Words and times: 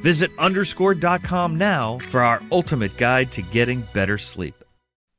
Visit 0.00 0.30
underscore.com 0.38 1.58
now 1.58 1.98
for 1.98 2.22
our 2.22 2.42
ultimate 2.50 2.96
guide 2.96 3.30
to 3.32 3.42
getting 3.42 3.82
better 3.92 4.16
sleep. 4.16 4.54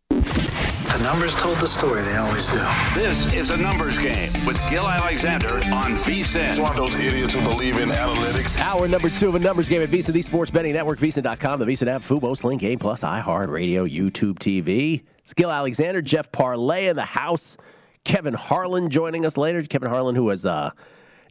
The 0.10 0.98
numbers 1.04 1.36
told 1.36 1.58
the 1.58 1.68
story, 1.68 2.02
they 2.02 2.18
always 2.18 2.46
do. 2.48 2.60
This 2.94 3.34
is 3.34 3.50
a 3.50 3.58
numbers 3.58 3.98
game 3.98 4.32
with 4.46 4.60
Gil 4.70 4.88
Alexander 4.88 5.56
on 5.74 5.94
VSIN. 5.94 6.50
It's 6.50 6.60
one 6.60 6.72
of 6.72 6.76
those 6.76 6.96
idiots 6.96 7.34
who 7.34 7.42
believe 7.42 7.78
in 7.78 7.90
analytics. 7.90 8.60
Hour 8.60 8.88
number 8.88 9.10
two 9.10 9.30
of 9.30 9.36
a 9.36 9.40
numbers 9.40 9.70
game 9.70 9.82
at 9.82 9.90
VSIN, 9.90 10.14
the 10.14 10.22
sports 10.22 10.52
betting 10.52 10.74
network, 10.74 11.00
VSIN.com, 11.00 11.60
the 11.60 11.66
VSIN 11.66 11.88
app, 11.88 12.02
Fubo, 12.02 12.36
Sling 12.36 12.58
Game 12.58 12.78
Plus, 12.78 13.04
iHeartRadio, 13.04 13.90
YouTube 13.90 14.40
TV. 14.40 15.04
It's 15.20 15.34
Gil 15.34 15.52
Alexander, 15.52 16.02
Jeff 16.02 16.32
Parlay 16.32 16.88
in 16.88 16.96
the 16.96 17.06
house. 17.06 17.56
Kevin 18.04 18.34
Harlan 18.34 18.90
joining 18.90 19.26
us 19.26 19.38
later. 19.38 19.62
Kevin 19.64 19.90
Harlan, 19.90 20.16
who 20.16 20.30
has 20.30 20.46
uh, 20.46 20.72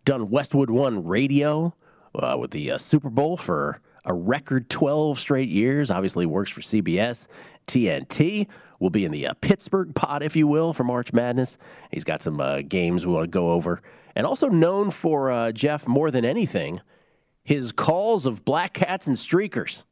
done 0.05 0.31
Westwood 0.31 0.71
One 0.71 1.05
radio 1.05 1.75
uh, 2.15 2.37
with 2.39 2.51
the 2.51 2.73
uh, 2.73 2.79
Super 2.79 3.11
Bowl 3.11 3.37
for 3.37 3.81
a 4.05 4.15
record 4.15 4.69
12 4.69 5.19
straight 5.19 5.49
years. 5.49 5.91
Obviously, 5.91 6.27
works 6.27 6.51
for 6.51 6.61
CBS, 6.61 7.27
TNT. 7.67 8.47
Will 8.79 8.91
be 8.91 9.05
in 9.05 9.13
the 9.13 9.27
uh, 9.27 9.35
Pittsburgh 9.41 9.95
pod, 9.95 10.23
if 10.23 10.35
you 10.35 10.47
will, 10.47 10.73
for 10.73 10.85
March 10.85 11.13
Madness. 11.13 11.59
He's 11.91 12.05
got 12.05 12.23
some 12.23 12.41
uh, 12.41 12.63
games 12.63 13.07
we 13.07 13.13
want 13.13 13.25
to 13.25 13.31
go 13.31 13.53
over, 13.53 13.83
and 14.17 14.27
also 14.27 14.49
known 14.49 14.91
for 14.91 15.31
uh, 15.31 15.53
Jeff 15.53 15.87
more 15.87 16.11
than 16.11 16.25
anything, 16.25 16.81
his 17.45 17.73
calls 17.73 18.25
of 18.27 18.45
black 18.45 18.73
cats 18.73 19.07
and 19.07 19.17
streakers 19.17 19.85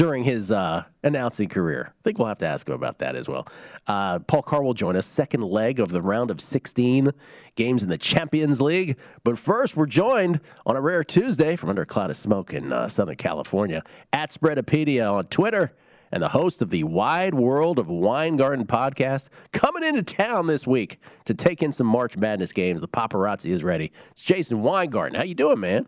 during 0.00 0.24
his 0.24 0.50
uh, 0.50 0.82
announcing 1.04 1.46
career. 1.46 1.88
I 1.90 2.02
think 2.02 2.18
we'll 2.18 2.28
have 2.28 2.38
to 2.38 2.46
ask 2.46 2.66
him 2.66 2.72
about 2.72 3.00
that 3.00 3.14
as 3.16 3.28
well. 3.28 3.46
Uh, 3.86 4.18
Paul 4.20 4.40
Carr 4.40 4.62
will 4.62 4.72
join 4.72 4.96
us, 4.96 5.04
second 5.04 5.42
leg 5.42 5.78
of 5.78 5.90
the 5.90 6.00
round 6.00 6.30
of 6.30 6.40
16 6.40 7.10
games 7.54 7.82
in 7.82 7.90
the 7.90 7.98
Champions 7.98 8.62
League. 8.62 8.96
But 9.24 9.36
first, 9.36 9.76
we're 9.76 9.84
joined 9.84 10.40
on 10.64 10.74
a 10.74 10.80
rare 10.80 11.04
Tuesday 11.04 11.54
from 11.54 11.68
under 11.68 11.82
a 11.82 11.86
cloud 11.86 12.08
of 12.08 12.16
smoke 12.16 12.54
in 12.54 12.72
uh, 12.72 12.88
Southern 12.88 13.16
California 13.16 13.82
at 14.10 14.30
Spreadapedia 14.30 15.12
on 15.12 15.26
Twitter. 15.26 15.74
And 16.10 16.22
the 16.22 16.30
host 16.30 16.62
of 16.62 16.70
the 16.70 16.84
Wide 16.84 17.34
World 17.34 17.78
of 17.78 17.90
Weingarten 17.90 18.64
podcast 18.64 19.28
coming 19.52 19.84
into 19.84 20.02
town 20.02 20.46
this 20.46 20.66
week 20.66 20.98
to 21.26 21.34
take 21.34 21.62
in 21.62 21.72
some 21.72 21.86
March 21.86 22.16
Madness 22.16 22.52
games. 22.52 22.80
The 22.80 22.88
paparazzi 22.88 23.50
is 23.50 23.62
ready. 23.62 23.92
It's 24.12 24.22
Jason 24.22 24.62
Weingarten. 24.62 25.14
How 25.14 25.24
you 25.24 25.34
doing, 25.34 25.60
man? 25.60 25.86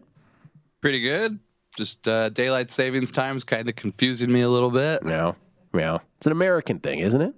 Pretty 0.82 1.00
good 1.00 1.40
just 1.76 2.06
uh, 2.06 2.28
daylight 2.30 2.70
savings 2.70 3.10
time 3.10 3.36
is 3.36 3.44
kind 3.44 3.68
of 3.68 3.76
confusing 3.76 4.30
me 4.30 4.42
a 4.42 4.48
little 4.48 4.70
bit. 4.70 5.02
Yeah, 5.04 5.32
yeah. 5.74 5.98
It's 6.16 6.26
an 6.26 6.32
American 6.32 6.78
thing, 6.78 7.00
isn't 7.00 7.20
it? 7.20 7.34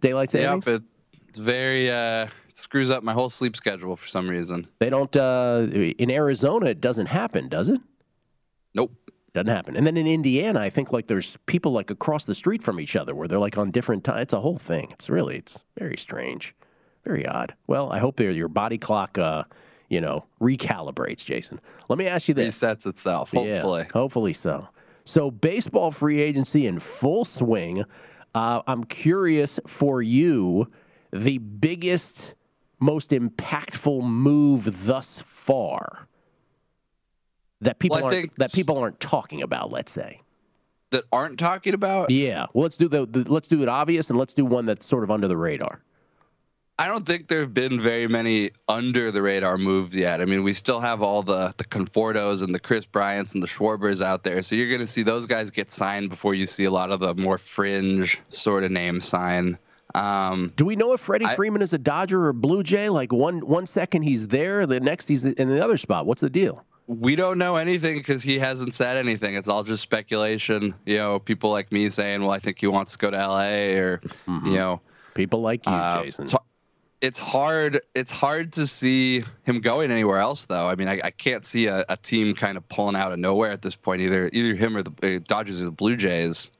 Daylight 0.00 0.30
savings. 0.30 0.66
Yep, 0.66 0.76
it, 0.76 0.82
it's 1.28 1.38
very 1.38 1.90
uh, 1.90 2.26
it 2.48 2.56
screws 2.56 2.90
up 2.90 3.02
my 3.02 3.12
whole 3.12 3.30
sleep 3.30 3.56
schedule 3.56 3.96
for 3.96 4.06
some 4.06 4.28
reason. 4.28 4.66
They 4.78 4.90
don't 4.90 5.14
uh, 5.16 5.66
in 5.72 6.10
Arizona. 6.10 6.66
It 6.66 6.80
doesn't 6.80 7.06
happen, 7.06 7.48
does 7.48 7.68
it? 7.68 7.80
Nope. 8.74 8.92
Doesn't 9.34 9.48
happen. 9.48 9.76
And 9.76 9.86
then 9.86 9.96
in 9.96 10.06
Indiana, 10.06 10.60
I 10.60 10.70
think 10.70 10.92
like 10.92 11.06
there's 11.06 11.36
people 11.46 11.72
like 11.72 11.90
across 11.90 12.24
the 12.24 12.34
street 12.34 12.62
from 12.62 12.80
each 12.80 12.96
other 12.96 13.14
where 13.14 13.28
they're 13.28 13.38
like 13.38 13.58
on 13.58 13.70
different 13.70 14.04
times. 14.04 14.22
It's 14.22 14.32
a 14.32 14.40
whole 14.40 14.56
thing. 14.56 14.88
It's 14.92 15.10
really 15.10 15.36
it's 15.36 15.62
very 15.76 15.96
strange, 15.96 16.54
very 17.04 17.26
odd. 17.26 17.54
Well, 17.66 17.92
I 17.92 17.98
hope 17.98 18.20
your 18.20 18.48
body 18.48 18.78
clock 18.78 19.18
uh, 19.18 19.44
you 19.88 20.00
know, 20.00 20.24
recalibrates, 20.40 21.24
Jason. 21.24 21.60
Let 21.88 21.98
me 21.98 22.06
ask 22.06 22.28
you 22.28 22.34
this. 22.34 22.58
Resets 22.58 22.86
itself, 22.86 23.30
hopefully. 23.32 23.82
Yeah, 23.82 23.92
hopefully 23.92 24.32
so. 24.32 24.68
So, 25.04 25.30
baseball 25.30 25.90
free 25.90 26.20
agency 26.20 26.66
in 26.66 26.78
full 26.78 27.24
swing. 27.24 27.84
Uh, 28.34 28.60
I'm 28.66 28.84
curious 28.84 29.58
for 29.66 30.02
you, 30.02 30.70
the 31.12 31.38
biggest, 31.38 32.34
most 32.78 33.10
impactful 33.10 34.02
move 34.02 34.86
thus 34.86 35.20
far 35.26 36.08
that 37.60 37.78
people 37.78 37.96
well, 37.96 38.06
aren't 38.06 38.36
that 38.36 38.52
people 38.52 38.78
aren't 38.78 39.00
talking 39.00 39.42
about. 39.42 39.72
Let's 39.72 39.90
say 39.90 40.20
that 40.90 41.04
aren't 41.12 41.38
talking 41.38 41.74
about. 41.74 42.10
Yeah, 42.10 42.46
well, 42.52 42.62
let's 42.62 42.76
do 42.76 42.88
the, 42.88 43.06
the 43.06 43.30
let's 43.32 43.48
do 43.48 43.62
it 43.62 43.68
obvious 43.68 44.10
and 44.10 44.18
let's 44.18 44.34
do 44.34 44.44
one 44.44 44.66
that's 44.66 44.86
sort 44.86 45.04
of 45.04 45.10
under 45.10 45.28
the 45.28 45.36
radar. 45.36 45.82
I 46.80 46.86
don't 46.86 47.04
think 47.04 47.26
there 47.26 47.40
have 47.40 47.52
been 47.52 47.80
very 47.80 48.06
many 48.06 48.52
under 48.68 49.10
the 49.10 49.20
radar 49.20 49.58
moves 49.58 49.96
yet. 49.96 50.20
I 50.20 50.26
mean, 50.26 50.44
we 50.44 50.54
still 50.54 50.80
have 50.80 51.02
all 51.02 51.24
the 51.24 51.52
the 51.56 51.64
Confortos 51.64 52.42
and 52.42 52.54
the 52.54 52.60
Kris 52.60 52.86
Bryants 52.86 53.34
and 53.34 53.42
the 53.42 53.48
Schwarbers 53.48 54.00
out 54.00 54.22
there, 54.22 54.42
so 54.42 54.54
you're 54.54 54.68
going 54.68 54.80
to 54.80 54.86
see 54.86 55.02
those 55.02 55.26
guys 55.26 55.50
get 55.50 55.72
signed 55.72 56.08
before 56.08 56.34
you 56.34 56.46
see 56.46 56.64
a 56.64 56.70
lot 56.70 56.92
of 56.92 57.00
the 57.00 57.14
more 57.14 57.36
fringe 57.36 58.20
sort 58.28 58.62
of 58.62 58.70
name 58.70 59.00
sign. 59.00 59.58
Um, 59.94 60.52
Do 60.54 60.66
we 60.66 60.76
know 60.76 60.92
if 60.92 61.00
Freddie 61.00 61.24
I, 61.24 61.34
Freeman 61.34 61.62
is 61.62 61.72
a 61.72 61.78
Dodger 61.78 62.26
or 62.26 62.28
a 62.28 62.34
Blue 62.34 62.62
Jay? 62.62 62.88
Like 62.88 63.12
one 63.12 63.40
one 63.40 63.66
second 63.66 64.02
he's 64.02 64.28
there, 64.28 64.64
the 64.64 64.78
next 64.78 65.08
he's 65.08 65.24
in 65.24 65.48
the 65.48 65.62
other 65.62 65.76
spot. 65.78 66.06
What's 66.06 66.20
the 66.20 66.30
deal? 66.30 66.64
We 66.86 67.16
don't 67.16 67.38
know 67.38 67.56
anything 67.56 67.98
because 67.98 68.22
he 68.22 68.38
hasn't 68.38 68.74
said 68.74 68.96
anything. 68.96 69.34
It's 69.34 69.48
all 69.48 69.64
just 69.64 69.82
speculation. 69.82 70.74
You 70.86 70.96
know, 70.96 71.18
people 71.18 71.50
like 71.50 71.72
me 71.72 71.90
saying, 71.90 72.22
"Well, 72.22 72.30
I 72.30 72.38
think 72.38 72.60
he 72.60 72.66
wants 72.66 72.92
to 72.92 72.98
go 72.98 73.10
to 73.10 73.16
L.A." 73.16 73.76
or 73.78 73.98
mm-hmm. 74.26 74.46
you 74.46 74.56
know, 74.56 74.80
people 75.14 75.40
like 75.40 75.66
you, 75.66 75.72
uh, 75.72 76.02
Jason. 76.02 76.26
So 76.28 76.38
it's 77.00 77.18
hard 77.18 77.80
it's 77.94 78.10
hard 78.10 78.52
to 78.52 78.66
see 78.66 79.24
him 79.44 79.60
going 79.60 79.90
anywhere 79.90 80.18
else 80.18 80.44
though 80.46 80.66
i 80.66 80.74
mean 80.74 80.88
i, 80.88 81.00
I 81.04 81.10
can't 81.10 81.44
see 81.44 81.66
a, 81.66 81.84
a, 81.88 81.96
team 81.96 82.34
kind 82.34 82.56
of 82.56 82.68
pulling 82.68 82.96
out 82.96 83.12
of 83.12 83.18
nowhere 83.18 83.50
at 83.50 83.62
this 83.62 83.76
point 83.76 84.02
either 84.02 84.30
either 84.32 84.54
him 84.54 84.76
or 84.76 84.82
the 84.82 85.16
uh, 85.16 85.20
dodgers 85.24 85.62
or 85.62 85.66
the 85.66 85.70
blue 85.70 85.96
jays 85.96 86.50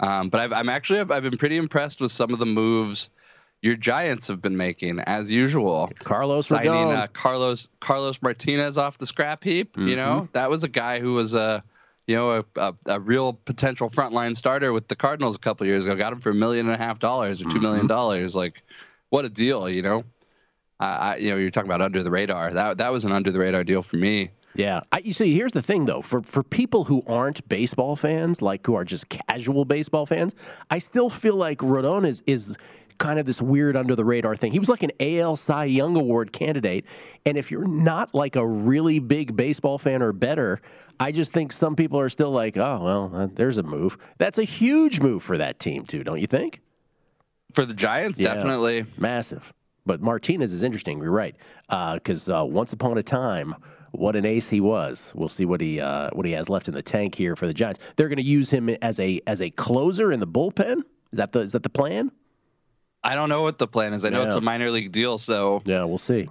um, 0.00 0.28
but 0.28 0.52
i 0.52 0.60
am 0.60 0.68
actually 0.68 1.00
I've, 1.00 1.10
I've, 1.10 1.22
been 1.22 1.38
pretty 1.38 1.56
impressed 1.56 2.00
with 2.00 2.12
some 2.12 2.32
of 2.32 2.38
the 2.38 2.46
moves 2.46 3.10
your 3.62 3.76
giants 3.76 4.26
have 4.28 4.42
been 4.42 4.56
making 4.56 5.00
as 5.00 5.30
usual 5.30 5.90
carlos 5.96 6.48
signing 6.48 6.70
uh, 6.92 7.06
carlos 7.12 7.68
carlos 7.80 8.20
martinez 8.20 8.76
off 8.76 8.98
the 8.98 9.06
scrap 9.06 9.44
heap 9.44 9.76
mm-hmm. 9.76 9.88
you 9.88 9.96
know 9.96 10.28
that 10.32 10.50
was 10.50 10.64
a 10.64 10.68
guy 10.68 10.98
who 10.98 11.14
was 11.14 11.34
a 11.34 11.62
you 12.06 12.14
know, 12.14 12.32
a, 12.32 12.44
a, 12.60 12.74
a, 12.86 13.00
real 13.00 13.32
potential 13.32 13.88
frontline 13.88 14.36
starter 14.36 14.74
with 14.74 14.88
the 14.88 14.94
Cardinals 14.94 15.36
a 15.36 15.38
couple 15.38 15.66
years 15.66 15.86
ago. 15.86 15.96
Got 15.96 16.12
him 16.12 16.20
for 16.20 16.28
a 16.30 16.34
million 16.34 16.66
and 16.66 16.74
a 16.74 16.78
half 16.78 16.98
dollars 16.98 17.40
or 17.40 17.48
two 17.48 17.60
million 17.60 17.80
mm-hmm. 17.80 17.86
dollars. 17.86 18.36
Like, 18.36 18.62
what 19.14 19.24
a 19.24 19.28
deal, 19.28 19.68
you 19.68 19.80
know. 19.80 20.02
I, 20.80 21.18
you 21.18 21.30
know, 21.30 21.36
you're 21.36 21.52
talking 21.52 21.70
about 21.70 21.80
under 21.80 22.02
the 22.02 22.10
radar. 22.10 22.50
That 22.50 22.78
that 22.78 22.92
was 22.92 23.04
an 23.04 23.12
under 23.12 23.30
the 23.30 23.38
radar 23.38 23.62
deal 23.62 23.80
for 23.80 23.96
me. 23.96 24.30
Yeah, 24.56 24.80
I, 24.90 24.98
you 24.98 25.12
see, 25.12 25.32
here's 25.32 25.52
the 25.52 25.62
thing 25.62 25.84
though: 25.84 26.02
for 26.02 26.20
for 26.22 26.42
people 26.42 26.84
who 26.84 27.00
aren't 27.06 27.48
baseball 27.48 27.94
fans, 27.94 28.42
like 28.42 28.66
who 28.66 28.74
are 28.74 28.84
just 28.84 29.08
casual 29.08 29.64
baseball 29.64 30.04
fans, 30.04 30.34
I 30.68 30.78
still 30.78 31.08
feel 31.08 31.36
like 31.36 31.58
Rodon 31.58 32.04
is 32.04 32.24
is 32.26 32.56
kind 32.98 33.20
of 33.20 33.26
this 33.26 33.40
weird 33.40 33.76
under 33.76 33.94
the 33.94 34.04
radar 34.04 34.34
thing. 34.34 34.50
He 34.50 34.58
was 34.58 34.68
like 34.68 34.82
an 34.82 34.90
AL 34.98 35.36
Cy 35.36 35.66
Young 35.66 35.96
Award 35.96 36.32
candidate, 36.32 36.84
and 37.24 37.38
if 37.38 37.52
you're 37.52 37.68
not 37.68 38.14
like 38.14 38.34
a 38.34 38.46
really 38.46 38.98
big 38.98 39.36
baseball 39.36 39.78
fan 39.78 40.02
or 40.02 40.12
better, 40.12 40.60
I 40.98 41.12
just 41.12 41.32
think 41.32 41.52
some 41.52 41.76
people 41.76 42.00
are 42.00 42.08
still 42.08 42.32
like, 42.32 42.56
oh 42.56 42.80
well, 42.82 43.12
uh, 43.14 43.28
there's 43.32 43.58
a 43.58 43.62
move. 43.62 43.96
That's 44.18 44.38
a 44.38 44.44
huge 44.44 44.98
move 44.98 45.22
for 45.22 45.38
that 45.38 45.60
team 45.60 45.84
too, 45.84 46.02
don't 46.02 46.20
you 46.20 46.26
think? 46.26 46.60
For 47.54 47.64
the 47.64 47.74
Giants, 47.74 48.18
yeah, 48.18 48.34
definitely 48.34 48.86
massive. 48.98 49.52
But 49.86 50.00
Martinez 50.00 50.52
is 50.52 50.62
interesting. 50.62 51.00
You're 51.00 51.10
right, 51.10 51.36
because 51.68 52.28
uh, 52.28 52.40
uh, 52.40 52.44
once 52.44 52.72
upon 52.72 52.98
a 52.98 53.02
time, 53.02 53.54
what 53.92 54.16
an 54.16 54.24
ace 54.24 54.48
he 54.48 54.60
was. 54.60 55.12
We'll 55.14 55.28
see 55.28 55.44
what 55.44 55.60
he 55.60 55.80
uh, 55.80 56.10
what 56.12 56.26
he 56.26 56.32
has 56.32 56.48
left 56.48 56.68
in 56.68 56.74
the 56.74 56.82
tank 56.82 57.14
here 57.14 57.36
for 57.36 57.46
the 57.46 57.54
Giants. 57.54 57.80
They're 57.96 58.08
going 58.08 58.16
to 58.16 58.22
use 58.22 58.50
him 58.50 58.68
as 58.68 58.98
a 58.98 59.20
as 59.26 59.40
a 59.40 59.50
closer 59.50 60.10
in 60.10 60.20
the 60.20 60.26
bullpen. 60.26 60.78
Is 61.12 61.18
that 61.18 61.32
the 61.32 61.40
is 61.40 61.52
that 61.52 61.62
the 61.62 61.70
plan? 61.70 62.10
I 63.02 63.14
don't 63.14 63.28
know 63.28 63.42
what 63.42 63.58
the 63.58 63.68
plan 63.68 63.92
is. 63.92 64.04
I 64.04 64.08
know 64.08 64.20
yeah. 64.20 64.26
it's 64.26 64.34
a 64.34 64.40
minor 64.40 64.70
league 64.70 64.90
deal, 64.90 65.18
so 65.18 65.62
yeah, 65.64 65.84
we'll 65.84 65.98
see. 65.98 66.28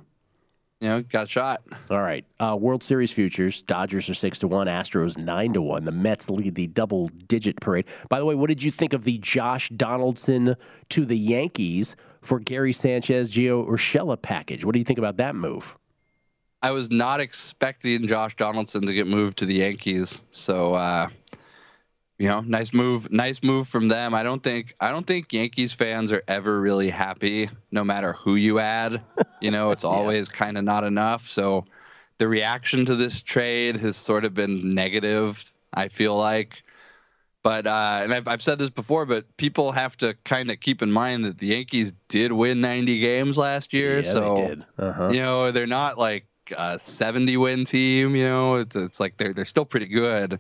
You 0.84 0.90
know, 0.90 1.02
got 1.02 1.28
a 1.28 1.30
shot. 1.30 1.64
All 1.90 2.02
right. 2.02 2.26
Uh, 2.42 2.58
World 2.60 2.84
Series 2.84 3.10
futures: 3.10 3.62
Dodgers 3.62 4.10
are 4.10 4.14
six 4.14 4.38
to 4.40 4.50
one, 4.50 4.68
Astros 4.68 5.18
nine 5.18 5.54
to 5.54 5.62
one. 5.62 5.86
The 5.86 5.94
Mets 5.94 6.30
lead 6.30 6.56
the 6.56 6.68
double-digit 6.68 7.62
parade. 7.62 7.86
By 8.10 8.20
the 8.20 8.26
way, 8.26 8.36
what 8.36 8.48
did 8.48 8.62
you 8.62 8.70
think 8.70 8.92
of 8.92 9.06
the 9.06 9.18
Josh 9.20 9.70
Donaldson 9.70 10.58
to 10.90 11.06
the 11.06 11.18
Yankees 11.18 11.96
for 12.22 12.38
Gary 12.38 12.74
Sanchez, 12.74 13.32
Gio 13.32 13.66
Urshela 13.66 14.22
package? 14.22 14.66
What 14.66 14.74
do 14.74 14.80
you 14.80 14.84
think 14.84 15.00
about 15.00 15.16
that 15.18 15.36
move? 15.36 15.78
I 16.62 16.72
was 16.72 16.92
not 16.92 17.22
expecting 17.22 18.06
Josh 18.06 18.36
Donaldson 18.36 18.86
to 18.86 18.94
get 18.94 19.08
moved 19.08 19.38
to 19.38 19.46
the 19.46 19.56
Yankees, 19.56 20.20
so 20.32 20.74
uh, 20.74 21.08
you 22.20 22.28
know, 22.28 22.42
nice 22.42 22.74
move, 22.74 23.12
nice 23.12 23.42
move 23.42 23.68
from 23.68 23.88
them. 23.88 24.14
I 24.14 24.24
don't 24.24 24.44
think 24.44 24.76
I 24.80 24.92
don't 24.92 25.06
think 25.06 25.34
Yankees 25.34 25.74
fans 25.74 26.12
are 26.12 26.24
ever 26.28 26.60
really 26.60 26.90
happy, 26.90 27.50
no 27.72 27.84
matter 27.84 28.14
who 28.14 28.36
you 28.36 28.60
add. 28.60 29.02
You 29.42 29.52
know, 29.52 29.72
it's 29.72 29.84
always 29.84 30.30
yeah. 30.30 30.36
kind 30.36 30.58
of 30.58 30.64
not 30.64 30.84
enough. 30.84 31.28
So 31.28 31.66
the 32.20 32.28
reaction 32.28 32.86
to 32.86 32.96
this 32.96 33.22
trade 33.22 33.78
has 33.78 33.98
sort 33.98 34.26
of 34.26 34.34
been 34.34 34.70
negative. 34.70 35.52
I 35.74 35.88
feel 35.88 36.16
like, 36.16 36.62
but 37.42 37.66
uh, 37.66 38.02
and 38.04 38.14
I've 38.14 38.28
I've 38.28 38.42
said 38.44 38.60
this 38.60 38.70
before, 38.70 39.08
but 39.08 39.26
people 39.38 39.72
have 39.72 39.98
to 39.98 40.16
kind 40.24 40.52
of 40.52 40.60
keep 40.60 40.84
in 40.84 40.92
mind 40.92 41.26
that 41.26 41.40
the 41.40 41.48
Yankees 41.48 41.94
did 42.10 42.32
win 42.32 42.62
90 42.62 43.00
games 43.00 43.40
last 43.40 43.74
year. 43.74 43.98
Yeah, 43.98 44.12
so 44.12 44.56
uh-huh. 44.78 45.10
you 45.12 45.20
know, 45.20 45.52
they're 45.52 45.66
not 45.66 45.98
like 45.98 46.28
a 46.56 46.78
70 46.80 47.38
win 47.38 47.66
team. 47.66 48.16
You 48.16 48.26
know, 48.26 48.56
it's 48.58 48.76
it's 48.76 49.00
like 49.00 49.18
they're 49.18 49.34
they're 49.34 49.46
still 49.46 49.66
pretty 49.66 49.88
good 49.88 50.40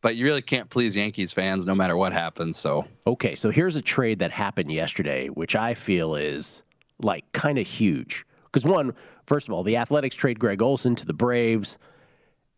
but 0.00 0.16
you 0.16 0.24
really 0.24 0.42
can't 0.42 0.70
please 0.70 0.96
Yankees 0.96 1.32
fans 1.32 1.66
no 1.66 1.74
matter 1.74 1.96
what 1.96 2.12
happens. 2.12 2.56
So 2.58 2.86
okay, 3.06 3.34
so 3.34 3.50
here's 3.50 3.76
a 3.76 3.82
trade 3.82 4.20
that 4.20 4.30
happened 4.30 4.72
yesterday, 4.72 5.28
which 5.28 5.54
I 5.54 5.74
feel 5.74 6.14
is 6.14 6.62
like 7.00 7.30
kind 7.32 7.58
of 7.58 7.66
huge. 7.66 8.24
Because 8.44 8.64
one, 8.64 8.94
first 9.26 9.48
of 9.48 9.54
all, 9.54 9.62
the 9.62 9.76
Athletics 9.76 10.16
trade 10.16 10.38
Greg 10.38 10.62
Olson 10.62 10.94
to 10.96 11.06
the 11.06 11.14
Braves. 11.14 11.78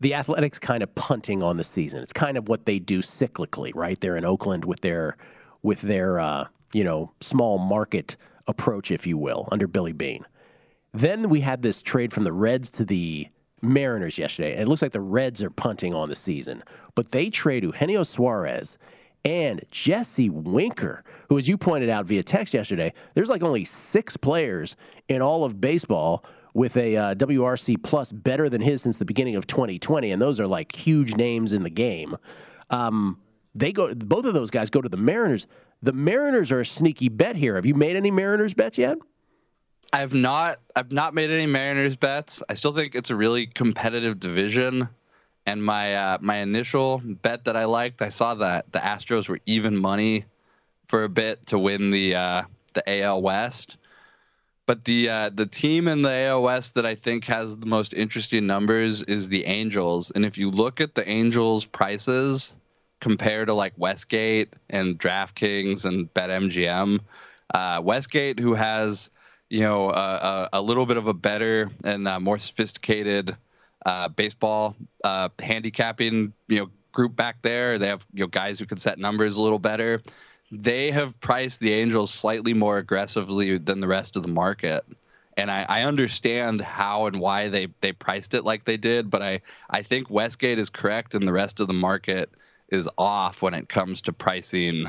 The 0.01 0.15
Athletics 0.15 0.59
kind 0.59 0.83
of 0.83 0.93
punting 0.97 1.45
on 1.45 1.59
the 1.59 1.65
season. 1.65 2.03
It's 2.03 2.13
kind 2.13 2.37
of 2.37 2.49
what 2.49 2.67
they 2.67 2.81
do 2.81 3.01
cyclically, 3.01 3.71
right? 3.73 4.01
They're 4.01 4.17
in 4.17 4.25
Oakland 4.25 4.65
with 4.65 4.81
their 4.81 5.17
with 5.63 5.83
their 5.83 6.19
uh, 6.19 6.47
you 6.73 6.85
know 6.85 7.13
small 7.21 7.59
market 7.59 8.17
approach, 8.47 8.91
if 8.91 9.07
you 9.07 9.17
will, 9.17 9.49
under 9.53 9.69
Billy 9.69 9.93
Beane. 9.93 10.27
Then 10.93 11.29
we 11.29 11.41
had 11.41 11.63
this 11.63 11.83
trade 11.83 12.13
from 12.13 12.25
the 12.25 12.33
Reds 12.33 12.69
to 12.71 12.85
the 12.85 13.29
Mariners 13.63 14.19
yesterday, 14.19 14.53
and 14.53 14.63
it 14.63 14.69
looks 14.69 14.83
like 14.83 14.93
the 14.93 15.01
Reds 15.01 15.43
are 15.43 15.51
punting 15.51 15.95
on 15.95 16.09
the 16.09 16.15
season. 16.15 16.63
But 16.95 17.13
they 17.13 17.31
trade 17.31 17.63
Eugenio 17.63 18.03
Suarez 18.03 18.77
and 19.25 19.63
Jesse 19.71 20.29
Winker, 20.29 21.05
who, 21.29 21.39
as 21.39 21.49
you 21.49 21.57
pointed 21.57 21.89
out 21.89 22.07
via 22.07 22.23
text 22.23 22.55
yesterday, 22.55 22.93
there's 23.15 23.29
like 23.29 23.43
only 23.43 23.65
six 23.65 24.17
players 24.17 24.77
in 25.09 25.23
all 25.23 25.45
of 25.45 25.61
baseball 25.61 26.25
with 26.55 26.77
a 26.77 26.97
uh, 26.97 27.15
WRC 27.15 27.83
plus 27.83 28.13
better 28.13 28.49
than 28.49 28.61
his 28.61 28.83
since 28.83 28.99
the 28.99 29.05
beginning 29.05 29.37
of 29.37 29.47
2020, 29.47 30.11
and 30.11 30.21
those 30.21 30.41
are 30.41 30.47
like 30.47 30.75
huge 30.75 31.15
names 31.17 31.53
in 31.53 31.63
the 31.63 31.71
game. 31.71 32.17
Um, 32.71 33.21
they 33.55 33.73
go, 33.73 33.95
both 33.95 34.25
of 34.25 34.35
those 34.35 34.51
guys 34.51 34.71
go 34.71 34.81
to 34.81 34.89
the 34.89 34.97
Mariners. 34.97 35.47
The 35.83 35.93
Mariners 35.93 36.51
are 36.53 36.61
a 36.61 36.67
sneaky 36.67 37.09
bet 37.09 37.37
here. 37.37 37.55
Have 37.55 37.67
you 37.67 37.75
made 37.75 37.97
any 37.97 38.11
Mariners 38.11 38.55
bets 38.55 38.79
yet? 38.79 38.99
I've 39.93 40.15
not 40.15 40.59
I've 40.75 40.91
not 40.91 41.15
made 41.15 41.31
any 41.31 41.47
Mariners 41.47 41.97
bets. 41.97 42.43
I 42.49 42.55
still 42.55 42.73
think 42.73 42.95
it's 42.95 43.11
a 43.11 43.17
really 43.17 43.47
competitive 43.47 44.19
division. 44.19 44.89
And 45.45 45.63
my 45.63 45.95
uh, 45.95 46.19
my 46.21 46.37
initial 46.37 47.03
bet 47.05 47.45
that 47.45 47.57
I 47.57 47.65
liked, 47.67 48.01
I 48.01 48.09
saw 48.09 48.35
that 48.37 48.73
the 48.73 48.79
Astros 48.79 49.29
were 49.29 49.41
even 49.45 49.77
money 49.77 50.25
for 50.87 51.05
a 51.05 51.09
bit 51.09 51.47
to 51.49 51.59
win 51.59 51.91
the 51.91 52.15
uh, 52.15 52.43
the 52.73 53.03
AL 53.03 53.21
West. 53.23 53.77
But 54.65 54.85
the 54.85 55.11
uh, 55.11 55.31
the 55.35 55.47
team 55.47 55.89
in 55.89 56.01
the 56.03 56.27
AL 56.27 56.43
West 56.43 56.75
that 56.75 56.87
I 56.87 56.95
think 56.95 57.25
has 57.27 57.57
the 57.57 57.67
most 57.67 57.93
interesting 57.93 58.47
numbers 58.47 59.03
is 59.03 59.29
the 59.29 59.45
Angels. 59.45 60.11
And 60.15 60.25
if 60.25 60.39
you 60.39 60.51
look 60.51 60.81
at 60.81 60.95
the 60.95 61.07
Angels' 61.07 61.67
prices 61.67 62.55
compared 63.01 63.49
to 63.49 63.55
like 63.55 63.75
Westgate 63.77 64.55
and 64.71 64.99
DraftKings 64.99 65.85
and 65.85 66.13
BetMGM, 66.15 67.01
uh, 67.53 67.81
Westgate, 67.85 68.39
who 68.39 68.55
has 68.55 69.11
you 69.53 69.61
know, 69.61 69.91
uh, 69.91 70.49
a, 70.51 70.61
a, 70.61 70.63
little 70.63 70.87
bit 70.87 70.97
of 70.97 71.09
a 71.09 71.13
better 71.13 71.71
and 71.85 72.09
uh, 72.09 72.19
more 72.19 72.39
sophisticated 72.39 73.37
uh, 73.85 74.09
baseball 74.09 74.75
uh, 75.05 75.29
handicapping, 75.41 76.33
you 76.49 76.61
know, 76.61 76.71
group 76.93 77.15
back 77.15 77.43
there. 77.43 77.79
They 77.79 77.89
have 77.89 78.07
you 78.15 78.21
know 78.21 78.29
guys 78.29 78.59
who 78.59 78.65
can 78.65 78.79
set 78.79 78.99
numbers 78.99 79.37
a 79.37 79.43
little 79.43 79.59
better. 79.59 80.01
They 80.51 80.91
have 80.93 81.21
priced 81.21 81.61
the 81.61 81.75
Angels 81.75 82.15
slightly 82.15 82.55
more 82.55 82.79
aggressively 82.79 83.59
than 83.59 83.81
the 83.81 83.89
rest 83.89 84.17
of 84.17 84.23
the 84.23 84.31
market. 84.31 84.87
And 85.37 85.51
I, 85.51 85.67
I 85.69 85.83
understand 85.83 86.63
how 86.63 87.05
and 87.05 87.21
why 87.21 87.49
they, 87.49 87.69
they 87.83 87.93
priced 87.93 88.33
it 88.33 88.45
like 88.45 88.65
they 88.65 88.79
did, 88.79 89.11
but 89.11 89.23
I, 89.23 89.43
I 89.69 89.83
think 89.83 90.09
Westgate 90.09 90.59
is 90.59 90.71
correct 90.71 91.15
and 91.15 91.29
the 91.29 91.33
rest 91.33 91.61
of 91.61 91.69
the 91.69 91.75
market 91.75 92.31
is 92.69 92.89
off 92.97 93.43
when 93.43 93.53
it 93.55 93.69
comes 93.69 94.01
to 94.03 94.13
pricing 94.15 94.89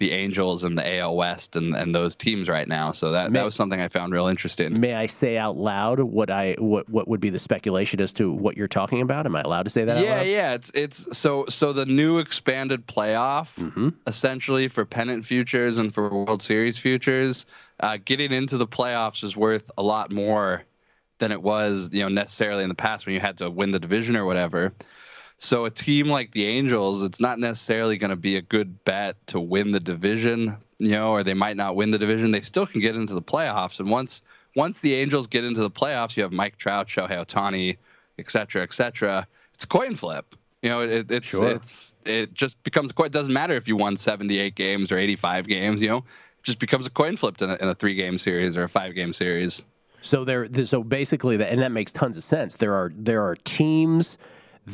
the 0.00 0.12
Angels 0.12 0.64
and 0.64 0.78
the 0.78 0.98
AL 0.98 1.14
West 1.14 1.56
and, 1.56 1.76
and 1.76 1.94
those 1.94 2.16
teams 2.16 2.48
right 2.48 2.66
now. 2.66 2.90
So 2.90 3.12
that, 3.12 3.30
may, 3.30 3.38
that 3.38 3.44
was 3.44 3.54
something 3.54 3.80
I 3.82 3.88
found 3.88 4.14
real 4.14 4.26
interesting. 4.26 4.80
May 4.80 4.94
I 4.94 5.04
say 5.04 5.36
out 5.36 5.58
loud 5.58 6.00
what 6.00 6.30
I 6.30 6.56
what 6.58 6.88
what 6.88 7.06
would 7.06 7.20
be 7.20 7.28
the 7.28 7.38
speculation 7.38 8.00
as 8.00 8.12
to 8.14 8.32
what 8.32 8.56
you're 8.56 8.66
talking 8.66 9.02
about? 9.02 9.26
Am 9.26 9.36
I 9.36 9.42
allowed 9.42 9.64
to 9.64 9.70
say 9.70 9.84
that? 9.84 10.02
Yeah, 10.02 10.22
yeah. 10.22 10.54
It's 10.54 10.70
it's 10.74 11.18
so 11.18 11.44
so 11.50 11.74
the 11.74 11.84
new 11.84 12.18
expanded 12.18 12.86
playoff 12.86 13.54
mm-hmm. 13.56 13.90
essentially 14.06 14.68
for 14.68 14.86
pennant 14.86 15.26
futures 15.26 15.76
and 15.76 15.92
for 15.92 16.08
World 16.08 16.42
Series 16.42 16.78
futures. 16.78 17.44
Uh, 17.78 17.98
getting 18.02 18.32
into 18.32 18.56
the 18.56 18.66
playoffs 18.66 19.22
is 19.22 19.36
worth 19.36 19.70
a 19.76 19.82
lot 19.82 20.10
more 20.10 20.64
than 21.18 21.30
it 21.30 21.42
was, 21.42 21.90
you 21.92 22.02
know, 22.02 22.08
necessarily 22.08 22.62
in 22.62 22.70
the 22.70 22.74
past 22.74 23.04
when 23.04 23.14
you 23.14 23.20
had 23.20 23.36
to 23.38 23.50
win 23.50 23.70
the 23.70 23.78
division 23.78 24.16
or 24.16 24.24
whatever. 24.24 24.72
So 25.42 25.64
a 25.64 25.70
team 25.70 26.08
like 26.08 26.32
the 26.32 26.44
Angels, 26.44 27.02
it's 27.02 27.18
not 27.18 27.38
necessarily 27.38 27.96
going 27.96 28.10
to 28.10 28.16
be 28.16 28.36
a 28.36 28.42
good 28.42 28.84
bet 28.84 29.16
to 29.28 29.40
win 29.40 29.70
the 29.70 29.80
division, 29.80 30.54
you 30.78 30.90
know, 30.90 31.12
or 31.12 31.22
they 31.22 31.32
might 31.32 31.56
not 31.56 31.76
win 31.76 31.90
the 31.90 31.98
division. 31.98 32.30
They 32.30 32.42
still 32.42 32.66
can 32.66 32.82
get 32.82 32.94
into 32.94 33.14
the 33.14 33.22
playoffs, 33.22 33.80
and 33.80 33.90
once 33.90 34.20
once 34.54 34.80
the 34.80 34.94
Angels 34.94 35.26
get 35.26 35.44
into 35.44 35.62
the 35.62 35.70
playoffs, 35.70 36.14
you 36.14 36.22
have 36.24 36.30
Mike 36.30 36.58
Trout, 36.58 36.88
Shohei 36.88 37.24
Ohtani, 37.24 37.78
et 38.18 38.30
cetera, 38.30 38.62
et 38.62 38.74
cetera. 38.74 39.26
It's 39.54 39.64
a 39.64 39.66
coin 39.66 39.96
flip. 39.96 40.34
You 40.60 40.68
know, 40.68 40.82
it, 40.82 41.10
it's 41.10 41.28
sure. 41.28 41.48
it's 41.48 41.94
it 42.04 42.34
just 42.34 42.62
becomes 42.62 42.90
a 42.90 42.94
coin. 42.94 43.06
It 43.06 43.12
doesn't 43.12 43.32
matter 43.32 43.54
if 43.54 43.66
you 43.66 43.76
won 43.76 43.96
78 43.96 44.54
games 44.54 44.92
or 44.92 44.98
85 44.98 45.48
games. 45.48 45.80
You 45.80 45.88
know, 45.88 45.98
it 45.98 46.42
just 46.42 46.58
becomes 46.58 46.86
a 46.86 46.90
coin 46.90 47.16
flip 47.16 47.40
in 47.40 47.48
a, 47.48 47.54
in 47.54 47.66
a 47.66 47.74
three 47.74 47.94
game 47.94 48.18
series 48.18 48.58
or 48.58 48.64
a 48.64 48.68
five 48.68 48.94
game 48.94 49.14
series. 49.14 49.62
So 50.02 50.22
there, 50.22 50.52
so 50.64 50.84
basically, 50.84 51.38
that 51.38 51.50
and 51.50 51.62
that 51.62 51.72
makes 51.72 51.92
tons 51.92 52.18
of 52.18 52.24
sense. 52.24 52.56
There 52.56 52.74
are 52.74 52.92
there 52.94 53.22
are 53.22 53.36
teams 53.36 54.18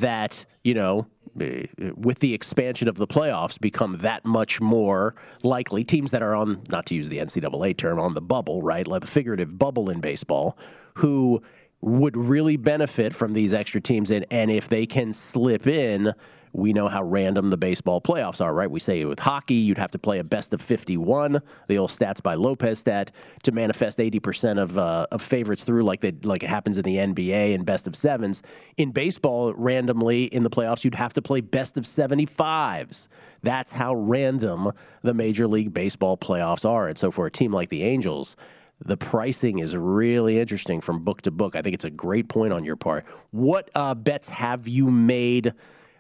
that, 0.01 0.45
you 0.65 0.75
know, 0.75 1.07
eh, 1.41 1.67
with 1.97 2.19
the 2.21 2.35
expansion 2.35 2.89
of 2.89 2.97
the 2.97 3.07
playoffs, 3.07 3.61
become 3.61 3.99
that 3.99 4.25
much 4.25 4.61
more 4.61 5.15
likely. 5.43 5.85
Teams 5.85 6.11
that 6.11 6.23
are 6.23 6.35
on, 6.35 6.63
not 6.71 6.87
to 6.87 6.95
use 6.95 7.09
the 7.09 7.19
NCAA 7.19 7.77
term, 7.77 7.99
on 7.99 8.15
the 8.15 8.21
bubble, 8.21 8.63
right? 8.63 8.87
Like 8.87 9.03
the 9.03 9.07
figurative 9.07 9.59
bubble 9.59 9.91
in 9.91 10.01
baseball, 10.01 10.57
who 10.95 11.43
would 11.81 12.17
really 12.17 12.57
benefit 12.57 13.15
from 13.15 13.33
these 13.33 13.55
extra 13.55 13.81
teams. 13.81 14.11
And, 14.11 14.25
and 14.31 14.51
if 14.51 14.69
they 14.69 14.87
can 14.87 15.13
slip 15.13 15.67
in 15.67 16.13
we 16.57 16.73
know 16.73 16.89
how 16.89 17.03
random 17.03 17.51
the 17.51 17.59
baseball 17.59 18.01
playoffs 18.01 18.43
are, 18.43 18.53
right? 18.55 18.71
We 18.71 18.81
say 18.81 19.05
with 19.05 19.19
hockey, 19.19 19.57
you'd 19.57 19.77
have 19.77 19.91
to 19.91 19.99
play 19.99 20.19
a 20.19 20.25
best 20.25 20.55
of 20.55 20.63
51, 20.63 21.43
the 21.67 21.77
old 21.77 21.91
stats 21.91 22.23
by 22.23 22.35
Lopez 22.35 22.79
stat, 22.79 23.13
to 23.43 23.53
manifest 23.53 23.99
80% 23.99 24.59
of, 24.59 24.79
uh, 24.79 25.07
of 25.13 25.21
favorites 25.21 25.65
through, 25.65 25.85
like, 25.85 26.01
they, 26.01 26.13
like 26.23 26.43
it 26.43 26.49
happens 26.49 26.79
in 26.79 26.85
the 26.85 26.97
NBA 26.97 27.55
and 27.55 27.67
best 27.67 27.87
of 27.87 27.95
sevens. 27.95 28.41
In 28.79 28.91
baseball, 28.91 29.53
randomly 29.53 30.25
in 30.25 30.45
the 30.45 30.51
playoffs, 30.51 30.83
you'd 30.83 30.95
have 30.95 31.13
to 31.13 31.23
play 31.23 31.43
best 31.43 31.77
of 31.77 31.85
75s. 31.85 33.09
That's 33.43 33.73
how 33.73 33.95
random 33.95 34.73
the 35.03 35.13
Major 35.13 35.47
League 35.47 35.75
Baseball 35.75 36.17
playoffs 36.17 36.67
are. 36.67 36.89
And 36.89 36.97
so 36.97 37.11
for 37.11 37.27
a 37.27 37.31
team 37.31 37.53
like 37.53 37.69
the 37.69 37.83
Angels, 37.83 38.35
the 38.83 38.97
pricing 38.97 39.59
is 39.59 39.77
really 39.77 40.39
interesting 40.39 40.81
from 40.81 41.05
book 41.05 41.21
to 41.23 41.31
book. 41.31 41.55
I 41.55 41.61
think 41.61 41.75
it's 41.75 41.85
a 41.85 41.91
great 41.91 42.29
point 42.29 42.55
on 42.55 42.65
your 42.65 42.77
part. 42.77 43.05
What 43.31 43.71
uh, 43.75 43.95
bets 43.95 44.31
have 44.31 44.67
you 44.67 44.91
made? 44.91 45.53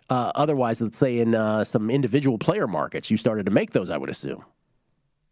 Uh, 0.08 0.32
otherwise, 0.34 0.80
let's 0.80 0.98
say 0.98 1.18
in 1.18 1.34
uh, 1.34 1.64
some 1.64 1.90
individual 1.90 2.38
player 2.38 2.66
markets, 2.66 3.10
you 3.10 3.16
started 3.16 3.46
to 3.46 3.52
make 3.52 3.70
those. 3.70 3.90
I 3.90 3.96
would 3.96 4.10
assume. 4.10 4.44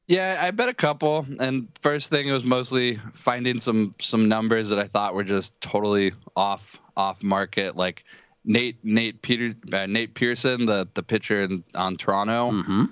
Yeah, 0.06 0.38
I 0.40 0.50
bet 0.50 0.68
a 0.68 0.74
couple. 0.74 1.26
And 1.40 1.68
first 1.80 2.10
thing 2.10 2.28
it 2.28 2.32
was 2.32 2.44
mostly 2.44 2.98
finding 3.12 3.60
some 3.60 3.94
some 4.00 4.28
numbers 4.28 4.68
that 4.68 4.78
I 4.78 4.86
thought 4.86 5.14
were 5.14 5.24
just 5.24 5.60
totally 5.60 6.12
off 6.36 6.78
off 6.96 7.22
market, 7.22 7.76
like 7.76 8.04
Nate 8.44 8.84
Nate 8.84 9.22
Peter 9.22 9.54
uh, 9.72 9.86
Nate 9.86 10.14
Pearson, 10.14 10.66
the 10.66 10.88
the 10.94 11.02
pitcher 11.02 11.42
in, 11.42 11.64
on 11.74 11.96
Toronto. 11.96 12.50
Mm-hmm 12.50 12.84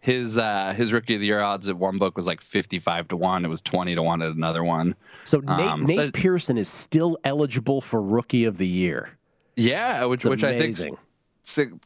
his 0.00 0.38
uh, 0.38 0.72
his 0.72 0.92
rookie 0.92 1.14
of 1.14 1.20
the 1.20 1.26
year 1.26 1.40
odds 1.40 1.68
at 1.68 1.76
one 1.76 1.98
book 1.98 2.16
was 2.16 2.26
like 2.26 2.40
fifty 2.40 2.78
five 2.78 3.06
to 3.08 3.16
one. 3.16 3.44
It 3.44 3.48
was 3.48 3.60
twenty 3.60 3.94
to 3.94 4.02
one 4.02 4.22
at 4.22 4.30
another 4.30 4.64
one. 4.64 4.96
So 5.24 5.40
Nate, 5.40 5.50
um, 5.50 5.84
Nate 5.84 5.98
so, 5.98 6.10
Pearson 6.12 6.58
is 6.58 6.68
still 6.68 7.18
eligible 7.22 7.80
for 7.80 8.02
rookie 8.02 8.46
of 8.46 8.56
the 8.58 8.66
year. 8.66 9.18
Yeah, 9.56 10.06
which 10.06 10.24
which 10.24 10.42
amazing. 10.42 10.86
I 10.86 10.88
think 10.88 10.98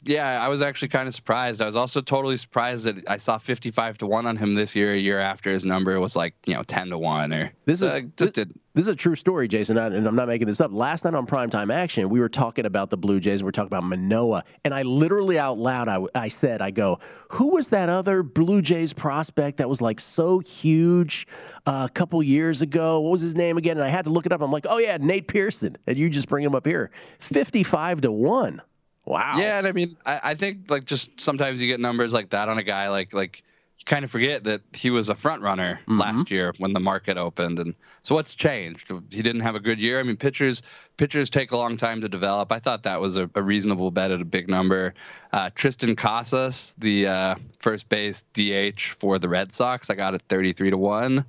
yeah, 0.03 0.43
I 0.43 0.49
was 0.49 0.63
actually 0.63 0.89
kind 0.89 1.09
of 1.09 1.15
surprised. 1.15 1.61
I 1.61 1.67
was 1.67 1.77
also 1.77 2.01
totally 2.01 2.37
surprised 2.37 2.85
that 2.85 3.09
I 3.09 3.19
saw 3.19 3.39
55 3.39 3.99
to 3.99 4.07
1 4.07 4.27
on 4.27 4.37
him 4.37 4.55
this 4.55 4.75
year, 4.75 4.93
a 4.93 4.97
year 4.97 5.21
after 5.21 5.53
his 5.53 5.65
number 5.65 5.99
was 6.01 6.17
like, 6.17 6.35
you 6.47 6.55
know, 6.55 6.63
10 6.63 6.91
to 6.91 6.99
1 6.99 7.33
or 7.33 7.53
This 7.65 7.83
is 7.83 7.89
uh, 7.89 8.01
this, 8.17 8.31
this, 8.33 8.47
is 8.75 8.89
a 8.89 8.97
true 8.97 9.15
story, 9.15 9.49
Jason, 9.49 9.79
and 9.79 10.07
I'm 10.07 10.17
not 10.17 10.29
making 10.29 10.47
this 10.47 10.61
up. 10.61 10.73
Last 10.73 11.05
night 11.05 11.15
on 11.15 11.27
Primetime 11.27 11.73
Action, 11.73 12.09
we 12.09 12.21
were 12.21 12.29
talking 12.29 12.67
about 12.67 12.91
the 12.91 12.97
Blue 12.97 13.21
Jays, 13.21 13.43
we 13.43 13.49
are 13.49 13.53
talking 13.53 13.69
about 13.69 13.85
Manoah, 13.85 14.43
and 14.65 14.75
I 14.75 14.83
literally 14.83 15.39
out 15.39 15.59
loud 15.59 15.89
I, 15.89 16.05
I 16.15 16.29
said, 16.29 16.61
I 16.61 16.71
go, 16.71 16.99
"Who 17.33 17.51
was 17.51 17.69
that 17.69 17.89
other 17.89 18.23
Blue 18.23 18.63
Jays 18.63 18.93
prospect 18.93 19.59
that 19.59 19.69
was 19.69 19.81
like 19.81 20.01
so 20.01 20.41
huge 20.41 21.27
uh, 21.67 21.87
a 21.89 21.93
couple 21.93 22.23
years 22.23 22.63
ago? 22.63 23.01
What 23.01 23.11
was 23.11 23.21
his 23.21 23.37
name 23.37 23.57
again?" 23.57 23.77
And 23.77 23.85
I 23.85 23.91
had 23.91 24.07
to 24.07 24.11
look 24.11 24.27
it 24.27 24.33
up. 24.33 24.41
I'm 24.41 24.51
like, 24.51 24.67
"Oh 24.69 24.79
yeah, 24.79 24.97
Nate 25.01 25.29
Pearson." 25.29 25.77
And 25.87 25.97
you 25.97 26.11
just 26.11 26.29
bring 26.29 26.45
him 26.45 26.55
up 26.55 26.67
here. 26.67 26.91
55 27.21 28.03
to 28.03 28.13
1. 28.13 28.63
Wow. 29.07 29.35
Yeah, 29.37 29.59
and 29.59 29.67
I 29.67 29.73
mean, 29.73 29.97
I, 30.07 30.21
I, 30.23 30.35
think 30.35 30.71
like 30.71 30.85
just 30.85 31.21
sometimes 31.21 31.61
you 31.61 31.69
get 31.69 31.79
numbers 31.79 32.13
like 32.13 32.31
that 32.31 32.49
on 32.49 32.57
a 32.57 32.63
guy 32.63 32.89
like 32.89 33.13
like 33.13 33.43
you 33.79 33.85
kind 33.85 34.03
of 34.03 34.11
forget 34.11 34.45
that 34.45 34.63
he 34.73 34.89
was 34.89 35.11
a 35.11 35.15
front 35.15 35.43
runner 35.43 35.79
mm-hmm. 35.83 35.99
last 35.99 36.31
year 36.31 36.55
when 36.57 36.73
the 36.73 36.81
market 36.81 37.19
opened, 37.19 37.59
and 37.59 37.75
so 38.03 38.15
what's 38.15 38.35
changed? 38.35 38.91
He 39.11 39.21
didn't 39.21 39.43
have 39.43 39.57
a 39.57 39.61
good 39.61 39.79
year. 39.79 40.01
I 40.01 40.05
mean, 40.05 40.17
pitchers 40.17 40.63
pitchers 40.97 41.29
take 41.29 41.53
a 41.53 41.57
long 41.57 41.77
time 41.77 42.01
to 42.01 42.09
develop. 42.09 42.51
I 42.51 42.61
thought 42.61 42.83
that 42.85 43.01
was 43.01 43.19
a, 43.19 43.29
a 43.35 43.43
reasonable 43.43 43.91
bet 43.91 44.11
at 44.11 44.23
a 44.23 44.25
big 44.25 44.49
number. 44.49 44.95
Uh, 45.33 45.51
Triston 45.51 45.97
Casas, 45.97 46.73
the 46.79 47.07
uh, 47.07 47.35
first 47.59 47.89
base 47.91 48.25
DH 48.33 48.81
for 48.81 49.19
the 49.19 49.29
Red 49.29 49.53
Sox, 49.53 49.91
I 49.91 49.97
got 49.97 50.15
it 50.15 50.23
thirty 50.31 50.55
three 50.55 50.71
to 50.71 50.79
one. 50.79 51.27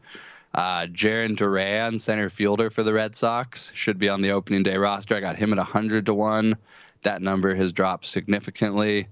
Uh, 0.54 0.86
Jarren 0.86 1.36
Duran, 1.36 2.00
center 2.00 2.30
fielder 2.30 2.70
for 2.70 2.84
the 2.84 2.94
Red 2.94 3.18
Sox, 3.18 3.70
should 3.74 4.00
be 4.00 4.08
on 4.08 4.22
the 4.22 4.32
opening 4.32 4.64
day 4.64 4.78
roster. 4.78 5.14
I 5.14 5.20
got 5.20 5.36
him 5.36 5.52
at 5.52 5.58
100 5.58 6.06
to 6.06 6.14
1 6.14 6.56
that 7.06 7.22
number 7.22 7.56
has 7.56 7.72
dropped 7.72 8.06
significantly. 8.06 9.08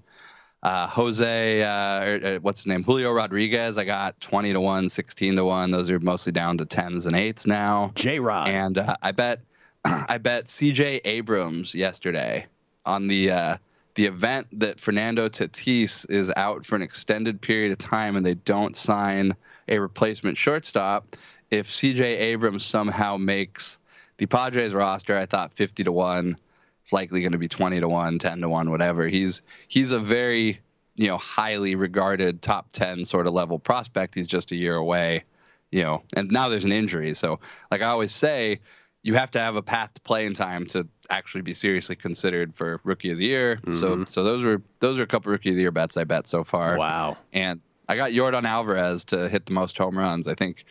Uh, 0.62 0.86
Jose, 0.86 1.62
uh, 1.62 2.04
or, 2.04 2.14
er, 2.14 2.20
uh, 2.36 2.38
what's 2.40 2.60
his 2.60 2.66
name? 2.66 2.82
Julio 2.82 3.12
Rodriguez. 3.12 3.76
I 3.76 3.84
got 3.84 4.18
20 4.20 4.54
to 4.54 4.60
1, 4.60 4.88
16 4.88 5.36
to 5.36 5.44
1. 5.44 5.70
Those 5.70 5.90
are 5.90 6.00
mostly 6.00 6.32
down 6.32 6.56
to 6.58 6.64
10s 6.64 7.06
and 7.06 7.14
8s 7.14 7.46
now. 7.46 7.92
J 7.94 8.18
Rod. 8.18 8.48
And 8.48 8.78
uh, 8.78 8.96
I 9.02 9.12
bet 9.12 9.40
I 9.84 10.18
bet 10.18 10.46
CJ 10.46 11.02
Abrams 11.04 11.74
yesterday 11.74 12.46
on 12.86 13.08
the 13.08 13.30
uh, 13.30 13.56
the 13.94 14.06
event 14.06 14.46
that 14.52 14.80
Fernando 14.80 15.28
Tatis 15.28 16.08
is 16.08 16.32
out 16.36 16.64
for 16.64 16.76
an 16.76 16.82
extended 16.82 17.40
period 17.40 17.72
of 17.72 17.78
time 17.78 18.16
and 18.16 18.24
they 18.24 18.34
don't 18.34 18.74
sign 18.74 19.34
a 19.68 19.78
replacement 19.78 20.36
shortstop. 20.36 21.16
If 21.50 21.68
CJ 21.68 22.00
Abrams 22.00 22.64
somehow 22.64 23.18
makes 23.18 23.78
the 24.16 24.26
Padres 24.26 24.72
roster, 24.72 25.16
I 25.16 25.26
thought 25.26 25.52
50 25.52 25.84
to 25.84 25.92
1 25.92 26.36
it's 26.84 26.92
likely 26.92 27.20
going 27.22 27.32
to 27.32 27.38
be 27.38 27.48
20 27.48 27.80
to 27.80 27.88
1 27.88 28.18
10 28.18 28.40
to 28.42 28.48
1 28.48 28.70
whatever. 28.70 29.08
He's 29.08 29.40
he's 29.68 29.90
a 29.90 29.98
very 29.98 30.60
you 30.96 31.08
know 31.08 31.16
highly 31.16 31.76
regarded 31.76 32.42
top 32.42 32.72
10 32.72 33.06
sort 33.06 33.26
of 33.26 33.32
level 33.32 33.58
prospect. 33.58 34.14
He's 34.14 34.26
just 34.26 34.52
a 34.52 34.56
year 34.56 34.76
away 34.76 35.24
you 35.70 35.82
know 35.82 36.02
and 36.14 36.30
now 36.30 36.50
there's 36.50 36.64
an 36.64 36.72
injury. 36.72 37.14
So 37.14 37.40
like 37.70 37.82
i 37.82 37.86
always 37.86 38.14
say 38.14 38.60
you 39.02 39.14
have 39.14 39.30
to 39.30 39.40
have 39.40 39.56
a 39.56 39.62
path 39.62 39.94
to 39.94 40.00
playing 40.02 40.34
time 40.34 40.66
to 40.66 40.86
actually 41.10 41.42
be 41.42 41.54
seriously 41.54 41.96
considered 41.96 42.54
for 42.54 42.80
rookie 42.84 43.10
of 43.10 43.18
the 43.18 43.24
year. 43.24 43.56
Mm-hmm. 43.56 43.74
so 43.74 44.04
so 44.04 44.22
those 44.22 44.44
were 44.44 44.60
those 44.80 44.98
are 44.98 45.04
a 45.04 45.06
couple 45.06 45.32
rookie 45.32 45.50
of 45.50 45.56
the 45.56 45.62
year 45.62 45.72
bets 45.72 45.96
i 45.96 46.04
bet 46.04 46.26
so 46.26 46.44
far. 46.44 46.76
Wow. 46.76 47.16
And 47.32 47.62
i 47.88 47.96
got 47.96 48.10
yordan 48.10 48.44
alvarez 48.44 49.06
to 49.06 49.30
hit 49.30 49.46
the 49.46 49.52
most 49.52 49.78
home 49.78 49.98
runs. 49.98 50.28
I 50.28 50.34
think 50.34 50.66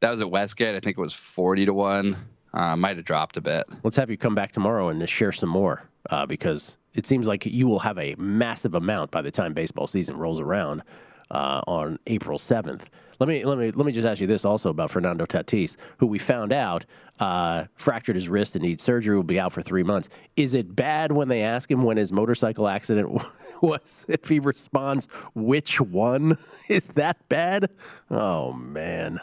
that 0.00 0.12
was 0.12 0.20
at 0.20 0.30
westgate. 0.30 0.76
I 0.76 0.80
think 0.80 0.96
it 0.96 1.00
was 1.00 1.14
40 1.14 1.66
to 1.66 1.74
1 1.74 2.16
uh, 2.54 2.76
might 2.76 2.96
have 2.96 3.04
dropped 3.04 3.36
a 3.36 3.40
bit. 3.40 3.64
Let's 3.82 3.96
have 3.96 4.10
you 4.10 4.16
come 4.16 4.34
back 4.34 4.52
tomorrow 4.52 4.88
and 4.88 5.08
share 5.08 5.32
some 5.32 5.48
more 5.48 5.82
uh, 6.10 6.26
because 6.26 6.76
it 6.94 7.06
seems 7.06 7.26
like 7.26 7.46
you 7.46 7.68
will 7.68 7.80
have 7.80 7.98
a 7.98 8.14
massive 8.18 8.74
amount 8.74 9.10
by 9.10 9.22
the 9.22 9.30
time 9.30 9.54
baseball 9.54 9.86
season 9.86 10.16
rolls 10.16 10.40
around 10.40 10.82
uh, 11.30 11.60
on 11.66 11.98
April 12.06 12.38
seventh. 12.38 12.88
Let 13.18 13.28
me 13.28 13.44
let 13.44 13.58
me 13.58 13.70
let 13.72 13.84
me 13.84 13.92
just 13.92 14.06
ask 14.06 14.20
you 14.20 14.26
this 14.26 14.44
also 14.44 14.70
about 14.70 14.90
Fernando 14.90 15.26
Tatis, 15.26 15.76
who 15.98 16.06
we 16.06 16.18
found 16.18 16.52
out 16.52 16.86
uh, 17.18 17.64
fractured 17.74 18.14
his 18.14 18.28
wrist 18.28 18.54
and 18.54 18.62
needs 18.62 18.82
surgery, 18.82 19.16
will 19.16 19.24
be 19.24 19.40
out 19.40 19.52
for 19.52 19.60
three 19.60 19.82
months. 19.82 20.08
Is 20.36 20.54
it 20.54 20.74
bad 20.74 21.12
when 21.12 21.28
they 21.28 21.42
ask 21.42 21.70
him 21.70 21.82
when 21.82 21.96
his 21.96 22.12
motorcycle 22.12 22.68
accident 22.68 23.22
was? 23.60 24.06
If 24.08 24.28
he 24.28 24.38
responds, 24.38 25.06
which 25.34 25.80
one 25.80 26.38
is 26.68 26.88
that 26.90 27.28
bad? 27.28 27.70
Oh 28.10 28.52
man 28.52 29.20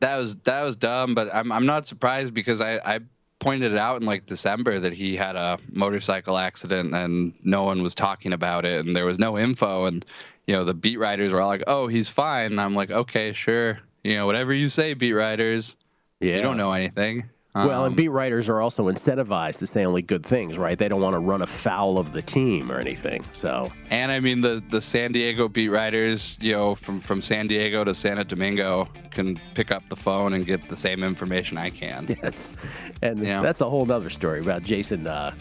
that 0.00 0.16
was 0.16 0.36
that 0.36 0.62
was 0.62 0.76
dumb, 0.76 1.14
but 1.14 1.34
I'm 1.34 1.50
I'm 1.52 1.66
not 1.66 1.86
surprised 1.86 2.34
because 2.34 2.60
I 2.60 2.78
I 2.78 3.00
pointed 3.40 3.72
it 3.72 3.78
out 3.78 4.00
in 4.00 4.06
like 4.06 4.26
December 4.26 4.80
that 4.80 4.92
he 4.92 5.16
had 5.16 5.36
a 5.36 5.58
motorcycle 5.70 6.36
accident 6.36 6.94
and 6.94 7.34
no 7.42 7.62
one 7.62 7.82
was 7.82 7.94
talking 7.94 8.32
about 8.32 8.64
it 8.64 8.84
and 8.84 8.96
there 8.96 9.04
was 9.04 9.18
no 9.18 9.38
info 9.38 9.84
and 9.84 10.04
you 10.46 10.54
know 10.54 10.64
the 10.64 10.74
beat 10.74 10.98
writers 10.98 11.32
were 11.32 11.40
all 11.40 11.48
like, 11.48 11.64
"Oh, 11.66 11.86
he's 11.86 12.08
fine." 12.08 12.52
And 12.52 12.60
I'm 12.60 12.74
like, 12.74 12.90
"Okay, 12.90 13.32
sure. 13.32 13.78
You 14.02 14.16
know, 14.16 14.26
whatever 14.26 14.52
you 14.52 14.68
say, 14.68 14.94
beat 14.94 15.12
writers. 15.12 15.76
Yeah. 16.20 16.36
You 16.36 16.42
don't 16.42 16.56
know 16.56 16.72
anything." 16.72 17.28
Well, 17.54 17.84
and 17.84 17.92
um, 17.92 17.96
beat 17.96 18.08
writers 18.08 18.48
are 18.48 18.60
also 18.60 18.84
incentivized 18.84 19.58
to 19.58 19.66
say 19.66 19.84
only 19.84 20.02
good 20.02 20.24
things, 20.24 20.58
right? 20.58 20.78
They 20.78 20.86
don't 20.86 21.00
want 21.00 21.14
to 21.14 21.18
run 21.18 21.42
afoul 21.42 21.98
of 21.98 22.12
the 22.12 22.22
team 22.22 22.70
or 22.70 22.78
anything. 22.78 23.24
So, 23.32 23.72
and 23.90 24.12
I 24.12 24.20
mean 24.20 24.40
the 24.40 24.62
the 24.70 24.80
San 24.80 25.12
Diego 25.12 25.48
beat 25.48 25.68
writers, 25.70 26.36
you 26.40 26.52
know, 26.52 26.74
from 26.74 27.00
from 27.00 27.20
San 27.22 27.46
Diego 27.46 27.84
to 27.84 27.94
Santo 27.94 28.24
Domingo, 28.24 28.88
can 29.10 29.40
pick 29.54 29.72
up 29.72 29.82
the 29.88 29.96
phone 29.96 30.34
and 30.34 30.46
get 30.46 30.68
the 30.68 30.76
same 30.76 31.02
information 31.02 31.58
I 31.58 31.70
can. 31.70 32.06
Yes, 32.22 32.52
and 33.00 33.20
that's 33.20 33.60
a 33.60 33.68
whole 33.68 33.90
other 33.90 34.10
story 34.10 34.40
about 34.40 34.62
Jason 34.62 35.06
uh, 35.06 35.32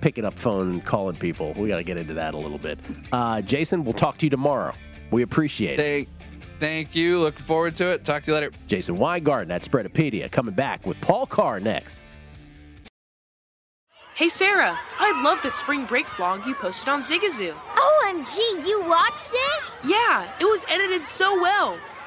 picking 0.00 0.24
up 0.24 0.38
phone 0.38 0.70
and 0.70 0.84
calling 0.84 1.16
people. 1.16 1.54
We 1.54 1.68
got 1.68 1.78
to 1.78 1.84
get 1.84 1.96
into 1.96 2.14
that 2.14 2.34
a 2.34 2.38
little 2.38 2.58
bit. 2.58 2.78
Uh, 3.10 3.40
Jason, 3.40 3.84
we'll 3.84 3.94
talk 3.94 4.18
to 4.18 4.26
you 4.26 4.30
tomorrow. 4.30 4.74
We 5.10 5.22
appreciate 5.22 5.80
it. 5.80 5.82
Thank 5.82 6.08
you. 6.94 7.18
Look 7.18 7.38
forward 7.38 7.74
to 7.76 7.90
it. 7.90 8.04
Talk 8.04 8.22
to 8.24 8.30
you 8.30 8.34
later. 8.34 8.50
Jason 8.66 8.96
Weingarten 8.96 9.50
at 9.50 9.62
Spreadapedia 9.62 10.30
coming 10.30 10.54
back 10.54 10.86
with 10.86 11.00
Paul 11.00 11.26
Carr 11.26 11.60
next. 11.60 12.02
Hey, 14.14 14.30
Sarah, 14.30 14.78
I 14.98 15.22
love 15.22 15.42
that 15.42 15.56
spring 15.56 15.84
break 15.84 16.06
vlog 16.06 16.46
you 16.46 16.54
posted 16.54 16.88
on 16.88 17.00
Zigazoo. 17.00 17.52
OMG, 17.74 18.38
you 18.66 18.82
watched 18.88 19.32
it? 19.34 19.62
Yeah, 19.84 20.26
it 20.40 20.44
was 20.46 20.64
edited 20.70 21.06
so 21.06 21.38
well. 21.38 21.78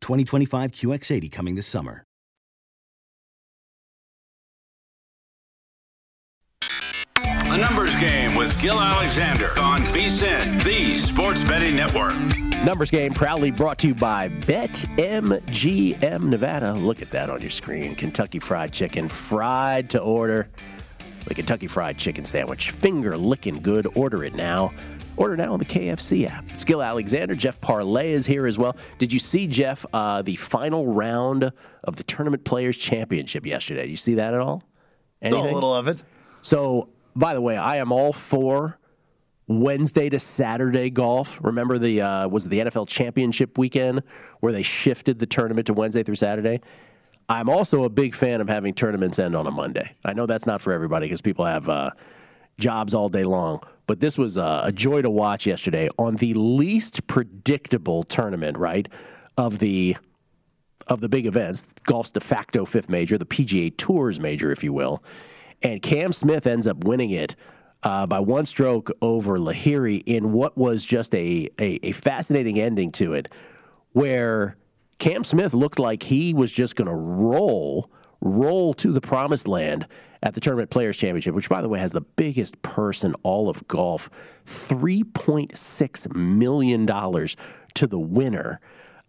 2025 0.00 0.72
QX80 0.72 1.30
coming 1.32 1.54
this 1.54 1.66
summer. 1.66 2.04
The 7.50 7.56
Numbers 7.56 7.94
Game 7.96 8.36
with 8.36 8.58
Gil 8.62 8.78
Alexander 8.78 9.48
on 9.58 9.80
VSIN, 9.80 10.62
the 10.62 10.96
Sports 10.98 11.42
Betting 11.42 11.74
Network. 11.74 12.14
Numbers 12.64 12.92
Game 12.92 13.12
proudly 13.12 13.50
brought 13.50 13.78
to 13.80 13.88
you 13.88 13.94
by 13.94 14.28
BetMGM 14.28 16.22
Nevada. 16.22 16.74
Look 16.74 17.02
at 17.02 17.10
that 17.10 17.28
on 17.28 17.40
your 17.40 17.50
screen. 17.50 17.96
Kentucky 17.96 18.38
Fried 18.38 18.72
Chicken, 18.72 19.08
fried 19.08 19.90
to 19.90 19.98
order. 20.00 20.48
The 21.24 21.34
Kentucky 21.34 21.66
Fried 21.66 21.98
Chicken 21.98 22.24
Sandwich. 22.24 22.70
Finger 22.70 23.18
licking 23.18 23.60
good. 23.62 23.88
Order 23.96 24.24
it 24.24 24.34
now. 24.34 24.72
Order 25.20 25.36
now 25.36 25.52
on 25.52 25.58
the 25.58 25.66
KFC 25.66 26.26
app. 26.26 26.50
Skill 26.56 26.82
Alexander, 26.82 27.34
Jeff 27.34 27.60
Parlay 27.60 28.12
is 28.12 28.24
here 28.24 28.46
as 28.46 28.58
well. 28.58 28.74
Did 28.96 29.12
you 29.12 29.18
see, 29.18 29.46
Jeff, 29.46 29.84
uh, 29.92 30.22
the 30.22 30.34
final 30.36 30.94
round 30.94 31.52
of 31.84 31.96
the 31.96 32.02
Tournament 32.04 32.42
Players 32.42 32.78
Championship 32.78 33.44
yesterday? 33.44 33.82
Did 33.82 33.90
you 33.90 33.96
see 33.98 34.14
that 34.14 34.32
at 34.32 34.40
all? 34.40 34.62
Anything? 35.20 35.50
A 35.50 35.52
little 35.52 35.74
of 35.74 35.88
it. 35.88 35.98
So, 36.40 36.88
by 37.14 37.34
the 37.34 37.40
way, 37.42 37.58
I 37.58 37.76
am 37.76 37.92
all 37.92 38.14
for 38.14 38.78
Wednesday 39.46 40.08
to 40.08 40.18
Saturday 40.18 40.88
golf. 40.88 41.38
Remember 41.42 41.76
the 41.76 42.00
uh, 42.00 42.28
was 42.28 42.48
the 42.48 42.60
NFL 42.60 42.88
Championship 42.88 43.58
weekend 43.58 44.02
where 44.40 44.54
they 44.54 44.62
shifted 44.62 45.18
the 45.18 45.26
tournament 45.26 45.66
to 45.66 45.74
Wednesday 45.74 46.02
through 46.02 46.14
Saturday. 46.14 46.62
I'm 47.28 47.50
also 47.50 47.84
a 47.84 47.90
big 47.90 48.14
fan 48.14 48.40
of 48.40 48.48
having 48.48 48.72
tournaments 48.72 49.18
end 49.18 49.36
on 49.36 49.46
a 49.46 49.50
Monday. 49.50 49.94
I 50.02 50.14
know 50.14 50.24
that's 50.24 50.46
not 50.46 50.62
for 50.62 50.72
everybody 50.72 51.08
because 51.08 51.20
people 51.20 51.44
have 51.44 51.68
uh, 51.68 51.90
jobs 52.58 52.94
all 52.94 53.08
day 53.08 53.24
long, 53.24 53.60
but 53.90 53.98
this 53.98 54.16
was 54.16 54.38
uh, 54.38 54.60
a 54.62 54.70
joy 54.70 55.02
to 55.02 55.10
watch 55.10 55.48
yesterday 55.48 55.88
on 55.98 56.14
the 56.14 56.32
least 56.34 57.08
predictable 57.08 58.04
tournament, 58.04 58.56
right? 58.56 58.88
Of 59.36 59.58
the 59.58 59.96
of 60.86 61.00
the 61.00 61.08
big 61.08 61.26
events, 61.26 61.66
golf's 61.82 62.12
de 62.12 62.20
facto 62.20 62.64
fifth 62.64 62.88
major, 62.88 63.18
the 63.18 63.26
PGA 63.26 63.76
Tours 63.76 64.20
major, 64.20 64.52
if 64.52 64.62
you 64.62 64.72
will, 64.72 65.02
and 65.60 65.82
Cam 65.82 66.12
Smith 66.12 66.46
ends 66.46 66.68
up 66.68 66.84
winning 66.84 67.10
it 67.10 67.34
uh, 67.82 68.06
by 68.06 68.20
one 68.20 68.46
stroke 68.46 68.92
over 69.02 69.40
Lahiri 69.40 70.04
in 70.06 70.30
what 70.30 70.56
was 70.56 70.84
just 70.84 71.12
a, 71.16 71.48
a, 71.58 71.80
a 71.84 71.90
fascinating 71.90 72.60
ending 72.60 72.92
to 72.92 73.14
it, 73.14 73.26
where 73.90 74.56
Cam 75.00 75.24
Smith 75.24 75.52
looked 75.52 75.80
like 75.80 76.04
he 76.04 76.32
was 76.32 76.52
just 76.52 76.76
going 76.76 76.86
to 76.86 76.94
roll, 76.94 77.90
roll 78.20 78.72
to 78.74 78.92
the 78.92 79.00
promised 79.00 79.48
land 79.48 79.88
at 80.22 80.34
the 80.34 80.40
Tournament 80.40 80.70
Players 80.70 80.96
Championship, 80.96 81.34
which, 81.34 81.48
by 81.48 81.62
the 81.62 81.68
way, 81.68 81.78
has 81.78 81.92
the 81.92 82.00
biggest 82.00 82.60
purse 82.62 83.04
in 83.04 83.14
all 83.22 83.48
of 83.48 83.66
golf 83.68 84.10
$3.6 84.46 86.14
million 86.14 86.86
to 86.86 87.86
the 87.86 87.98
winner. 87.98 88.60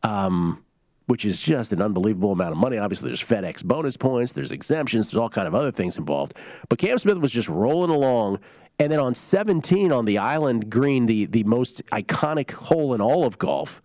Um, 0.04 0.64
which 1.12 1.26
is 1.26 1.42
just 1.42 1.74
an 1.74 1.82
unbelievable 1.82 2.32
amount 2.32 2.54
of 2.54 2.58
money. 2.58 2.78
Obviously, 2.78 3.10
there's 3.10 3.22
FedEx 3.22 3.66
bonus 3.66 3.98
points, 3.98 4.32
there's 4.32 4.54
exemptions, 4.54 5.12
there's 5.12 5.20
all 5.20 5.30
kind 5.30 5.46
of 5.46 5.54
other 5.54 5.70
things 5.70 5.98
involved. 5.98 6.34
But 6.70 6.80
Cam 6.80 6.98
Smith 6.98 7.18
was 7.18 7.34
just 7.34 7.50
rolling 7.50 7.90
along, 7.90 8.40
and 8.80 8.90
then 8.90 9.00
on 9.00 9.14
17 9.14 9.92
on 9.92 10.06
the 10.06 10.18
island 10.18 10.70
green, 10.70 11.08
the 11.08 11.26
the 11.26 11.44
most 11.44 11.86
iconic 11.88 12.52
hole 12.52 12.94
in 12.94 13.02
all 13.02 13.26
of 13.26 13.38
golf, 13.38 13.82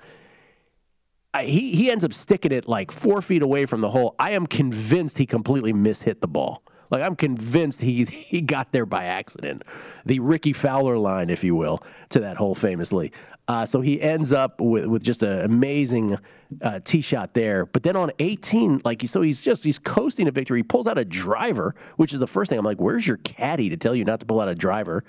he 1.40 1.74
he 1.74 1.90
ends 1.90 2.04
up 2.04 2.12
sticking 2.12 2.52
it 2.52 2.68
like 2.68 2.92
four 2.92 3.20
feet 3.20 3.42
away 3.42 3.66
from 3.66 3.80
the 3.80 3.90
hole. 3.90 4.14
I 4.20 4.30
am 4.30 4.46
convinced 4.46 5.18
he 5.18 5.26
completely 5.26 5.72
mishit 5.72 6.20
the 6.20 6.28
ball. 6.28 6.62
Like 6.90 7.02
I'm 7.02 7.16
convinced 7.16 7.82
he 7.82 8.04
he 8.04 8.40
got 8.40 8.72
there 8.72 8.86
by 8.86 9.04
accident, 9.04 9.62
the 10.04 10.20
Rickie 10.20 10.52
Fowler 10.52 10.98
line, 10.98 11.30
if 11.30 11.44
you 11.44 11.54
will, 11.54 11.82
to 12.10 12.20
that 12.20 12.36
hole 12.36 12.54
famously. 12.54 13.12
Uh, 13.48 13.64
so 13.64 13.80
he 13.80 14.00
ends 14.00 14.32
up 14.32 14.60
with, 14.60 14.86
with 14.86 15.04
just 15.04 15.22
an 15.22 15.44
amazing 15.44 16.18
uh, 16.62 16.80
tee 16.82 17.00
shot 17.00 17.34
there. 17.34 17.64
But 17.64 17.84
then 17.84 17.94
on 17.94 18.10
18, 18.18 18.82
like 18.84 19.02
so 19.02 19.22
he's 19.22 19.40
just 19.40 19.62
he's 19.64 19.78
coasting 19.78 20.26
a 20.26 20.32
victory. 20.32 20.60
He 20.60 20.62
pulls 20.64 20.86
out 20.86 20.98
a 20.98 21.04
driver, 21.04 21.74
which 21.96 22.12
is 22.12 22.20
the 22.20 22.26
first 22.26 22.48
thing 22.48 22.58
I'm 22.58 22.64
like, 22.64 22.80
where's 22.80 23.06
your 23.06 23.18
caddy 23.18 23.68
to 23.68 23.76
tell 23.76 23.94
you 23.94 24.04
not 24.04 24.20
to 24.20 24.26
pull 24.26 24.40
out 24.40 24.48
a 24.48 24.54
driver? 24.54 25.04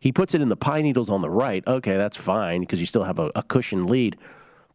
He 0.00 0.12
puts 0.12 0.34
it 0.34 0.40
in 0.40 0.48
the 0.48 0.56
pine 0.56 0.84
needles 0.84 1.10
on 1.10 1.22
the 1.22 1.30
right. 1.30 1.66
Okay, 1.66 1.96
that's 1.96 2.16
fine 2.16 2.60
because 2.60 2.80
you 2.80 2.86
still 2.86 3.04
have 3.04 3.18
a, 3.18 3.30
a 3.34 3.42
cushion 3.42 3.84
lead. 3.84 4.16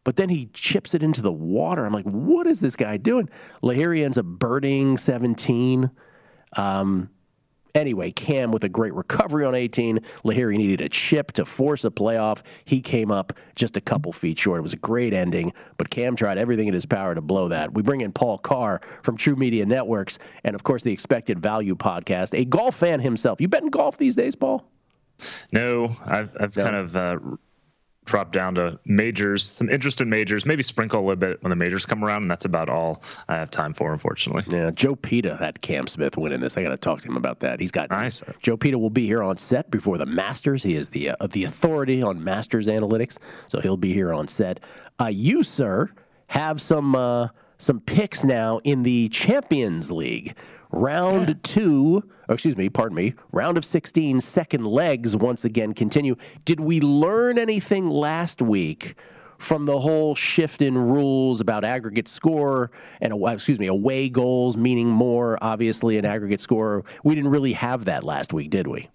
But 0.02 0.16
then 0.16 0.28
he 0.28 0.46
chips 0.46 0.94
it 0.94 1.02
into 1.02 1.20
the 1.20 1.32
water. 1.32 1.84
I'm 1.84 1.92
like, 1.92 2.06
what 2.06 2.46
is 2.46 2.60
this 2.60 2.74
guy 2.74 2.96
doing? 2.96 3.28
Lahiri 3.62 4.04
ends 4.04 4.18
up 4.18 4.24
birding 4.24 4.96
17. 4.96 5.90
Um, 6.56 7.10
anyway, 7.74 8.10
Cam 8.10 8.50
with 8.50 8.64
a 8.64 8.68
great 8.68 8.94
recovery 8.94 9.44
on 9.44 9.54
18. 9.54 9.98
Lahiri 10.24 10.56
needed 10.56 10.80
a 10.80 10.88
chip 10.88 11.32
to 11.32 11.44
force 11.44 11.84
a 11.84 11.90
playoff. 11.90 12.42
He 12.64 12.80
came 12.80 13.10
up 13.10 13.32
just 13.56 13.76
a 13.76 13.80
couple 13.80 14.12
feet 14.12 14.38
short. 14.38 14.58
It 14.58 14.62
was 14.62 14.72
a 14.72 14.78
great 14.78 15.12
ending, 15.12 15.52
but 15.76 15.90
Cam 15.90 16.16
tried 16.16 16.38
everything 16.38 16.68
in 16.68 16.74
his 16.74 16.86
power 16.86 17.14
to 17.14 17.20
blow 17.20 17.48
that. 17.48 17.74
We 17.74 17.82
bring 17.82 18.00
in 18.00 18.12
Paul 18.12 18.38
Carr 18.38 18.80
from 19.02 19.16
TruMedia 19.16 19.66
Networks 19.66 20.18
and, 20.44 20.54
of 20.54 20.62
course, 20.62 20.82
the 20.82 20.92
Expected 20.92 21.38
Value 21.40 21.74
podcast, 21.74 22.38
a 22.38 22.44
golf 22.44 22.76
fan 22.76 23.00
himself. 23.00 23.40
You 23.40 23.48
bet 23.48 23.62
in 23.62 23.70
golf 23.70 23.98
these 23.98 24.16
days, 24.16 24.34
Paul? 24.34 24.66
No, 25.52 25.96
I've, 26.04 26.34
I've 26.40 26.56
no. 26.56 26.62
kind 26.64 26.76
of. 26.76 26.96
Uh, 26.96 27.18
drop 28.10 28.32
down 28.32 28.56
to 28.56 28.78
majors, 28.84 29.44
some 29.44 29.70
interest 29.70 30.00
in 30.00 30.10
majors, 30.10 30.44
maybe 30.44 30.62
sprinkle 30.62 30.98
a 30.98 31.02
little 31.02 31.16
bit 31.16 31.42
when 31.42 31.50
the 31.50 31.56
majors 31.56 31.86
come 31.86 32.04
around, 32.04 32.22
and 32.22 32.30
that's 32.30 32.44
about 32.44 32.68
all 32.68 33.02
I 33.28 33.36
have 33.36 33.50
time 33.50 33.72
for, 33.72 33.92
unfortunately. 33.92 34.42
Yeah, 34.48 34.70
Joe 34.70 34.96
Peta 34.96 35.36
had 35.36 35.62
Cam 35.62 35.86
Smith 35.86 36.16
winning 36.16 36.40
this. 36.40 36.56
I 36.56 36.62
got 36.62 36.70
to 36.70 36.76
talk 36.76 37.00
to 37.00 37.08
him 37.08 37.16
about 37.16 37.40
that. 37.40 37.60
He's 37.60 37.70
got 37.70 37.88
nice. 37.90 38.20
Joe 38.42 38.56
Peta 38.56 38.78
will 38.78 38.90
be 38.90 39.06
here 39.06 39.22
on 39.22 39.36
set 39.36 39.70
before 39.70 39.96
the 39.96 40.06
Masters. 40.06 40.62
He 40.64 40.74
is 40.74 40.88
the 40.88 41.10
uh, 41.10 41.26
the 41.28 41.44
authority 41.44 42.02
on 42.02 42.22
Masters 42.22 42.66
analytics, 42.66 43.18
so 43.46 43.60
he'll 43.60 43.76
be 43.76 43.92
here 43.92 44.12
on 44.12 44.26
set. 44.26 44.60
Uh, 45.00 45.06
you, 45.06 45.42
sir, 45.44 45.88
have 46.26 46.60
some 46.60 46.96
uh, 46.96 47.28
some 47.58 47.80
picks 47.80 48.24
now 48.24 48.58
in 48.64 48.82
the 48.82 49.08
Champions 49.10 49.92
League. 49.92 50.36
Round 50.72 51.28
yeah. 51.28 51.34
two, 51.42 52.08
oh, 52.28 52.34
excuse 52.34 52.56
me, 52.56 52.68
pardon 52.68 52.96
me, 52.96 53.14
round 53.32 53.58
of 53.58 53.64
16, 53.64 54.20
second 54.20 54.66
legs 54.66 55.16
once 55.16 55.44
again 55.44 55.72
continue. 55.72 56.16
Did 56.44 56.60
we 56.60 56.80
learn 56.80 57.38
anything 57.38 57.88
last 57.88 58.40
week 58.40 58.94
from 59.40 59.64
the 59.64 59.78
whole 59.78 60.14
shift 60.14 60.62
in 60.62 60.76
rules 60.76 61.40
about 61.40 61.64
aggregate 61.64 62.08
score 62.08 62.70
and 63.00 63.12
excuse 63.28 63.58
me 63.58 63.66
away 63.66 64.08
goals 64.08 64.56
meaning 64.56 64.88
more 64.88 65.38
obviously 65.42 65.98
an 65.98 66.04
aggregate 66.04 66.40
score. 66.40 66.84
We 67.04 67.14
didn't 67.14 67.30
really 67.30 67.54
have 67.54 67.86
that 67.86 68.04
last 68.04 68.32
week 68.32 68.50
did 68.50 68.66
we? 68.66 68.88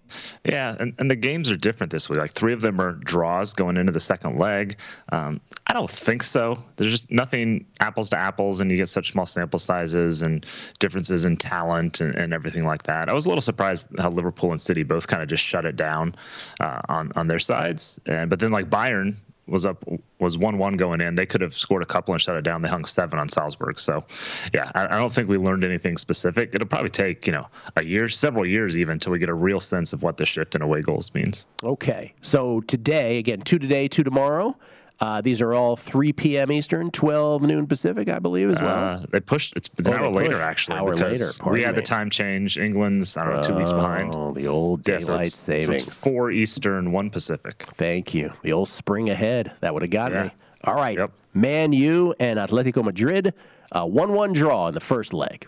Yeah 0.44 0.76
and, 0.78 0.94
and 0.98 1.10
the 1.10 1.16
games 1.16 1.50
are 1.50 1.56
different 1.56 1.90
this 1.90 2.08
week. 2.08 2.18
Like 2.18 2.32
three 2.32 2.52
of 2.52 2.60
them 2.60 2.80
are 2.80 2.92
draws 2.92 3.52
going 3.52 3.76
into 3.76 3.92
the 3.92 4.00
second 4.00 4.38
leg. 4.38 4.78
Um, 5.10 5.40
i 5.66 5.72
don't 5.72 5.90
think 5.90 6.22
so. 6.22 6.62
There's 6.76 6.92
just 6.92 7.10
nothing 7.10 7.66
apples 7.80 8.08
to 8.10 8.18
apples 8.18 8.60
and 8.60 8.70
you 8.70 8.76
get 8.76 8.88
such 8.88 9.12
small 9.12 9.26
sample 9.26 9.58
sizes 9.58 10.22
and 10.22 10.46
differences 10.78 11.24
in 11.24 11.36
talent 11.36 12.00
and, 12.00 12.14
and 12.14 12.32
everything 12.32 12.64
like 12.64 12.84
that. 12.84 13.08
I 13.08 13.12
was 13.12 13.26
a 13.26 13.28
little 13.28 13.42
surprised 13.42 13.88
how 13.98 14.10
liverpool 14.10 14.52
and 14.52 14.60
city 14.60 14.84
both 14.84 15.08
kind 15.08 15.22
of 15.22 15.28
just 15.28 15.44
shut 15.44 15.64
it 15.64 15.76
down 15.76 16.14
uh, 16.60 16.80
on 16.88 17.10
on 17.16 17.26
their 17.26 17.38
sides. 17.40 17.98
And 18.06 18.30
but 18.30 18.38
then 18.38 18.50
like 18.50 18.70
bayern 18.70 19.16
was 19.46 19.64
up 19.64 19.84
was 20.18 20.36
one 20.36 20.58
one 20.58 20.76
going 20.76 21.00
in. 21.00 21.14
They 21.14 21.26
could 21.26 21.40
have 21.40 21.54
scored 21.54 21.82
a 21.82 21.86
couple 21.86 22.14
and 22.14 22.20
shut 22.20 22.36
it 22.36 22.42
down. 22.42 22.62
They 22.62 22.68
hung 22.68 22.84
seven 22.84 23.18
on 23.18 23.28
Salzburg. 23.28 23.78
So, 23.78 24.04
yeah, 24.52 24.70
I, 24.74 24.86
I, 24.86 24.98
don't 24.98 25.12
think 25.12 25.28
we 25.28 25.36
learned 25.38 25.64
anything 25.64 25.96
specific. 25.96 26.50
It'll 26.54 26.66
probably 26.66 26.90
take 26.90 27.26
you 27.26 27.32
know 27.32 27.46
a 27.76 27.84
year, 27.84 28.08
several 28.08 28.46
years 28.46 28.78
even, 28.78 28.94
until 28.94 29.12
we 29.12 29.18
get 29.18 29.28
a 29.28 29.34
real 29.34 29.60
sense 29.60 29.92
of 29.92 30.02
what 30.02 30.16
the 30.16 30.26
shift 30.26 30.54
in 30.54 30.62
away 30.62 30.82
goals 30.82 31.14
means. 31.14 31.46
Okay, 31.62 32.12
so 32.20 32.60
today 32.62 33.18
again, 33.18 33.40
two 33.40 33.58
today, 33.58 33.88
two 33.88 34.04
tomorrow. 34.04 34.56
Uh, 34.98 35.20
these 35.20 35.42
are 35.42 35.52
all 35.52 35.76
3 35.76 36.12
p.m. 36.14 36.50
Eastern, 36.50 36.90
12 36.90 37.42
noon 37.42 37.66
Pacific, 37.66 38.08
I 38.08 38.18
believe, 38.18 38.50
as 38.50 38.60
well. 38.62 38.78
Uh, 38.78 39.06
they 39.10 39.20
pushed. 39.20 39.54
It's, 39.54 39.68
it's 39.78 39.88
oh, 39.88 39.92
an 39.92 39.98
hour 39.98 40.10
later, 40.10 40.40
actually. 40.40 40.78
Hour 40.78 40.96
later. 40.96 41.32
We 41.46 41.62
had 41.62 41.74
me. 41.74 41.82
the 41.82 41.86
time 41.86 42.08
change. 42.08 42.56
England's 42.56 43.16
I 43.16 43.24
don't 43.24 43.34
know 43.34 43.42
two 43.42 43.56
weeks 43.56 43.72
behind. 43.72 44.14
Oh, 44.14 44.32
the 44.32 44.46
old 44.46 44.82
daylight 44.82 45.00
yeah, 45.08 45.22
so 45.24 45.58
savings. 45.58 45.84
So 45.84 46.10
four 46.10 46.30
Eastern, 46.30 46.92
one 46.92 47.10
Pacific. 47.10 47.62
Thank 47.62 48.14
you. 48.14 48.32
The 48.42 48.52
old 48.52 48.68
spring 48.68 49.10
ahead. 49.10 49.52
That 49.60 49.74
would 49.74 49.82
have 49.82 49.90
got 49.90 50.12
yeah. 50.12 50.24
me. 50.24 50.30
All 50.64 50.74
right. 50.74 50.96
Yep. 50.96 51.12
Man 51.34 51.72
U 51.74 52.14
and 52.18 52.38
Atletico 52.38 52.82
Madrid, 52.82 53.34
a 53.72 53.86
one-one 53.86 54.32
draw 54.32 54.68
in 54.68 54.74
the 54.74 54.80
first 54.80 55.12
leg. 55.12 55.46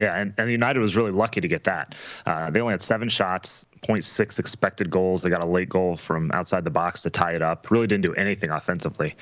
Yeah, 0.00 0.16
and, 0.16 0.32
and 0.38 0.50
United 0.50 0.78
was 0.78 0.96
really 0.96 1.10
lucky 1.10 1.40
to 1.40 1.48
get 1.48 1.64
that. 1.64 1.94
Uh, 2.24 2.50
they 2.50 2.60
only 2.60 2.72
had 2.72 2.82
seven 2.82 3.08
shots, 3.08 3.66
0.6 3.82 4.38
expected 4.38 4.90
goals. 4.90 5.22
They 5.22 5.30
got 5.30 5.42
a 5.42 5.46
late 5.46 5.68
goal 5.68 5.96
from 5.96 6.30
outside 6.32 6.64
the 6.64 6.70
box 6.70 7.02
to 7.02 7.10
tie 7.10 7.32
it 7.32 7.42
up. 7.42 7.70
Really 7.70 7.86
didn't 7.86 8.02
do 8.02 8.14
anything 8.14 8.50
offensively. 8.50 9.16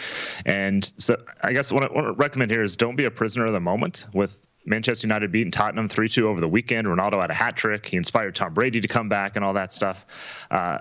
And 0.46 0.90
so 0.98 1.16
I 1.42 1.52
guess 1.52 1.70
what 1.70 1.84
I, 1.84 1.92
what 1.92 2.04
I 2.04 2.08
recommend 2.10 2.50
here 2.50 2.62
is 2.62 2.76
don't 2.76 2.96
be 2.96 3.04
a 3.04 3.10
prisoner 3.10 3.46
of 3.46 3.52
the 3.52 3.60
moment 3.60 4.06
with 4.12 4.44
Manchester 4.66 5.06
United 5.06 5.32
beating 5.32 5.50
Tottenham 5.50 5.88
3 5.88 6.08
2 6.08 6.26
over 6.26 6.40
the 6.40 6.48
weekend. 6.48 6.86
Ronaldo 6.86 7.20
had 7.20 7.30
a 7.30 7.34
hat 7.34 7.56
trick. 7.56 7.86
He 7.86 7.96
inspired 7.96 8.34
Tom 8.34 8.54
Brady 8.54 8.80
to 8.80 8.88
come 8.88 9.08
back 9.08 9.36
and 9.36 9.44
all 9.44 9.54
that 9.54 9.72
stuff. 9.72 10.06
Uh, 10.50 10.78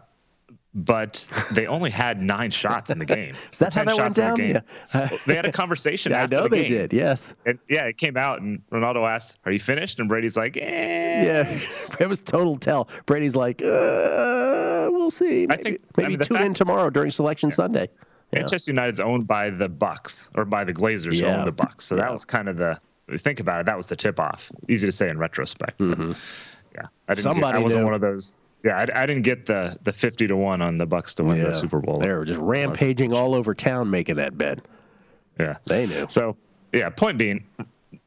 but 0.73 1.27
they 1.51 1.65
only 1.65 1.89
had 1.89 2.21
nine 2.21 2.51
shots 2.51 2.89
in 2.89 2.99
the 2.99 3.05
game. 3.05 3.33
Is 3.51 3.59
that 3.59 3.73
how 3.73 3.83
that 3.83 3.97
went 3.97 4.15
down? 4.15 4.37
Yeah. 4.37 4.61
they 5.25 5.35
had 5.35 5.45
a 5.45 5.51
conversation. 5.51 6.11
yeah, 6.13 6.23
I 6.23 6.27
know 6.27 6.43
the 6.43 6.49
they 6.49 6.67
did. 6.67 6.93
Yes. 6.93 7.33
And 7.45 7.57
yeah, 7.69 7.85
it 7.85 7.97
came 7.97 8.17
out, 8.17 8.41
and 8.41 8.61
Ronaldo 8.71 9.09
asked, 9.09 9.39
"Are 9.45 9.51
you 9.51 9.59
finished?" 9.59 9.99
And 9.99 10.07
Brady's 10.07 10.37
like, 10.37 10.57
eh. 10.57 11.23
"Yeah." 11.23 11.59
It 11.99 12.07
was 12.07 12.19
total 12.19 12.57
tell. 12.57 12.89
Brady's 13.05 13.35
like, 13.35 13.61
uh, 13.63 14.89
"We'll 14.91 15.09
see. 15.09 15.47
Maybe, 15.47 15.53
I 15.53 15.63
think 15.63 15.81
maybe 15.97 16.05
I 16.05 16.09
mean, 16.09 16.19
tune 16.19 16.37
fact, 16.37 16.45
in 16.45 16.53
tomorrow 16.53 16.89
during 16.89 17.11
Selection 17.11 17.49
yeah. 17.49 17.55
Sunday." 17.55 17.89
Yeah. 18.31 18.39
Manchester 18.39 18.71
United's 18.71 18.99
owned 18.99 19.25
by 19.25 19.49
the 19.49 19.69
Bucks 19.69 20.29
or 20.35 20.43
by 20.45 20.63
the 20.63 20.73
Glazers 20.73 21.19
yeah. 21.19 21.37
own 21.37 21.45
the 21.45 21.51
Bucks, 21.51 21.85
so 21.85 21.95
that 21.95 22.11
was 22.11 22.25
kind 22.25 22.49
of 22.49 22.57
the. 22.57 22.79
Think 23.17 23.39
about 23.39 23.61
it. 23.61 23.65
That 23.65 23.77
was 23.77 23.87
the 23.87 23.95
tip 23.95 24.19
off. 24.19 24.51
Easy 24.67 24.85
to 24.85 24.91
say 24.91 25.09
in 25.09 25.17
retrospect. 25.17 25.79
Mm-hmm. 25.79 26.11
yeah, 26.75 26.87
I 27.07 27.13
didn't. 27.13 27.23
Somebody 27.23 27.53
get, 27.53 27.59
I 27.59 27.63
wasn't 27.63 27.81
knew. 27.81 27.85
one 27.85 27.95
of 27.95 28.01
those 28.01 28.43
yeah, 28.67 28.77
I, 28.77 29.03
I, 29.03 29.05
didn't 29.05 29.23
get 29.23 29.45
the 29.45 29.77
the 29.83 29.93
fifty 29.93 30.27
to 30.27 30.35
one 30.35 30.61
on 30.61 30.77
the 30.77 30.85
Bucks 30.85 31.13
to 31.15 31.23
win 31.23 31.37
yeah. 31.37 31.45
the 31.45 31.53
Super 31.53 31.79
Bowl. 31.79 31.99
They 31.99 32.11
were 32.11 32.25
just 32.25 32.41
rampaging 32.41 33.13
all 33.13 33.33
over 33.33 33.55
town 33.55 33.89
making 33.89 34.17
that 34.17 34.37
bet. 34.37 34.59
Yeah, 35.39 35.57
they 35.65 35.87
knew. 35.87 36.07
So 36.09 36.35
yeah, 36.73 36.89
point 36.89 37.17
being, 37.17 37.45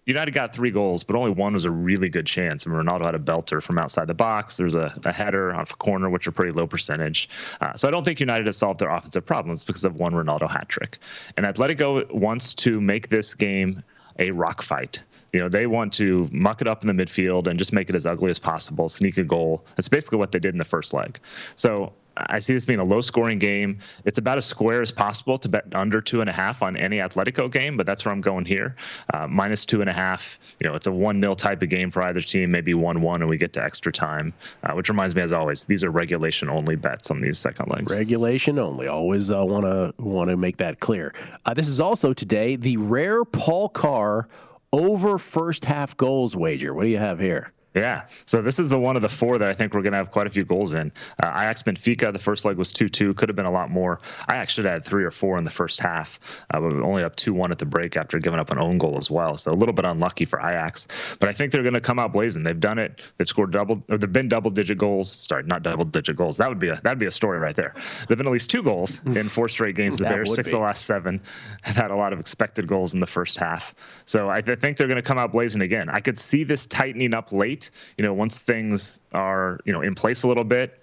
United 0.05 0.33
got 0.33 0.55
three 0.55 0.71
goals, 0.71 1.03
but 1.03 1.17
only 1.17 1.31
one 1.31 1.55
was 1.55 1.65
a 1.65 1.71
really 1.71 2.11
good 2.11 2.27
chance. 2.27 2.67
I 2.67 2.71
mean, 2.71 2.79
Ronaldo 2.79 3.07
had 3.07 3.15
a 3.15 3.19
belter 3.19 3.63
from 3.63 3.79
outside 3.79 4.07
the 4.07 4.15
box. 4.15 4.57
There's 4.57 4.75
a, 4.75 4.93
a 5.05 5.13
header 5.13 5.55
off 5.55 5.73
a 5.73 5.77
corner, 5.77 6.11
which 6.11 6.27
are 6.27 6.33
pretty 6.33 6.53
low 6.53 6.67
percentage. 6.67 7.31
Uh, 7.61 7.75
so 7.75 7.89
I 7.89 7.91
don't 7.91 8.05
think 8.05 8.21
United 8.21 8.47
has 8.47 8.57
solved 8.57 8.81
their 8.81 8.91
offensive 8.91 9.25
problems 9.25 9.65
because 9.65 9.85
of 9.85 9.95
one 9.95 10.13
Ronaldo 10.13 10.51
hat 10.51 10.69
trick. 10.69 10.99
And 11.37 11.47
Atletico 11.47 12.11
wants 12.13 12.55
to 12.57 12.81
make 12.81 13.09
this 13.09 13.33
game 13.33 13.83
a 14.19 14.31
rock 14.33 14.61
fight. 14.61 15.03
You 15.33 15.41
know, 15.41 15.49
they 15.49 15.67
want 15.67 15.93
to 15.95 16.29
muck 16.33 16.61
it 16.61 16.69
up 16.69 16.85
in 16.85 16.95
the 16.95 17.05
midfield 17.05 17.47
and 17.47 17.59
just 17.59 17.73
make 17.73 17.89
it 17.89 17.95
as 17.95 18.07
ugly 18.07 18.31
as 18.31 18.39
possible, 18.39 18.89
sneak 18.89 19.17
a 19.19 19.25
goal. 19.25 19.65
That's 19.77 19.89
basically 19.89 20.19
what 20.19 20.33
they 20.33 20.39
did 20.39 20.55
in 20.55 20.59
the 20.59 20.65
first 20.65 20.93
leg. 20.93 21.19
So 21.57 21.93
I 22.29 22.39
see 22.39 22.53
this 22.53 22.65
being 22.65 22.81
a 22.81 22.85
low 22.85 23.01
scoring 23.01 23.39
game. 23.39 23.79
It's 24.05 24.19
about 24.19 24.39
as 24.39 24.45
square 24.45 24.83
as 24.83 24.91
possible 24.91 25.39
to 25.39 25.49
bet 25.49 25.65
under 25.75 26.01
two 26.01 26.21
and 26.21 26.29
a 26.29 26.33
half 26.33 26.63
on 26.63 26.77
any 26.77 26.99
Atletico 26.99 27.51
game, 27.51 27.77
but 27.77 27.87
that's 27.87 28.05
where 28.05 28.13
I'm 28.13 28.21
going 28.21 28.45
here. 28.45 28.77
Uh, 29.15 29.27
minus 29.27 29.65
two 29.65 29.81
and 29.81 29.89
a 29.89 29.93
half. 29.93 30.39
You 30.61 30.69
know, 30.69 30.75
it's 30.75 30.87
a 30.87 30.93
1 30.93 31.21
nil 31.21 31.35
type 31.35 31.63
of 31.63 31.69
game 31.69 31.91
for 31.91 32.03
either 32.03 32.21
team, 32.21 32.51
maybe 32.51 32.75
1 32.75 33.01
1, 33.01 33.21
and 33.23 33.31
we 33.31 33.39
get 33.39 33.53
to 33.55 33.63
extra 33.63 33.93
time, 33.93 34.33
uh, 34.65 34.73
which 34.75 34.89
reminds 34.89 35.15
me, 35.15 35.23
as 35.23 35.33
always, 35.33 35.65
these 35.65 35.85
are 35.85 35.91
regulation 35.91 36.51
only 36.51 36.77
bets 36.77 37.11
on 37.11 37.21
these 37.21 37.39
second 37.39 37.69
legs. 37.71 37.97
Regulation 37.97 38.59
only. 38.59 38.89
Always 38.89 39.31
want 39.31 39.65
to 39.65 39.95
want 40.03 40.29
to 40.29 40.37
make 40.37 40.57
that 40.59 40.81
clear. 40.81 41.15
Uh, 41.47 41.55
this 41.55 41.69
is 41.69 41.81
also 41.81 42.13
today 42.13 42.57
the 42.57 42.77
rare 42.77 43.25
Paul 43.25 43.69
Carr 43.69 44.29
over 44.73 45.19
first 45.19 45.65
half 45.65 45.97
goals 45.97 46.37
wager. 46.37 46.73
What 46.73 46.85
do 46.85 46.91
you 46.91 46.99
have 46.99 47.19
here? 47.19 47.53
Yeah. 47.75 48.07
So 48.27 48.43
this 48.43 48.59
is 48.59 48.69
the 48.69 48.79
one 48.79 48.97
of 48.97 49.03
the 49.03 49.09
four 49.09 49.39
that 49.39 49.49
I 49.49 49.55
think 49.55 49.75
we're 49.75 49.83
going 49.83 49.93
to 49.93 49.99
have 49.99 50.11
quite 50.11 50.27
a 50.27 50.31
few 50.31 50.45
goals 50.45 50.75
in. 50.75 50.91
Uh, 51.23 51.29
Ajax 51.29 51.63
Benfica, 51.63 52.13
the 52.13 52.19
first 52.19 52.45
leg 52.45 52.57
was 52.57 52.73
2 52.73 52.89
2. 52.89 53.15
Could 53.15 53.29
have 53.29 53.37
been 53.37 53.47
a 53.47 53.51
lot 53.51 53.71
more. 53.71 54.01
I 54.27 54.37
actually 54.37 54.69
had 54.69 54.85
three 54.85 55.05
or 55.05 55.13
four 55.13 55.39
in 55.39 55.45
the 55.45 55.51
first 55.51 55.79
half, 55.79 56.19
uh, 56.53 56.61
but 56.61 56.73
only 56.83 57.05
up 57.05 57.15
2 57.15 57.33
1 57.33 57.53
at 57.53 57.59
the 57.59 57.67
break 57.67 57.97
after 57.97 58.19
giving 58.19 58.41
up 58.41 58.51
an 58.51 58.59
own 58.59 58.79
goal 58.79 58.97
as 58.97 59.11
well. 59.11 59.37
So 59.37 59.53
a 59.53 59.55
little 59.55 59.73
bit 59.73 59.85
unlucky 59.85 60.25
for 60.25 60.41
Ajax. 60.41 60.89
But 61.21 61.29
I 61.29 61.33
think 61.33 61.53
they're 61.53 61.63
going 61.63 61.75
to 61.75 61.81
come 61.81 61.99
out 61.99 62.13
blazing. 62.13 62.43
They've 62.43 62.59
done 62.59 62.79
it. 62.79 63.03
They've 63.19 63.29
scored 63.29 63.53
double, 63.53 63.83
or 63.89 63.99
they've 63.99 64.13
been 64.13 64.29
double 64.29 64.51
digit 64.51 64.79
goals. 64.79 65.13
Sorry, 65.13 65.45
not 65.45 65.63
double 65.63 65.85
digit 65.85 66.17
goals. 66.17 66.37
That 66.39 66.49
would 66.49 66.59
be 66.59 66.69
a 66.69 66.81
that'd 66.83 66.99
be 66.99 67.07
a 67.07 67.11
story 67.11 67.39
right 67.39 67.55
there. 67.55 67.75
They've 68.09 68.19
been 68.19 68.27
at 68.27 68.33
least 68.33 68.51
two 68.51 68.63
goals 68.63 69.01
in 69.07 69.29
four 69.29 69.49
straight 69.49 69.77
games. 69.77 70.01
Bears, 70.01 70.35
six 70.35 70.49
be. 70.49 70.53
of 70.53 70.59
the 70.59 70.65
last 70.65 70.87
seven, 70.87 71.21
have 71.63 71.77
had 71.77 71.91
a 71.91 71.97
lot 71.97 72.13
of 72.13 72.19
expected 72.19 72.67
goals 72.67 72.95
in 72.95 73.01
the 73.01 73.07
first 73.07 73.37
half. 73.37 73.75
So 74.07 74.29
I, 74.29 74.39
I 74.39 74.55
think 74.57 74.77
they're 74.77 74.89
going 74.89 74.97
to 74.97 75.03
come 75.03 75.19
out 75.19 75.31
blazing 75.33 75.61
again. 75.61 75.89
I 75.89 76.01
could 76.01 76.19
see 76.19 76.43
this 76.43 76.67
tightening 76.67 77.15
up 77.15 77.33
late. 77.33 77.60
You 77.99 78.05
know, 78.05 78.15
once 78.15 78.39
things 78.39 79.01
are 79.13 79.59
you 79.65 79.73
know 79.73 79.81
in 79.81 79.95
place 79.95 80.23
a 80.23 80.29
little 80.29 80.45
bit 80.45 80.83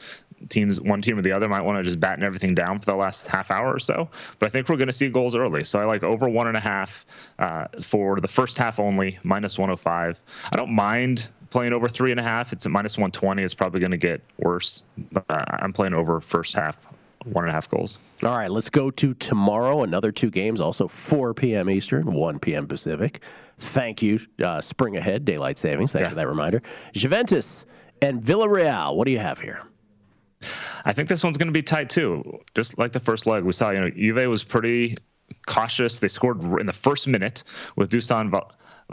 teams 0.50 0.80
one 0.82 1.02
team 1.02 1.18
or 1.18 1.22
the 1.22 1.32
other 1.32 1.48
might 1.50 1.62
want 1.62 1.78
to 1.78 1.84
just 1.84 2.00
batten 2.00 2.24
everything 2.24 2.54
down 2.54 2.80
for 2.80 2.86
the 2.86 2.96
last 2.96 3.28
half 3.28 3.50
hour 3.50 3.74
or 3.74 3.80
so. 3.80 4.08
But 4.40 4.48
i 4.48 4.50
think 4.50 4.70
we're 4.70 4.78
going 4.78 4.88
to 4.88 4.94
see 4.94 5.10
goals 5.10 5.36
early. 5.36 5.64
So 5.64 5.80
i 5.80 5.86
like 5.86 6.04
over 6.04 6.30
one 6.30 6.48
and 6.48 6.58
a 6.58 6.60
half 6.60 7.06
uh, 7.40 7.66
for 7.82 8.20
the 8.20 8.28
first 8.28 8.58
half 8.58 8.80
only 8.80 9.18
minus 9.24 9.58
105 9.58 10.20
i 10.52 10.56
don't 10.56 10.72
mind 10.72 11.30
playing 11.50 11.74
over 11.74 11.88
three 11.88 12.12
and 12.12 12.20
a 12.20 12.24
half. 12.24 12.52
It's 12.52 12.66
at 12.66 12.72
minus 12.72 12.98
120 12.98 13.42
it's 13.42 13.54
probably 13.54 13.80
going 13.80 13.92
to 13.92 13.98
get 13.98 14.22
worse 14.38 14.84
but 15.12 15.26
uh, 15.30 15.44
i'm 15.50 15.74
playing 15.74 15.94
over 15.94 16.20
first 16.22 16.54
half 16.54 16.78
one 17.34 17.44
and 17.44 17.52
a 17.52 17.54
half 17.54 17.70
goals. 17.70 18.00
All 18.24 18.36
right, 18.36 18.50
let's 18.50 18.70
go 18.70 18.92
to 18.92 19.14
tomorrow. 19.14 19.84
Another 19.84 20.12
two 20.12 20.30
games, 20.30 20.62
also 20.62 20.88
4 20.88 21.34
p.m. 21.34 21.70
Eastern, 21.70 22.12
1 22.12 22.40
p.m. 22.40 22.68
Pacific. 22.68 23.24
Thank 23.58 24.02
you, 24.02 24.20
uh, 24.44 24.62
Spring 24.62 24.98
Ahead, 24.98 25.26
Daylight 25.26 25.58
Savings. 25.58 25.94
Thanks 25.94 26.06
yeah. 26.06 26.10
for 26.10 26.16
that 26.16 26.28
reminder. 26.28 26.62
Juventus 26.94 27.66
and 28.02 28.22
Villarreal. 28.22 28.96
What 28.96 29.06
do 29.06 29.12
you 29.12 29.20
have 29.20 29.40
here? 29.40 29.64
I 30.86 30.94
think 30.94 31.10
this 31.10 31.24
one's 31.24 31.38
going 31.38 31.48
to 31.48 31.54
be 31.54 31.64
tight 31.64 31.90
too. 31.90 32.40
Just 32.56 32.78
like 32.78 32.92
the 32.92 33.00
first 33.00 33.26
leg, 33.26 33.44
we 33.44 33.52
saw, 33.52 33.72
you 33.72 33.80
know, 33.80 33.90
Juve 33.90 34.30
was 34.30 34.44
pretty 34.44 34.96
cautious. 35.48 36.00
They 36.00 36.08
scored 36.08 36.44
in 36.60 36.66
the 36.66 36.74
first 36.74 37.08
minute 37.08 37.44
with 37.76 37.90
Dusan 37.90 38.32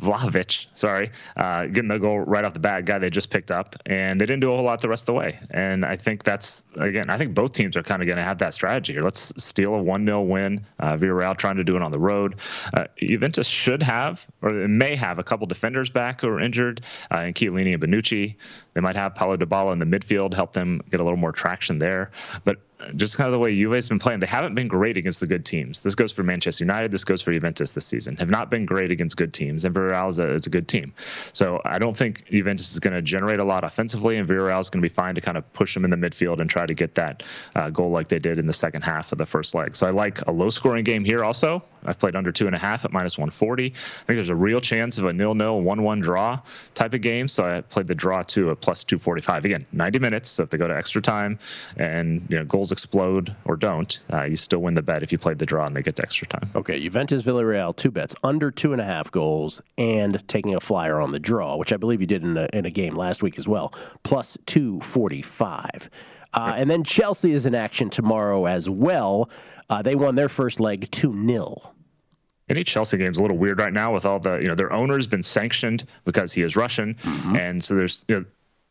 Vlahovic, 0.00 0.66
sorry, 0.74 1.12
uh, 1.37 1.66
getting 1.66 1.88
the 1.88 1.98
goal 1.98 2.18
right 2.18 2.44
off 2.44 2.52
the 2.52 2.59
bat, 2.59 2.85
guy 2.85 2.98
they 2.98 3.11
just 3.11 3.30
picked 3.30 3.52
up, 3.52 3.76
and 3.87 4.20
they 4.20 4.26
didn't 4.26 4.40
do 4.40 4.50
a 4.50 4.54
whole 4.57 4.64
lot 4.64 4.80
the 4.80 4.88
rest 4.88 5.02
of 5.02 5.07
the 5.07 5.12
way. 5.12 5.38
And 5.50 5.85
I 5.85 5.96
think 5.96 6.24
that's 6.24 6.64
again, 6.76 7.11
I 7.11 7.16
think 7.16 7.33
both 7.35 7.52
teams 7.52 7.76
are 7.76 7.83
kind 7.83 8.02
of 8.02 8.07
going 8.07 8.16
to 8.16 8.24
have 8.24 8.38
that 8.38 8.54
strategy 8.54 8.92
here. 8.92 9.02
Let's 9.02 9.33
steal 9.37 9.74
a 9.74 9.83
one 9.83 10.04
0 10.04 10.22
win. 10.22 10.66
Uh, 10.80 10.96
Villarreal 10.96 11.37
trying 11.37 11.57
to 11.57 11.64
do 11.64 11.76
it 11.76 11.83
on 11.83 11.92
the 11.92 11.98
road. 11.98 12.37
Uh, 12.72 12.87
Juventus 12.98 13.46
should 13.46 13.83
have, 13.83 14.26
or 14.42 14.50
may 14.50 14.96
have, 14.96 15.20
a 15.20 15.24
couple 15.24 15.46
defenders 15.46 15.90
back 15.90 16.22
who 16.22 16.28
are 16.28 16.40
injured, 16.40 16.80
uh, 17.12 17.22
in 17.22 17.35
Chiellini 17.35 17.74
and 17.74 17.83
Bonucci. 17.83 18.35
They 18.74 18.80
might 18.80 18.96
have 18.96 19.14
Paulo 19.14 19.37
Dybala 19.37 19.72
in 19.72 19.78
the 19.78 19.87
midfield, 19.87 20.35
help 20.35 20.52
them 20.52 20.80
get 20.90 20.98
a 20.98 21.04
little 21.04 21.18
more 21.18 21.33
traction 21.33 21.78
there. 21.78 22.11
But 22.44 22.59
just 22.97 23.16
kind 23.16 23.27
of 23.27 23.33
the 23.33 23.38
way 23.38 23.55
Juve's 23.55 23.88
been 23.88 23.99
playing. 23.99 24.20
They 24.20 24.27
haven't 24.27 24.55
been 24.55 24.68
great 24.68 24.97
against 24.97 25.20
the 25.20 25.27
good 25.27 25.44
teams. 25.44 25.81
This 25.81 25.94
goes 25.94 26.12
for 26.12 26.23
Manchester 26.23 26.64
United. 26.64 26.90
This 26.90 27.05
goes 27.05 27.23
for 27.23 27.33
Juventus 27.33 27.73
this 27.73 27.87
season. 27.87 28.16
Have 28.16 28.31
not 28.31 28.51
been 28.51 28.66
great 28.66 28.90
against 28.90 29.16
good 29.16 29.33
teams, 29.33 29.64
and 29.64 29.75
Villarreal 29.75 30.09
is 30.09 30.18
a, 30.18 30.35
a 30.35 30.38
good 30.51 30.68
team. 30.68 30.92
So 31.33 31.61
I 31.64 31.79
don't 31.79 31.97
think 31.97 32.27
Juventus 32.31 32.73
is 32.73 32.81
going 32.81 32.94
to 32.94 33.03
generate 33.03 33.40
a 33.40 33.44
lot 33.44 33.64
offensively, 33.64 34.16
and 34.16 34.29
Villarreal 34.29 34.61
is 34.61 34.70
going 34.70 34.83
to 34.83 34.88
be 34.88 34.94
fine 34.94 35.14
to 35.14 35.20
kind 35.20 35.37
of 35.37 35.51
push 35.53 35.75
them 35.75 35.85
in 35.85 35.90
the 35.90 35.97
midfield 35.97 36.40
and 36.40 36.49
try 36.49 36.66
to 36.66 36.75
get 36.75 36.94
that 36.94 37.23
uh, 37.55 37.70
goal 37.70 37.90
like 37.90 38.09
they 38.09 38.18
did 38.18 38.38
in 38.38 38.47
the 38.47 38.53
second 38.53 38.83
half 38.83 39.12
of 39.12 39.18
the 39.18 39.27
first 39.27 39.55
leg. 39.55 39.75
So 39.75 39.87
I 39.87 39.90
like 39.90 40.20
a 40.27 40.33
low-scoring 40.33 40.85
game 40.85 41.05
here. 41.05 41.25
Also, 41.25 41.62
I've 41.85 41.99
played 41.99 42.16
under 42.16 42.33
two 42.33 42.47
and 42.47 42.55
a 42.55 42.59
half 42.59 42.85
at 42.85 42.92
minus 42.92 43.18
140. 43.18 43.66
I 43.66 43.68
think 43.68 43.75
there's 44.07 44.31
a 44.31 44.35
real 44.35 44.61
chance 44.61 44.99
of 44.99 45.05
a 45.05 45.12
nil-nil, 45.12 45.62
one-one 45.62 46.01
draw 46.01 46.40
type 46.75 46.94
of 46.94 47.01
game. 47.01 47.29
So 47.29 47.44
I 47.44 47.61
played 47.61 47.87
the 47.87 47.94
draw 47.94 48.23
to 48.23 48.51
a 48.51 48.57
plus 48.57 48.85
245. 48.85 49.44
Again, 49.44 49.66
90 49.73 49.99
minutes. 49.99 50.31
So 50.31 50.42
if 50.42 50.51
they 50.51 50.59
go 50.59 50.66
to 50.66 50.77
extra 50.77 51.03
time 51.03 51.38
and 51.77 52.27
you 52.29 52.38
know 52.38 52.44
goals 52.44 52.73
explode 52.73 53.35
or 53.44 53.57
don't, 53.57 53.99
uh, 54.12 54.25
you 54.25 54.37
still 54.37 54.61
win 54.61 54.75
the 54.75 54.83
bet 54.83 55.03
if 55.03 55.12
you 55.12 55.18
played 55.18 55.38
the 55.38 55.47
draw 55.47 55.66
and 55.66 55.77
they 55.77 55.83
get 55.83 55.97
to 55.97 56.03
extra 56.03 56.27
time. 56.27 56.51
Okay, 56.55 56.81
Juventus 56.81 57.23
Villarreal, 57.23 57.75
two 57.75 57.90
bets 57.90 58.14
under 58.23 58.51
two 58.51 58.73
and 58.73 58.81
a 58.81 58.85
half 58.85 59.11
goals 59.11 59.61
and 59.79 60.27
taking 60.29 60.55
a 60.55 60.61
flyer 60.61 61.01
on 61.01 61.12
the 61.12 61.20
draw, 61.20 61.57
which 61.57 61.73
I 61.73 61.77
believe 61.77 62.01
you 62.01 62.07
did 62.07 62.23
in 62.23 62.37
a, 62.37 62.49
in 62.53 62.66
a 62.66 62.70
game 62.70 62.94
last 62.94 63.23
week 63.23 63.38
as 63.38 63.49
well, 63.49 63.73
plus 64.03 64.37
245. 64.47 65.90
Uh, 66.35 66.53
and 66.57 66.68
then 66.68 66.83
Chelsea 66.83 67.33
is 67.33 67.47
in 67.47 67.55
action 67.55 67.90
tomorrow 67.90 68.47
as 68.47 68.68
well. 68.68 69.31
Uh, 69.70 69.83
they 69.83 69.94
won 69.94 70.14
their 70.14 70.29
first 70.29 70.61
leg 70.61 70.90
2 70.90 71.27
0 71.27 71.73
any 72.48 72.64
Chelsea 72.64 72.98
game 72.98 73.11
is 73.11 73.18
a 73.18 73.22
little 73.22 73.38
weird 73.38 73.59
right 73.59 73.72
now 73.72 73.92
with 73.92 74.04
all 74.04 74.18
the 74.18 74.38
you 74.38 74.48
know 74.48 74.54
their 74.54 74.72
owner's 74.72 75.07
been 75.07 75.22
sanctioned 75.22 75.85
because 76.04 76.33
he 76.33 76.42
is 76.42 76.57
Russian, 76.57 76.94
mm-hmm. 76.94 77.37
and 77.37 77.62
so 77.62 77.74
there's 77.74 78.04
you 78.09 78.20
know 78.20 78.24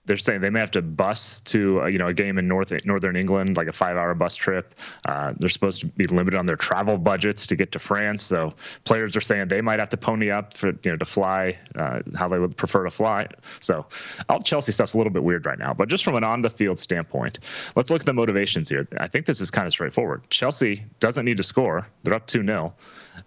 they're 0.05 0.17
saying 0.17 0.41
they 0.41 0.49
may 0.49 0.59
have 0.59 0.71
to 0.71 0.81
bus 0.81 1.39
to 1.41 1.81
uh, 1.81 1.85
you 1.85 1.97
know 1.97 2.07
a 2.07 2.13
game 2.13 2.37
in 2.37 2.47
north 2.47 2.73
northern 2.85 3.15
England, 3.15 3.55
like 3.55 3.67
a 3.67 3.71
five-hour 3.71 4.13
bus 4.15 4.35
trip. 4.35 4.75
Uh, 5.07 5.33
they're 5.39 5.49
supposed 5.49 5.81
to 5.81 5.87
be 5.87 6.05
limited 6.05 6.37
on 6.37 6.45
their 6.45 6.57
travel 6.57 6.97
budgets 6.97 7.47
to 7.47 7.55
get 7.55 7.71
to 7.71 7.79
France, 7.79 8.23
so 8.23 8.53
players 8.83 9.15
are 9.15 9.21
saying 9.21 9.47
they 9.47 9.61
might 9.61 9.79
have 9.79 9.89
to 9.89 9.97
pony 9.97 10.29
up 10.29 10.53
for 10.53 10.67
you 10.83 10.91
know 10.91 10.97
to 10.97 11.05
fly 11.05 11.57
uh, 11.75 12.01
how 12.15 12.27
they 12.27 12.39
would 12.39 12.57
prefer 12.57 12.83
to 12.83 12.91
fly. 12.91 13.27
So 13.59 13.85
all 14.29 14.39
Chelsea 14.39 14.71
stuff's 14.71 14.93
a 14.93 14.97
little 14.97 15.13
bit 15.13 15.23
weird 15.23 15.45
right 15.45 15.59
now, 15.59 15.73
but 15.73 15.87
just 15.87 16.03
from 16.03 16.15
an 16.15 16.23
on-the-field 16.23 16.77
standpoint, 16.77 17.39
let's 17.75 17.89
look 17.89 18.01
at 18.01 18.05
the 18.05 18.13
motivations 18.13 18.69
here. 18.69 18.87
I 18.99 19.07
think 19.07 19.25
this 19.25 19.39
is 19.39 19.49
kind 19.49 19.67
of 19.67 19.73
straightforward. 19.73 20.23
Chelsea 20.29 20.85
doesn't 20.99 21.25
need 21.25 21.37
to 21.37 21.43
score; 21.43 21.87
they're 22.03 22.13
up 22.13 22.27
two 22.27 22.45
0 22.45 22.73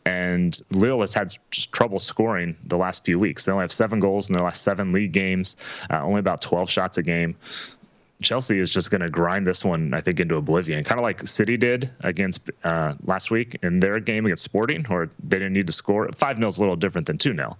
and 0.05 0.61
Lille 0.70 1.01
has 1.01 1.14
had 1.14 1.33
trouble 1.51 1.99
scoring 1.99 2.57
the 2.64 2.77
last 2.77 3.05
few 3.05 3.18
weeks. 3.18 3.44
They 3.44 3.53
only 3.53 3.62
have 3.62 3.72
seven 3.72 4.01
goals 4.01 4.29
in 4.29 4.35
their 4.35 4.44
last 4.44 4.62
seven 4.62 4.92
league 4.92 5.12
games, 5.12 5.57
uh, 5.90 6.03
only 6.03 6.20
about 6.20 6.40
12 6.40 6.70
shots 6.70 6.99
a 6.99 7.03
game. 7.03 7.37
Chelsea 8.22 8.59
is 8.59 8.70
just 8.70 8.90
going 8.90 9.03
to 9.03 9.11
grind 9.11 9.46
this 9.46 9.64
one, 9.64 9.92
I 9.92 10.01
think, 10.01 10.20
into 10.20 10.37
oblivion, 10.37 10.83
kind 10.85 10.99
of 10.99 11.03
like 11.03 11.27
City 11.27 11.57
did 11.57 11.90
against 12.01 12.51
uh, 12.64 12.94
last 13.05 13.31
week 13.31 13.59
in 13.62 13.79
their 13.81 14.01
game 14.01 14.25
against 14.25 14.44
Sporting, 14.44 14.85
where 14.85 15.11
they 15.22 15.38
didn't 15.38 15.53
need 15.53 15.66
to 15.66 15.72
score. 15.72 16.09
Five 16.12 16.37
0 16.37 16.49
is 16.49 16.57
a 16.57 16.61
little 16.61 16.77
different 16.77 17.07
than 17.07 17.18
two 17.18 17.35
0 17.35 17.57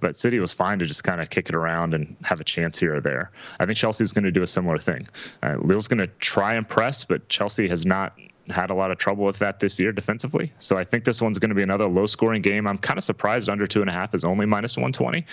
but 0.00 0.16
City 0.16 0.40
was 0.40 0.52
fine 0.52 0.78
to 0.80 0.86
just 0.86 1.04
kind 1.04 1.20
of 1.20 1.30
kick 1.30 1.48
it 1.48 1.54
around 1.54 1.94
and 1.94 2.16
have 2.22 2.40
a 2.40 2.44
chance 2.44 2.78
here 2.78 2.96
or 2.96 3.00
there. 3.00 3.30
I 3.60 3.66
think 3.66 3.78
Chelsea 3.78 4.02
is 4.02 4.12
going 4.12 4.24
to 4.24 4.32
do 4.32 4.42
a 4.42 4.46
similar 4.46 4.78
thing. 4.78 5.06
Uh, 5.42 5.56
Lille's 5.60 5.86
going 5.86 6.00
to 6.00 6.08
try 6.18 6.54
and 6.54 6.68
press, 6.68 7.04
but 7.04 7.28
Chelsea 7.28 7.68
has 7.68 7.86
not 7.86 8.18
had 8.48 8.70
a 8.70 8.74
lot 8.74 8.90
of 8.90 8.98
trouble 8.98 9.24
with 9.24 9.38
that 9.38 9.60
this 9.60 9.78
year 9.78 9.92
defensively. 9.92 10.52
So 10.58 10.76
I 10.76 10.84
think 10.84 11.04
this 11.04 11.20
one's 11.20 11.38
going 11.38 11.50
to 11.50 11.54
be 11.54 11.62
another 11.62 11.88
low 11.88 12.06
scoring 12.06 12.42
game. 12.42 12.66
I'm 12.66 12.78
kind 12.78 12.98
of 12.98 13.04
surprised 13.04 13.48
under 13.48 13.66
two 13.66 13.80
and 13.80 13.90
a 13.90 13.92
half 13.92 14.14
is 14.14 14.24
only 14.24 14.46
minus 14.46 14.76
120. 14.76 15.24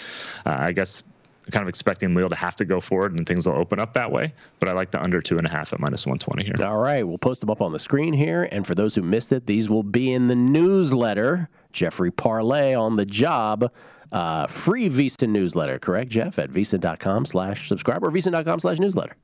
Uh, 0.46 0.56
I 0.60 0.72
guess 0.72 1.04
kind 1.52 1.64
of 1.64 1.70
expecting 1.70 2.14
Lille 2.14 2.30
to 2.30 2.36
have 2.36 2.56
to 2.56 2.66
go 2.66 2.82
forward 2.82 3.14
and 3.14 3.26
things 3.26 3.48
will 3.48 3.56
open 3.56 3.80
up 3.80 3.94
that 3.94 4.12
way. 4.12 4.34
But 4.60 4.70
I 4.70 4.74
like 4.74 4.92
the 4.92 5.02
under 5.02 5.22
two 5.22 5.38
and 5.38 5.48
a 5.48 5.50
half 5.50 5.74
at 5.74 5.80
minus 5.80 6.06
120 6.06 6.44
here. 6.44 6.68
All 6.68 6.78
right. 6.78 7.08
We'll 7.08 7.18
post 7.18 7.42
them 7.42 7.50
up 7.50 7.62
on 7.62 7.72
the 7.72 7.80
screen 7.80 8.14
here. 8.14 8.50
And 8.52 8.68
for 8.68 8.76
those 8.76 8.96
who 8.96 9.02
missed 9.02 9.32
it, 9.32 9.48
these 9.48 9.70
will 9.70 9.84
be 9.84 10.12
in 10.12 10.28
the 10.28 10.36
newsletter. 10.36 11.50
Jeffrey 11.72 12.12
Parlay 12.12 12.74
on 12.74 12.96
the 12.96 13.06
job. 13.06 13.72
Uh, 14.12 14.48
free 14.48 14.90
VSiN 14.90 15.30
newsletter, 15.30 15.80
correct, 15.80 16.10
Jeff? 16.12 16.40
At 16.40 16.50
VSiN.com 16.50 17.26
slash 17.26 17.68
subscribe 17.68 18.04
or 18.04 18.12
VSiN.com 18.12 18.60
slash 18.60 18.80
newsletter. 18.80 19.16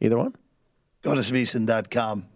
Either 0.00 0.18
one? 0.18 0.34
Go 1.02 1.14
to 1.14 1.20
VSiN.com. 1.20 2.26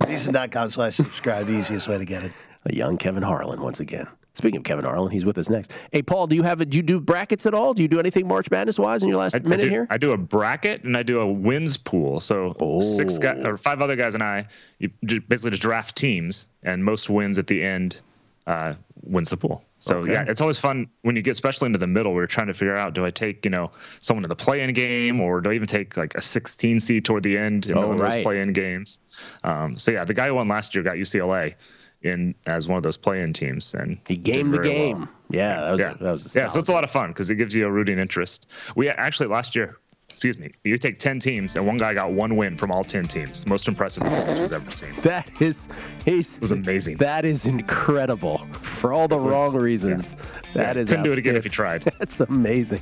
VSiN.com 0.00 0.70
slash 0.70 0.96
subscribe. 0.96 1.48
Easiest 1.48 1.88
way 1.88 1.98
to 1.98 2.04
get 2.04 2.24
it. 2.24 2.32
A 2.64 2.74
young 2.74 2.96
Kevin 2.96 3.22
Harlan 3.22 3.60
once 3.60 3.80
again. 3.80 4.06
Speaking 4.34 4.58
of 4.58 4.64
Kevin 4.64 4.84
Harlan, 4.86 5.10
he's 5.10 5.26
with 5.26 5.36
us 5.36 5.50
next. 5.50 5.72
Hey, 5.90 6.00
Paul, 6.00 6.26
do 6.26 6.34
you 6.34 6.42
have 6.42 6.62
a, 6.62 6.64
do 6.64 6.78
you 6.78 6.82
do 6.82 7.00
brackets 7.00 7.44
at 7.44 7.52
all? 7.52 7.74
Do 7.74 7.82
you 7.82 7.88
do 7.88 8.00
anything 8.00 8.26
March 8.26 8.50
Madness 8.50 8.78
wise 8.78 9.02
in 9.02 9.10
your 9.10 9.18
last 9.18 9.36
I, 9.36 9.40
minute 9.40 9.60
I 9.60 9.64
do, 9.64 9.68
here? 9.68 9.86
I 9.90 9.98
do 9.98 10.12
a 10.12 10.16
bracket 10.16 10.84
and 10.84 10.96
I 10.96 11.02
do 11.02 11.18
a 11.18 11.30
wins 11.30 11.76
pool. 11.76 12.18
So 12.18 12.56
oh. 12.60 12.80
six 12.80 13.18
guys 13.18 13.42
or 13.44 13.58
five 13.58 13.82
other 13.82 13.94
guys 13.94 14.14
and 14.14 14.22
I, 14.22 14.46
you 14.78 14.90
basically 15.28 15.50
just 15.50 15.62
draft 15.62 15.96
teams, 15.96 16.48
and 16.62 16.82
most 16.82 17.10
wins 17.10 17.38
at 17.38 17.46
the 17.46 17.62
end 17.62 18.00
uh, 18.46 18.72
wins 19.02 19.28
the 19.28 19.36
pool. 19.36 19.64
So 19.82 19.96
okay. 19.96 20.12
yeah, 20.12 20.24
it's 20.28 20.40
always 20.40 20.60
fun 20.60 20.86
when 21.00 21.16
you 21.16 21.22
get 21.22 21.32
especially 21.32 21.66
into 21.66 21.80
the 21.80 21.88
middle. 21.88 22.14
We 22.14 22.22
are 22.22 22.28
trying 22.28 22.46
to 22.46 22.54
figure 22.54 22.76
out: 22.76 22.94
do 22.94 23.04
I 23.04 23.10
take 23.10 23.44
you 23.44 23.50
know 23.50 23.72
someone 23.98 24.22
in 24.24 24.28
the 24.28 24.36
play-in 24.36 24.72
game, 24.74 25.20
or 25.20 25.40
do 25.40 25.50
I 25.50 25.54
even 25.54 25.66
take 25.66 25.96
like 25.96 26.14
a 26.14 26.22
16 26.22 26.78
seed 26.78 27.04
toward 27.04 27.24
the 27.24 27.36
end 27.36 27.66
in 27.66 27.76
oh, 27.76 27.88
one 27.88 28.00
of 28.00 28.06
those 28.06 28.22
play-in 28.22 28.52
games? 28.52 29.00
Um, 29.42 29.76
so 29.76 29.90
yeah, 29.90 30.04
the 30.04 30.14
guy 30.14 30.28
who 30.28 30.34
won 30.34 30.46
last 30.46 30.72
year 30.72 30.84
got 30.84 30.98
UCLA 30.98 31.54
in 32.02 32.32
as 32.46 32.68
one 32.68 32.76
of 32.76 32.84
those 32.84 32.96
play-in 32.96 33.32
teams, 33.32 33.74
and 33.74 33.98
he 34.06 34.14
gamed 34.14 34.54
the 34.54 34.60
game. 34.60 35.00
Well. 35.00 35.08
Yeah, 35.30 35.60
that 35.62 35.70
was 35.72 35.80
yeah. 35.80 35.94
that 35.94 36.10
was 36.12 36.36
yeah. 36.36 36.46
So 36.46 36.60
it's 36.60 36.68
a 36.68 36.72
lot 36.72 36.84
of 36.84 36.92
fun 36.92 37.10
because 37.10 37.28
it 37.30 37.34
gives 37.34 37.52
you 37.52 37.66
a 37.66 37.70
rooting 37.70 37.98
interest. 37.98 38.46
We 38.76 38.88
actually 38.88 39.30
last 39.30 39.56
year 39.56 39.78
excuse 40.12 40.38
me, 40.38 40.50
you 40.64 40.76
take 40.78 40.98
10 40.98 41.18
teams 41.20 41.56
and 41.56 41.66
one 41.66 41.76
guy 41.76 41.94
got 41.94 42.12
one 42.12 42.36
win 42.36 42.56
from 42.56 42.70
all 42.70 42.84
10 42.84 43.04
teams. 43.04 43.46
Most 43.46 43.66
impressive 43.66 44.02
performance 44.02 44.52
I've 44.52 44.62
ever 44.62 44.72
seen. 44.72 44.92
That 45.02 45.30
is, 45.40 45.68
he's, 46.04 46.36
it 46.36 46.40
was 46.40 46.52
amazing. 46.52 46.96
That 46.98 47.24
is 47.24 47.46
incredible 47.46 48.38
for 48.38 48.92
all 48.92 49.08
the 49.08 49.18
was, 49.18 49.32
wrong 49.32 49.56
reasons. 49.56 50.14
Yeah. 50.14 50.26
That 50.54 50.76
yeah, 50.76 50.82
is 50.82 50.88
couldn't 50.88 51.04
do 51.04 51.12
it 51.12 51.18
again 51.18 51.36
if 51.36 51.44
you 51.44 51.50
tried. 51.50 51.82
That's 51.98 52.20
amazing. 52.20 52.80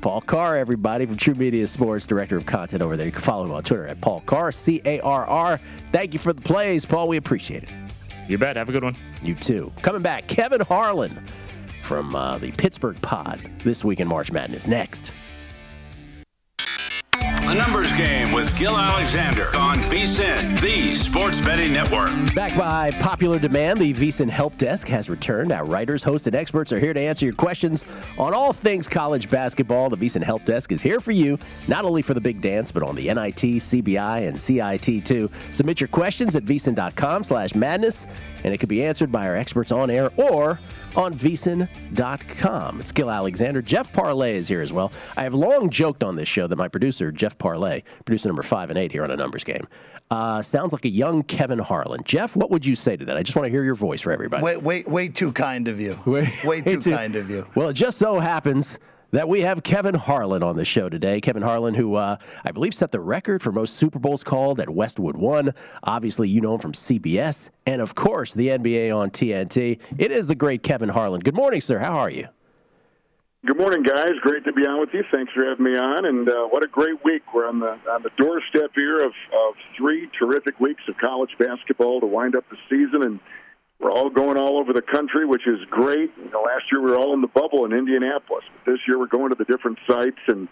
Paul 0.00 0.20
Carr, 0.22 0.56
everybody 0.56 1.06
from 1.06 1.16
TruMedia 1.16 1.68
Sports, 1.68 2.06
Director 2.06 2.36
of 2.36 2.46
Content 2.46 2.82
over 2.82 2.96
there. 2.96 3.06
You 3.06 3.12
can 3.12 3.20
follow 3.20 3.44
him 3.44 3.52
on 3.52 3.62
Twitter 3.62 3.86
at 3.86 4.00
Paul 4.00 4.22
Carr, 4.26 4.50
C 4.50 4.80
A 4.84 5.00
R 5.00 5.26
R. 5.26 5.60
Thank 5.92 6.12
you 6.12 6.18
for 6.18 6.32
the 6.32 6.42
plays, 6.42 6.84
Paul. 6.84 7.08
We 7.08 7.18
appreciate 7.18 7.64
it. 7.64 7.70
You 8.28 8.38
bet. 8.38 8.56
Have 8.56 8.68
a 8.68 8.72
good 8.72 8.84
one. 8.84 8.96
You 9.22 9.34
too. 9.34 9.72
Coming 9.82 10.02
back, 10.02 10.26
Kevin 10.28 10.60
Harlan 10.60 11.24
from 11.82 12.14
uh, 12.14 12.38
the 12.38 12.52
Pittsburgh 12.52 13.00
Pod 13.02 13.42
this 13.64 13.84
week 13.84 14.00
in 14.00 14.08
March 14.08 14.30
Madness. 14.32 14.66
Next. 14.66 15.12
A 17.50 17.54
numbers 17.56 17.90
game 17.94 18.30
with 18.30 18.56
Gil 18.56 18.78
Alexander 18.78 19.48
on 19.56 19.78
VSiN, 19.78 20.60
the 20.60 20.94
sports 20.94 21.40
betting 21.40 21.72
network. 21.72 22.12
Back 22.32 22.56
by 22.56 22.92
popular 22.92 23.40
demand, 23.40 23.80
the 23.80 23.92
VSiN 23.92 24.30
Help 24.30 24.56
Desk 24.56 24.86
has 24.86 25.10
returned. 25.10 25.50
Our 25.50 25.64
writers, 25.64 26.04
hosts, 26.04 26.28
and 26.28 26.36
experts 26.36 26.72
are 26.72 26.78
here 26.78 26.94
to 26.94 27.00
answer 27.00 27.26
your 27.26 27.34
questions 27.34 27.84
on 28.18 28.34
all 28.34 28.52
things 28.52 28.86
college 28.86 29.28
basketball. 29.28 29.90
The 29.90 29.96
VSiN 29.96 30.22
Help 30.22 30.44
Desk 30.44 30.70
is 30.70 30.80
here 30.80 31.00
for 31.00 31.10
you, 31.10 31.40
not 31.66 31.84
only 31.84 32.02
for 32.02 32.14
the 32.14 32.20
big 32.20 32.40
dance, 32.40 32.70
but 32.70 32.84
on 32.84 32.94
the 32.94 33.12
NIT, 33.12 33.42
CBI, 33.42 34.28
and 34.28 34.38
CIT 34.38 35.04
too. 35.04 35.28
Submit 35.50 35.80
your 35.80 35.88
questions 35.88 36.36
at 36.36 36.44
VSiN.com 36.44 37.24
slash 37.24 37.56
madness, 37.56 38.06
and 38.44 38.54
it 38.54 38.58
can 38.58 38.68
be 38.68 38.84
answered 38.84 39.10
by 39.10 39.26
our 39.26 39.34
experts 39.34 39.72
on 39.72 39.90
air 39.90 40.12
or 40.16 40.60
on 40.94 41.12
VSiN.com. 41.14 42.78
It's 42.78 42.92
Gil 42.92 43.10
Alexander. 43.10 43.60
Jeff 43.60 43.92
Parlay 43.92 44.36
is 44.36 44.46
here 44.46 44.60
as 44.60 44.72
well. 44.72 44.92
I 45.16 45.24
have 45.24 45.34
long 45.34 45.68
joked 45.68 46.04
on 46.04 46.14
this 46.14 46.28
show 46.28 46.46
that 46.46 46.56
my 46.56 46.68
producer, 46.68 47.10
Jeff 47.10 47.36
Parlay, 47.40 47.82
producer 48.04 48.28
number 48.28 48.42
five 48.42 48.70
and 48.70 48.78
eight 48.78 48.92
here 48.92 49.02
on 49.02 49.10
a 49.10 49.16
numbers 49.16 49.42
game, 49.42 49.66
uh, 50.10 50.42
sounds 50.42 50.72
like 50.72 50.84
a 50.84 50.88
young 50.88 51.24
Kevin 51.24 51.58
Harlan. 51.58 52.02
Jeff, 52.04 52.36
what 52.36 52.50
would 52.50 52.64
you 52.64 52.76
say 52.76 52.96
to 52.96 53.04
that? 53.06 53.16
I 53.16 53.24
just 53.24 53.34
want 53.34 53.46
to 53.46 53.50
hear 53.50 53.64
your 53.64 53.74
voice 53.74 54.02
for 54.02 54.12
everybody. 54.12 54.44
Wait, 54.44 54.62
wait, 54.62 54.88
way 54.88 55.08
too 55.08 55.32
kind 55.32 55.66
of 55.66 55.80
you. 55.80 55.98
Way, 56.06 56.32
way 56.44 56.60
too, 56.60 56.80
too 56.80 56.90
kind 56.92 57.16
of 57.16 57.30
you. 57.30 57.46
Well, 57.56 57.70
it 57.70 57.74
just 57.74 57.98
so 57.98 58.20
happens 58.20 58.78
that 59.12 59.28
we 59.28 59.40
have 59.40 59.62
Kevin 59.62 59.94
Harlan 59.94 60.42
on 60.42 60.56
the 60.56 60.64
show 60.64 60.88
today. 60.88 61.20
Kevin 61.20 61.42
Harlan, 61.42 61.74
who 61.74 61.94
uh, 61.94 62.16
I 62.44 62.52
believe 62.52 62.74
set 62.74 62.92
the 62.92 63.00
record 63.00 63.42
for 63.42 63.52
most 63.52 63.74
Super 63.74 63.98
Bowls 63.98 64.22
called 64.22 64.60
at 64.60 64.70
Westwood 64.70 65.16
One. 65.16 65.52
Obviously, 65.82 66.28
you 66.28 66.40
know 66.40 66.54
him 66.54 66.60
from 66.60 66.72
CBS, 66.72 67.50
and 67.66 67.80
of 67.80 67.94
course, 67.94 68.34
the 68.34 68.48
NBA 68.48 68.96
on 68.96 69.10
TNT. 69.10 69.80
It 69.98 70.12
is 70.12 70.26
the 70.26 70.34
great 70.34 70.62
Kevin 70.62 70.88
Harlan. 70.88 71.20
Good 71.20 71.34
morning, 71.34 71.60
sir. 71.60 71.78
How 71.78 71.98
are 71.98 72.10
you? 72.10 72.28
Good 73.46 73.56
morning, 73.56 73.82
guys. 73.82 74.12
Great 74.20 74.44
to 74.44 74.52
be 74.52 74.66
on 74.66 74.80
with 74.80 74.90
you. 74.92 75.02
Thanks 75.10 75.32
for 75.32 75.42
having 75.48 75.64
me 75.64 75.74
on. 75.74 76.04
And 76.04 76.28
uh, 76.28 76.44
what 76.48 76.62
a 76.62 76.66
great 76.66 77.02
week! 77.02 77.22
We're 77.32 77.48
on 77.48 77.58
the 77.58 77.78
on 77.90 78.02
the 78.02 78.10
doorstep 78.18 78.72
here 78.74 78.98
of, 78.98 79.12
of 79.32 79.54
three 79.78 80.10
terrific 80.18 80.60
weeks 80.60 80.82
of 80.88 80.98
college 80.98 81.30
basketball 81.38 82.00
to 82.00 82.06
wind 82.06 82.36
up 82.36 82.44
the 82.50 82.58
season 82.68 83.02
and 83.02 83.18
we're 83.80 83.90
all 83.90 84.10
going 84.10 84.36
all 84.36 84.58
over 84.58 84.74
the 84.74 84.82
country, 84.82 85.24
which 85.24 85.46
is 85.46 85.58
great. 85.70 86.12
You 86.22 86.30
know, 86.30 86.42
last 86.42 86.64
year 86.70 86.82
we 86.82 86.90
were 86.90 86.98
all 86.98 87.14
in 87.14 87.22
the 87.22 87.28
bubble 87.28 87.64
in 87.64 87.72
Indianapolis. 87.72 88.44
But 88.52 88.72
this 88.72 88.80
year 88.86 88.98
we're 88.98 89.06
going 89.06 89.30
to 89.30 89.34
the 89.34 89.46
different 89.46 89.78
sites, 89.88 90.20
and 90.28 90.46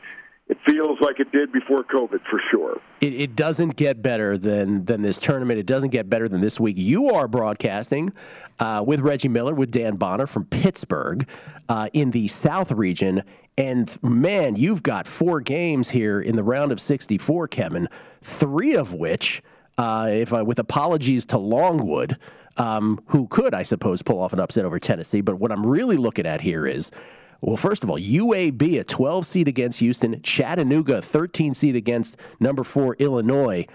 it 0.49 0.57
feels 0.67 0.99
like 1.01 1.21
it 1.21 1.31
did 1.31 1.53
before 1.53 1.85
COVID 1.85 2.21
for 2.31 2.41
sure. 2.51 2.81
It, 3.01 3.13
it, 3.13 3.37
doesn't 3.37 3.77
get 3.77 4.03
better 4.03 4.39
than 4.39 4.87
than 4.87 5.03
this 5.03 5.19
tournament. 5.19 5.59
It 5.59 5.67
doesn't 5.67 5.91
get 5.91 6.09
better 6.09 6.29
than 6.29 6.41
this 6.41 6.59
week. 6.59 6.77
You 6.79 7.11
are 7.11 7.29
broadcasting 7.29 8.13
uh, 8.59 8.83
with 8.87 9.01
Reggie 9.01 9.29
Miller, 9.29 9.55
with 9.55 9.71
Dan 9.71 9.97
Bonner 9.97 10.27
from 10.27 10.47
Pittsburgh 10.47 11.29
uh, 11.69 11.89
in 11.93 12.13
the 12.13 12.29
South 12.29 12.73
region. 12.73 13.23
And 13.59 13.97
man, 14.03 14.57
you've 14.57 14.83
got 14.83 15.07
four 15.07 15.41
games 15.41 15.91
here 15.91 16.21
in 16.21 16.37
the 16.37 16.45
round 16.45 16.73
of 16.73 16.81
64, 16.81 17.49
Kevin, 17.49 17.89
three 18.23 18.75
of 18.75 18.95
which 18.95 19.43
uh, 19.77 20.09
if 20.11 20.33
uh, 20.33 20.45
with 20.45 20.59
apologies 20.59 21.25
to 21.27 21.39
Longwood, 21.39 22.19
um, 22.57 23.01
who 23.09 23.29
could, 23.29 23.55
I 23.55 23.63
suppose, 23.63 24.03
pull 24.03 24.21
off 24.21 24.33
an 24.33 24.41
upset 24.41 24.65
over 24.65 24.79
Tennessee. 24.79 25.21
But 25.21 25.37
what 25.37 25.53
I'm 25.53 25.67
really 25.67 25.97
looking 25.97 26.27
at 26.27 26.41
here 26.41 26.67
is. 26.67 26.91
Well, 27.40 27.57
first 27.57 27.85
of 27.85 27.90
all, 27.90 27.98
UAB, 27.98 28.81
a 28.81 28.85
12 28.85 29.27
seed 29.27 29.48
against 29.48 29.79
Houston, 29.79 30.20
Chattanooga, 30.22 31.01
13 31.01 31.55
seed 31.55 31.77
against 31.77 32.16
number 32.40 32.64
four 32.64 32.96
Illinois. 32.98 33.66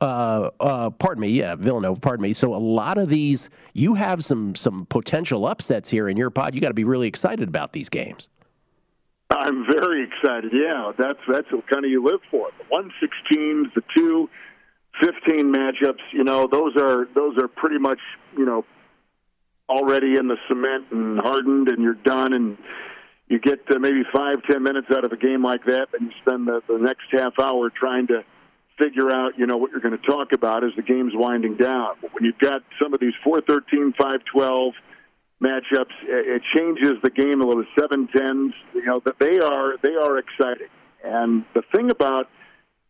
Uh, 0.00 0.50
uh, 0.60 0.90
pardon 0.90 1.22
me, 1.22 1.28
yeah, 1.28 1.54
Villanova, 1.54 2.00
pardon 2.00 2.22
me. 2.22 2.32
So 2.32 2.54
a 2.54 2.56
lot 2.56 2.98
of 2.98 3.08
these, 3.08 3.48
you 3.74 3.94
have 3.94 4.24
some 4.24 4.54
some 4.54 4.86
potential 4.86 5.46
upsets 5.46 5.88
here 5.88 6.08
in 6.08 6.16
your 6.16 6.30
pod. 6.30 6.54
You 6.54 6.60
got 6.60 6.68
to 6.68 6.74
be 6.74 6.84
really 6.84 7.06
excited 7.06 7.48
about 7.48 7.72
these 7.72 7.88
games. 7.88 8.28
I'm 9.30 9.66
very 9.70 10.04
excited. 10.04 10.52
Yeah, 10.52 10.92
that's 10.98 11.20
that's 11.30 11.50
what 11.52 11.68
kind 11.68 11.84
of 11.84 11.90
you 11.90 12.04
live 12.04 12.20
for. 12.30 12.48
The 12.58 12.64
one 12.68 12.90
sixteens, 13.00 13.68
the 13.74 13.82
two 13.96 14.28
15 15.00 15.52
matchups. 15.52 16.00
You 16.12 16.24
know, 16.24 16.48
those 16.50 16.76
are 16.76 17.06
those 17.14 17.36
are 17.38 17.48
pretty 17.48 17.78
much 17.78 18.00
you 18.36 18.44
know 18.44 18.64
already 19.68 20.16
in 20.16 20.28
the 20.28 20.36
cement 20.48 20.86
and 20.90 21.18
hardened, 21.18 21.68
and 21.68 21.82
you're 21.82 21.94
done. 21.94 22.32
And 22.32 22.58
you 23.28 23.38
get 23.38 23.60
uh, 23.70 23.78
maybe 23.78 24.02
five 24.14 24.38
ten 24.50 24.62
minutes 24.62 24.88
out 24.92 25.04
of 25.04 25.12
a 25.12 25.16
game 25.16 25.42
like 25.42 25.64
that, 25.66 25.88
and 25.98 26.10
you 26.10 26.16
spend 26.22 26.46
the, 26.46 26.62
the 26.68 26.78
next 26.78 27.04
half 27.12 27.34
hour 27.40 27.70
trying 27.70 28.06
to 28.08 28.24
figure 28.78 29.10
out, 29.10 29.36
you 29.36 29.46
know, 29.46 29.56
what 29.56 29.70
you're 29.72 29.80
going 29.80 29.98
to 29.98 30.06
talk 30.06 30.32
about 30.32 30.64
as 30.64 30.70
the 30.76 30.82
game's 30.82 31.12
winding 31.14 31.56
down. 31.56 31.96
But 32.00 32.14
when 32.14 32.24
you've 32.24 32.38
got 32.38 32.62
some 32.80 32.94
of 32.94 33.00
these 33.00 33.14
413, 33.24 33.92
512 33.98 34.72
matchups, 35.42 35.94
it 36.04 36.42
changes 36.56 36.94
the 37.02 37.10
game 37.10 37.40
a 37.40 37.46
little. 37.46 37.64
Seven 37.78 38.08
tens, 38.08 38.54
you 38.74 38.84
know, 38.84 39.00
that 39.04 39.18
they 39.18 39.38
are 39.38 39.76
they 39.82 39.94
are 39.94 40.18
exciting. 40.18 40.68
And 41.04 41.44
the 41.54 41.62
thing 41.74 41.90
about 41.90 42.28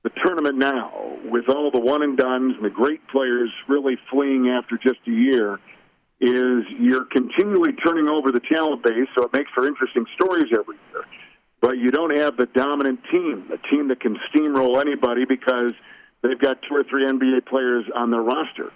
the 0.02 0.10
tournament 0.24 0.56
now, 0.56 1.18
with 1.24 1.48
all 1.48 1.70
the 1.70 1.80
one 1.80 2.02
and 2.02 2.16
dones 2.16 2.54
and 2.56 2.64
the 2.64 2.70
great 2.70 3.06
players 3.08 3.50
really 3.68 3.98
fleeing 4.10 4.48
after 4.48 4.78
just 4.78 5.00
a 5.06 5.10
year, 5.10 5.58
is 6.20 6.64
you're 6.78 7.04
continually 7.04 7.72
turning 7.84 8.08
over 8.08 8.32
the 8.32 8.40
talent 8.40 8.82
base, 8.82 9.08
so 9.16 9.24
it 9.24 9.32
makes 9.32 9.50
for 9.54 9.66
interesting 9.66 10.04
stories 10.14 10.46
every 10.52 10.76
year. 10.90 11.04
But 11.60 11.78
you 11.78 11.90
don't 11.90 12.16
have 12.16 12.36
the 12.36 12.46
dominant 12.46 13.00
team, 13.10 13.50
a 13.52 13.68
team 13.68 13.88
that 13.88 14.00
can 14.00 14.16
steamroll 14.32 14.80
anybody 14.80 15.24
because 15.24 15.72
they've 16.22 16.38
got 16.38 16.58
two 16.68 16.74
or 16.74 16.84
three 16.84 17.04
NBA 17.06 17.46
players 17.46 17.84
on 17.94 18.10
their 18.10 18.22
roster. 18.22 18.72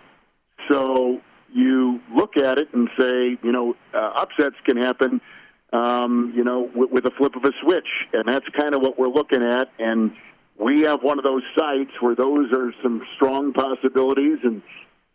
So 0.71 1.21
you 1.53 2.01
look 2.15 2.37
at 2.37 2.59
it 2.59 2.69
and 2.73 2.89
say, 2.99 3.39
you 3.43 3.53
know, 3.53 3.75
uh, 3.95 4.13
upsets 4.17 4.57
can 4.65 4.77
happen, 4.77 5.21
um, 5.73 6.33
you 6.37 6.45
know, 6.45 6.71
with, 6.75 6.91
with 6.91 7.07
a 7.07 7.11
flip 7.17 7.35
of 7.37 7.45
a 7.45 7.53
switch, 7.63 7.89
and 8.13 8.25
that's 8.27 8.47
kind 8.59 8.75
of 8.75 8.83
what 8.83 8.99
we're 8.99 9.09
looking 9.09 9.43
at. 9.43 9.69
And 9.79 10.13
we 10.59 10.83
have 10.83 11.03
one 11.03 11.19
of 11.19 11.25
those 11.25 11.43
sites 11.59 11.91
where 12.01 12.15
those 12.15 12.53
are 12.53 12.73
some 12.83 13.03
strong 13.17 13.53
possibilities, 13.53 14.39
and 14.45 14.63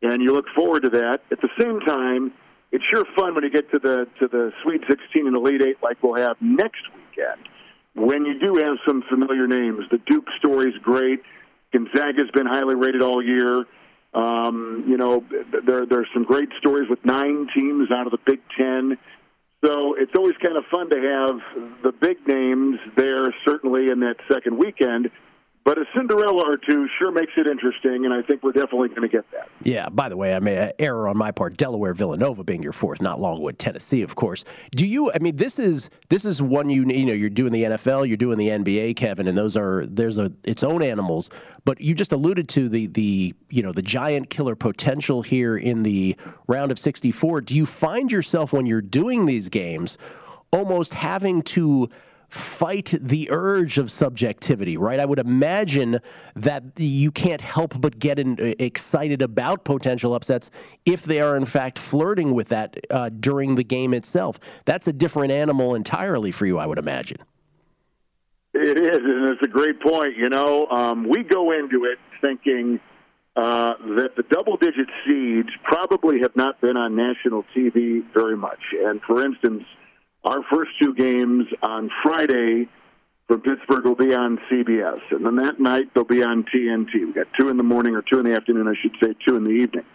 and 0.02 0.22
you 0.22 0.34
look 0.34 0.46
forward 0.56 0.84
to 0.84 0.90
that. 0.90 1.22
At 1.32 1.42
the 1.42 1.50
same 1.60 1.80
time, 1.82 2.34
it's 2.72 2.84
sure 2.94 3.06
fun 3.16 3.36
when 3.36 3.44
you 3.44 3.50
get 3.50 3.72
to 3.72 3.80
the 3.80 4.08
to 4.20 4.28
the 4.28 4.52
Sweet 4.64 4.82
16 4.90 5.28
and 5.28 5.36
Elite 5.36 5.62
Eight 5.62 5.78
like 5.82 6.02
we'll 6.04 6.22
have 6.22 6.38
next 6.42 6.84
weekend. 6.96 7.48
When 7.96 8.26
you 8.26 8.40
do 8.40 8.56
have 8.58 8.78
some 8.88 9.04
familiar 9.10 9.48
names, 9.48 9.86
the 9.90 9.98
Duke 10.06 10.28
story's 10.38 10.78
great. 10.84 11.22
Gonzaga's 11.74 12.30
been 12.34 12.46
highly 12.46 12.76
rated 12.76 13.02
all 13.02 13.24
year. 13.24 13.66
Um, 14.14 14.86
you 14.88 14.98
know, 14.98 15.24
there 15.66 15.86
there's 15.86 16.08
some 16.14 16.24
great 16.24 16.50
stories 16.60 16.90
with 16.90 17.04
nine 17.06 17.48
teams 17.58 17.90
out 17.92 18.06
of 18.06 18.12
the 18.12 18.20
Big 18.26 18.40
Ten. 18.58 18.98
So 19.66 19.96
it's 19.96 20.12
always 20.16 20.36
kind 20.44 20.56
of 20.56 20.66
fun 20.70 20.90
to 20.92 20.98
have 20.98 21.82
the 21.82 21.92
big 21.92 22.18
names 22.28 22.80
there, 22.96 23.34
certainly 23.46 23.90
in 23.90 24.02
that 24.02 24.18
second 24.32 24.58
weekend. 24.58 25.10
But 25.68 25.78
a 25.80 25.84
Cinderella 25.94 26.50
or 26.50 26.56
two 26.56 26.88
sure 26.98 27.12
makes 27.12 27.34
it 27.36 27.46
interesting, 27.46 28.06
and 28.06 28.14
I 28.14 28.22
think 28.22 28.42
we're 28.42 28.54
definitely 28.54 28.88
going 28.88 29.02
to 29.02 29.10
get 29.10 29.30
that. 29.32 29.50
Yeah. 29.64 29.90
By 29.90 30.08
the 30.08 30.16
way, 30.16 30.34
I 30.34 30.40
made 30.40 30.58
an 30.58 30.70
uh, 30.70 30.72
error 30.80 31.10
on 31.10 31.18
my 31.18 31.32
part. 31.32 31.58
Delaware, 31.58 31.94
Villanova 31.94 32.46
being 32.46 32.64
your 32.64 32.72
fourth, 32.72 33.02
not 33.02 33.20
Longwood, 33.20 33.60
Tennessee, 33.60 34.02
of 34.02 34.16
course. 34.16 34.46
Do 34.72 34.88
you? 34.88 35.12
I 35.12 35.20
mean, 35.20 35.36
this 35.36 35.60
is 35.60 35.90
this 36.08 36.24
is 36.24 36.42
one 36.42 36.70
you 36.70 36.86
you 36.86 37.04
know 37.04 37.12
you're 37.12 37.30
doing 37.30 37.52
the 37.52 37.64
NFL, 37.64 38.08
you're 38.08 38.16
doing 38.16 38.38
the 38.38 38.48
NBA, 38.48 38.96
Kevin, 38.96 39.28
and 39.28 39.38
those 39.38 39.58
are 39.58 39.86
there's 39.86 40.18
a 40.18 40.32
its 40.46 40.64
own 40.64 40.82
animals. 40.82 41.30
But 41.66 41.82
you 41.82 41.94
just 41.94 42.14
alluded 42.14 42.48
to 42.48 42.70
the 42.70 42.88
the 42.88 43.36
you 43.50 43.62
know 43.62 43.74
the 43.74 43.82
giant 43.82 44.30
killer 44.30 44.56
potential 44.56 45.22
here 45.22 45.58
in 45.58 45.84
the 45.84 46.16
round 46.48 46.72
of 46.72 46.80
64. 46.80 47.42
Do 47.42 47.54
you 47.54 47.66
find 47.66 48.10
yourself 48.10 48.54
when 48.54 48.68
you're 48.68 48.80
doing 48.80 49.26
these 49.26 49.50
games 49.50 49.98
almost 50.54 50.94
having 50.94 51.42
to 51.42 51.90
fight 52.28 52.94
the 53.00 53.30
urge 53.32 53.78
of 53.78 53.90
subjectivity, 53.90 54.76
right? 54.78 55.00
I 55.00 55.06
would 55.06 55.20
imagine 55.20 56.00
that 56.36 56.64
you 56.78 57.12
can't 57.12 57.42
help 57.42 57.80
but 57.80 58.00
get 58.00 58.20
in, 58.20 58.40
uh, 58.40 58.54
excited 58.60 59.22
about 59.22 59.64
potential 59.64 60.14
upsets 60.14 60.52
if 60.86 61.04
they 61.04 61.22
are, 61.22 61.38
in 61.38 61.46
fact, 61.46 61.80
flirting 61.80 62.34
with 62.34 62.50
that 62.50 62.78
uh, 62.92 63.10
during 63.10 63.56
the 63.56 63.64
game 63.64 63.94
itself. 63.94 64.40
That's 64.66 64.88
a 64.88 64.94
different 64.94 65.32
animal 65.32 65.76
entirely 65.76 66.32
for 66.32 66.46
you, 66.46 66.58
I 66.58 66.66
would 66.66 66.80
imagine. 66.80 67.18
It 68.54 68.78
is, 68.78 68.98
and 68.98 69.30
it's 69.30 69.44
a 69.44 69.48
great 69.48 69.80
point. 69.80 70.18
You 70.18 70.30
know, 70.30 70.68
um, 70.68 71.08
we 71.08 71.24
go 71.24 71.52
into 71.52 71.86
it 71.86 72.00
thinking 72.22 72.80
uh, 73.36 73.74
that 73.96 74.16
the 74.18 74.24
double 74.32 74.58
digit 74.58 74.88
seeds 75.06 75.50
probably 75.64 76.22
have 76.22 76.36
not 76.36 76.60
been 76.60 76.76
on 76.76 76.96
national 76.96 77.46
TV 77.56 78.02
very 78.14 78.36
much. 78.36 78.60
And 78.84 79.00
for 79.04 79.24
instance, 79.24 79.64
our 80.24 80.44
first 80.52 80.72
two 80.82 80.94
games 80.94 81.46
on 81.62 81.90
Friday 82.04 82.68
from 83.28 83.42
Pittsburgh 83.42 83.86
will 83.86 83.96
be 83.96 84.14
on 84.14 84.40
CBS, 84.50 85.00
and 85.12 85.26
then 85.26 85.36
that 85.38 85.60
night 85.60 85.94
they'll 85.94 86.06
be 86.06 86.24
on 86.24 86.44
TNT. 86.44 86.94
We 87.06 87.14
got 87.14 87.28
two 87.40 87.50
in 87.50 87.58
the 87.58 87.64
morning 87.64 87.96
or 87.96 88.02
two 88.02 88.20
in 88.20 88.26
the 88.26 88.36
afternoon, 88.36 88.68
I 88.68 88.74
should 88.82 88.96
say, 89.02 89.16
two 89.28 89.36
in 89.36 89.44
the 89.44 89.52
evening. 89.52 89.86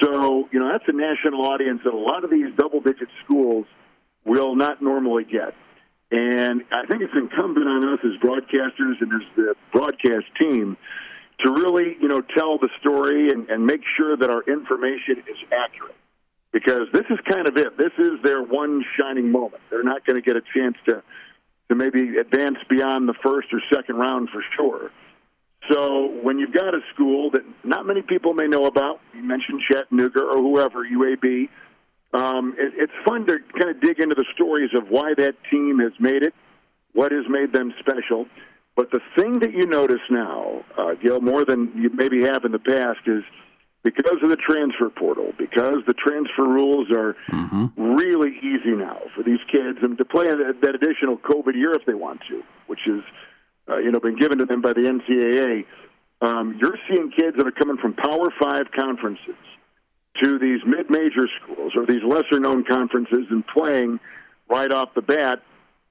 So 0.00 0.48
you 0.52 0.60
know 0.60 0.70
that's 0.70 0.84
a 0.88 0.92
national 0.92 1.44
audience 1.44 1.80
that 1.84 1.92
a 1.92 1.96
lot 1.96 2.24
of 2.24 2.30
these 2.30 2.54
double-digit 2.56 3.08
schools 3.24 3.66
will 4.24 4.54
not 4.54 4.80
normally 4.80 5.24
get. 5.24 5.54
And 6.10 6.62
I 6.70 6.86
think 6.86 7.02
it's 7.02 7.14
incumbent 7.14 7.66
on 7.66 7.88
us 7.88 7.98
as 8.04 8.20
broadcasters 8.20 9.00
and 9.00 9.12
as 9.12 9.28
the 9.34 9.54
broadcast 9.72 10.26
team 10.38 10.76
to 11.40 11.50
really, 11.50 11.96
you 12.00 12.08
know, 12.08 12.20
tell 12.20 12.58
the 12.58 12.68
story 12.80 13.30
and, 13.30 13.48
and 13.48 13.66
make 13.66 13.80
sure 13.96 14.16
that 14.16 14.30
our 14.30 14.42
information 14.42 15.18
is 15.26 15.36
accurate 15.50 15.96
because 16.52 16.88
this 16.92 17.04
is 17.10 17.18
kind 17.28 17.48
of 17.48 17.56
it. 17.56 17.76
This 17.78 17.92
is 17.98 18.22
their 18.22 18.42
one 18.42 18.84
shining 18.98 19.32
moment. 19.32 19.62
They're 19.70 19.82
not 19.82 20.04
going 20.06 20.16
to 20.16 20.22
get 20.22 20.36
a 20.36 20.42
chance 20.54 20.76
to 20.86 21.02
to 21.68 21.74
maybe 21.74 22.18
advance 22.18 22.58
beyond 22.68 23.08
the 23.08 23.14
first 23.24 23.48
or 23.52 23.60
second 23.72 23.96
round 23.96 24.28
for 24.28 24.42
sure. 24.56 24.90
So 25.70 26.10
when 26.22 26.38
you've 26.38 26.52
got 26.52 26.74
a 26.74 26.80
school 26.92 27.30
that 27.30 27.42
not 27.64 27.86
many 27.86 28.02
people 28.02 28.34
may 28.34 28.46
know 28.46 28.66
about, 28.66 29.00
you 29.14 29.22
mentioned 29.22 29.62
Chattanooga 29.70 30.20
or 30.20 30.42
whoever, 30.42 30.84
UAB, 30.84 31.48
um, 32.12 32.54
it, 32.58 32.74
it's 32.76 32.92
fun 33.06 33.26
to 33.26 33.38
kind 33.58 33.70
of 33.70 33.80
dig 33.80 34.00
into 34.00 34.14
the 34.14 34.26
stories 34.34 34.70
of 34.74 34.88
why 34.88 35.14
that 35.16 35.34
team 35.50 35.78
has 35.78 35.92
made 35.98 36.22
it, 36.22 36.34
what 36.92 37.12
has 37.12 37.24
made 37.28 37.52
them 37.52 37.72
special. 37.78 38.26
But 38.76 38.90
the 38.90 39.00
thing 39.16 39.38
that 39.38 39.52
you 39.52 39.66
notice 39.66 40.02
now, 40.10 40.64
uh, 40.76 40.94
Gill, 40.94 41.20
more 41.20 41.44
than 41.44 41.72
you 41.76 41.90
maybe 41.94 42.22
have 42.24 42.44
in 42.44 42.52
the 42.52 42.58
past, 42.58 43.00
is– 43.06 43.22
because 43.84 44.18
of 44.22 44.30
the 44.30 44.36
transfer 44.36 44.90
portal, 44.90 45.32
because 45.38 45.78
the 45.86 45.94
transfer 45.94 46.44
rules 46.44 46.88
are 46.90 47.16
mm-hmm. 47.30 47.94
really 47.94 48.36
easy 48.38 48.76
now 48.76 48.98
for 49.14 49.22
these 49.22 49.40
kids, 49.50 49.78
and 49.82 49.98
to 49.98 50.04
play 50.04 50.26
that 50.26 50.74
additional 50.74 51.18
COVID 51.18 51.54
year 51.54 51.72
if 51.72 51.84
they 51.84 51.94
want 51.94 52.20
to, 52.28 52.42
which 52.66 52.86
is 52.86 53.02
uh, 53.68 53.78
you 53.78 53.90
know 53.90 53.98
been 53.98 54.18
given 54.18 54.38
to 54.38 54.44
them 54.44 54.60
by 54.60 54.72
the 54.72 54.82
NCAA. 54.82 55.64
Um, 56.20 56.58
you're 56.60 56.78
seeing 56.88 57.10
kids 57.10 57.36
that 57.36 57.46
are 57.46 57.52
coming 57.52 57.76
from 57.78 57.94
Power 57.94 58.32
Five 58.40 58.66
conferences 58.78 59.34
to 60.22 60.38
these 60.38 60.60
mid-major 60.64 61.26
schools 61.42 61.72
or 61.74 61.86
these 61.86 62.02
lesser-known 62.04 62.64
conferences 62.64 63.26
and 63.30 63.44
playing 63.46 63.98
right 64.48 64.70
off 64.70 64.94
the 64.94 65.02
bat, 65.02 65.42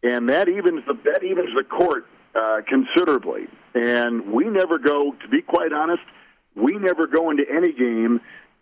and 0.04 0.30
that 0.30 0.48
evens 0.48 0.84
the 0.88 0.94
that 1.12 1.24
evens 1.24 1.50
the 1.58 1.66
court 1.66 2.06
uh, 2.36 2.62
considerably. 2.66 3.48
And 3.74 4.32
we 4.32 4.46
never 4.46 4.78
go, 4.78 5.12
to 5.12 5.28
be 5.30 5.42
quite 5.42 5.74
honest 5.74 6.04
we 6.56 6.78
never 6.78 7.08
go 7.08 7.30
into 7.30 7.44
any 7.50 7.72
game 7.72 8.22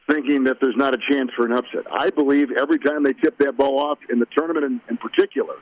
thinking 0.10 0.45
that 0.45 0.58
there's 0.62 0.75
not 0.75 0.93
a 0.93 0.97
chance 1.12 1.30
for 1.36 1.45
an 1.45 1.52
upset. 1.52 1.86
I 1.91 2.10
believe 2.10 2.49
every 2.60 2.80
time 2.80 3.04
they 3.04 3.13
tip 3.13 3.38
that 3.39 3.58
ball 3.58 3.80
off 3.80 3.99
in 4.10 4.19
the 4.19 4.28
tournament 4.38 4.65
in, 4.65 4.82
in 4.89 4.97
particular, 4.97 5.56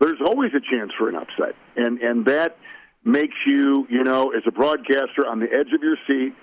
there's 0.00 0.20
always 0.24 0.52
a 0.54 0.60
chance 0.60 0.92
for 0.98 1.08
an 1.08 1.16
upset. 1.16 1.54
And 1.76 2.00
and 2.00 2.24
that 2.26 2.56
makes 3.04 3.36
you, 3.46 3.86
you 3.90 4.02
know, 4.02 4.30
as 4.30 4.42
a 4.46 4.50
broadcaster 4.50 5.26
on 5.26 5.40
the 5.40 5.46
edge 5.46 5.72
of 5.74 5.82
your 5.82 5.96
seat 6.06 6.34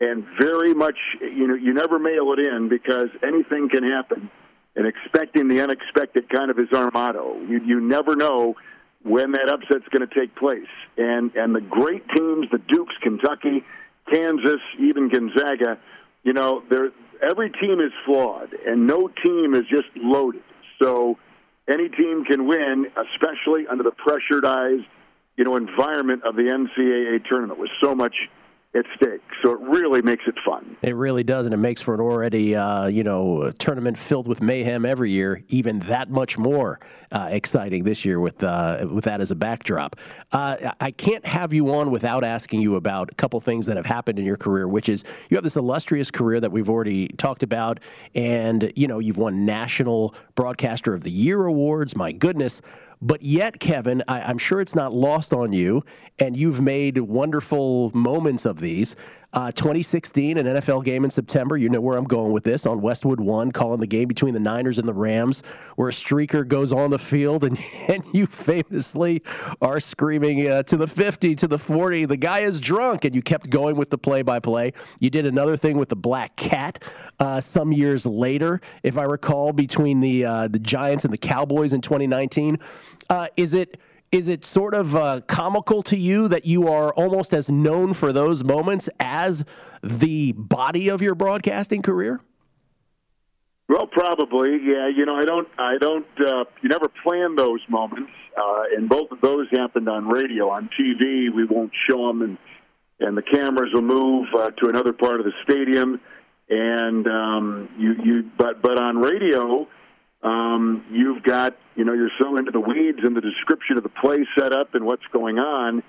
and 0.00 0.24
very 0.38 0.74
much 0.74 0.96
you 1.20 1.46
know, 1.48 1.54
you 1.54 1.72
never 1.72 1.98
mail 1.98 2.34
it 2.36 2.46
in 2.46 2.68
because 2.68 3.08
anything 3.22 3.68
can 3.68 3.84
happen. 3.84 4.30
And 4.74 4.86
expecting 4.86 5.48
the 5.48 5.62
unexpected 5.62 6.28
kind 6.28 6.50
of 6.50 6.58
is 6.58 6.68
our 6.74 6.90
motto. 6.90 7.40
You 7.48 7.60
you 7.64 7.80
never 7.80 8.14
know 8.14 8.56
when 9.02 9.32
that 9.32 9.48
upset's 9.48 9.88
going 9.90 10.06
to 10.06 10.14
take 10.14 10.36
place. 10.36 10.68
And 10.98 11.34
and 11.34 11.54
the 11.54 11.62
great 11.62 12.06
teams, 12.14 12.48
the 12.52 12.58
Dukes, 12.58 12.94
Kentucky, 13.02 13.64
Kansas, 14.12 14.60
even 14.78 15.08
Gonzaga, 15.08 15.78
you 16.22 16.32
know, 16.32 16.62
they 16.70 16.76
every 17.22 17.50
team 17.50 17.80
is 17.80 17.92
flawed, 18.04 18.52
and 18.66 18.86
no 18.86 19.08
team 19.24 19.54
is 19.54 19.62
just 19.68 19.88
loaded. 19.96 20.42
So 20.82 21.18
any 21.68 21.88
team 21.88 22.24
can 22.24 22.46
win, 22.46 22.86
especially 22.96 23.66
under 23.66 23.82
the 23.82 23.92
pressurized, 23.92 24.86
you 25.36 25.44
know, 25.44 25.56
environment 25.56 26.22
of 26.24 26.36
the 26.36 26.42
NCAA 26.42 27.24
tournament 27.28 27.58
with 27.58 27.70
so 27.82 27.94
much 27.94 28.14
at 28.76 28.84
stake. 28.94 29.22
So 29.42 29.52
it 29.52 29.60
really 29.60 30.02
makes 30.02 30.24
it 30.26 30.34
fun. 30.44 30.76
It 30.82 30.94
really 30.94 31.24
does, 31.24 31.46
and 31.46 31.54
it 31.54 31.58
makes 31.58 31.80
for 31.80 31.94
an 31.94 32.00
already, 32.00 32.54
uh, 32.54 32.86
you 32.86 33.02
know, 33.02 33.50
tournament 33.58 33.98
filled 33.98 34.28
with 34.28 34.42
mayhem 34.42 34.84
every 34.84 35.10
year, 35.10 35.42
even 35.48 35.80
that 35.80 36.10
much 36.10 36.38
more 36.38 36.80
uh, 37.12 37.28
exciting 37.30 37.84
this 37.84 38.04
year 38.04 38.20
with 38.20 38.42
uh, 38.42 38.86
with 38.90 39.04
that 39.04 39.20
as 39.20 39.30
a 39.30 39.34
backdrop. 39.34 39.96
Uh, 40.32 40.72
I 40.80 40.90
can't 40.90 41.24
have 41.26 41.52
you 41.52 41.72
on 41.74 41.90
without 41.90 42.24
asking 42.24 42.60
you 42.60 42.76
about 42.76 43.10
a 43.10 43.14
couple 43.14 43.40
things 43.40 43.66
that 43.66 43.76
have 43.76 43.86
happened 43.86 44.18
in 44.18 44.24
your 44.24 44.36
career, 44.36 44.68
which 44.68 44.88
is 44.88 45.04
you 45.30 45.36
have 45.36 45.44
this 45.44 45.56
illustrious 45.56 46.10
career 46.10 46.40
that 46.40 46.52
we've 46.52 46.68
already 46.68 47.08
talked 47.08 47.42
about, 47.42 47.80
and 48.14 48.72
you 48.76 48.86
know 48.86 48.98
you've 48.98 49.18
won 49.18 49.44
National 49.44 50.14
Broadcaster 50.34 50.92
of 50.94 51.02
the 51.02 51.10
Year 51.10 51.44
awards. 51.46 51.96
My 51.96 52.12
goodness. 52.12 52.60
But 53.00 53.22
yet, 53.22 53.60
Kevin, 53.60 54.02
I, 54.08 54.30
am 54.30 54.38
sure 54.38 54.60
it's 54.60 54.74
not 54.74 54.92
lost 54.92 55.32
on 55.32 55.52
you, 55.52 55.84
and 56.18 56.36
you've 56.36 56.60
made 56.60 56.98
wonderful 56.98 57.90
moments 57.94 58.44
of 58.44 58.60
these. 58.60 58.96
Uh, 59.36 59.52
2016, 59.52 60.38
an 60.38 60.46
NFL 60.46 60.82
game 60.82 61.04
in 61.04 61.10
September. 61.10 61.58
You 61.58 61.68
know 61.68 61.78
where 61.78 61.98
I'm 61.98 62.04
going 62.04 62.32
with 62.32 62.42
this 62.42 62.64
on 62.64 62.80
Westwood 62.80 63.20
One, 63.20 63.52
calling 63.52 63.80
the 63.80 63.86
game 63.86 64.08
between 64.08 64.32
the 64.32 64.40
Niners 64.40 64.78
and 64.78 64.88
the 64.88 64.94
Rams, 64.94 65.42
where 65.74 65.90
a 65.90 65.92
streaker 65.92 66.48
goes 66.48 66.72
on 66.72 66.88
the 66.88 66.98
field, 66.98 67.44
and, 67.44 67.62
and 67.88 68.02
you 68.14 68.24
famously 68.24 69.22
are 69.60 69.78
screaming 69.78 70.48
uh, 70.48 70.62
to 70.62 70.78
the 70.78 70.86
50, 70.86 71.34
to 71.34 71.46
the 71.46 71.58
40, 71.58 72.06
the 72.06 72.16
guy 72.16 72.40
is 72.40 72.62
drunk, 72.62 73.04
and 73.04 73.14
you 73.14 73.20
kept 73.20 73.50
going 73.50 73.76
with 73.76 73.90
the 73.90 73.98
play 73.98 74.22
by 74.22 74.40
play. 74.40 74.72
You 75.00 75.10
did 75.10 75.26
another 75.26 75.58
thing 75.58 75.76
with 75.76 75.90
the 75.90 75.96
Black 75.96 76.36
Cat 76.36 76.82
uh, 77.20 77.42
some 77.42 77.74
years 77.74 78.06
later, 78.06 78.62
if 78.82 78.96
I 78.96 79.02
recall, 79.02 79.52
between 79.52 80.00
the 80.00 80.24
uh, 80.24 80.48
the 80.48 80.58
Giants 80.58 81.04
and 81.04 81.12
the 81.12 81.18
Cowboys 81.18 81.74
in 81.74 81.82
2019. 81.82 82.58
Uh, 83.10 83.26
is 83.36 83.52
it 83.52 83.78
is 84.16 84.30
it 84.30 84.46
sort 84.46 84.74
of 84.74 84.96
uh, 84.96 85.20
comical 85.26 85.82
to 85.82 85.96
you 85.96 86.26
that 86.26 86.46
you 86.46 86.68
are 86.68 86.90
almost 86.94 87.34
as 87.34 87.50
known 87.50 87.92
for 87.92 88.14
those 88.14 88.42
moments 88.42 88.88
as 88.98 89.44
the 89.82 90.32
body 90.32 90.88
of 90.88 91.02
your 91.02 91.14
broadcasting 91.14 91.82
career? 91.82 92.20
Well, 93.68 93.86
probably, 93.86 94.52
yeah. 94.52 94.88
You 94.88 95.04
know, 95.04 95.16
I 95.16 95.24
don't, 95.26 95.48
I 95.58 95.76
don't. 95.78 96.06
Uh, 96.18 96.44
you 96.62 96.68
never 96.70 96.88
plan 97.02 97.36
those 97.36 97.60
moments, 97.68 98.10
uh, 98.38 98.62
and 98.74 98.88
both 98.88 99.10
of 99.10 99.20
those 99.20 99.48
happened 99.50 99.88
on 99.88 100.08
radio. 100.08 100.48
On 100.48 100.70
TV, 100.80 101.30
we 101.34 101.44
won't 101.44 101.72
show 101.86 102.06
them, 102.06 102.22
and 102.22 102.38
and 103.00 103.18
the 103.18 103.22
cameras 103.22 103.70
will 103.74 103.82
move 103.82 104.28
uh, 104.34 104.50
to 104.62 104.70
another 104.70 104.94
part 104.94 105.20
of 105.20 105.26
the 105.26 105.32
stadium, 105.44 106.00
and 106.48 107.06
um, 107.06 107.68
you, 107.76 107.94
you. 108.02 108.30
But 108.38 108.62
but 108.62 108.80
on 108.80 108.96
radio, 108.96 109.68
um, 110.26 110.84
you've 110.90 111.22
got, 111.22 111.56
you 111.76 111.84
know, 111.84 111.92
you're 111.92 112.10
so 112.20 112.36
into 112.36 112.50
the 112.50 112.58
weeds 112.58 112.98
and 113.04 113.16
the 113.16 113.20
description 113.20 113.76
of 113.76 113.84
the 113.84 113.88
play 113.88 114.26
setup 114.36 114.74
and 114.74 114.84
what's 114.84 115.06
going 115.12 115.38
on 115.38 115.84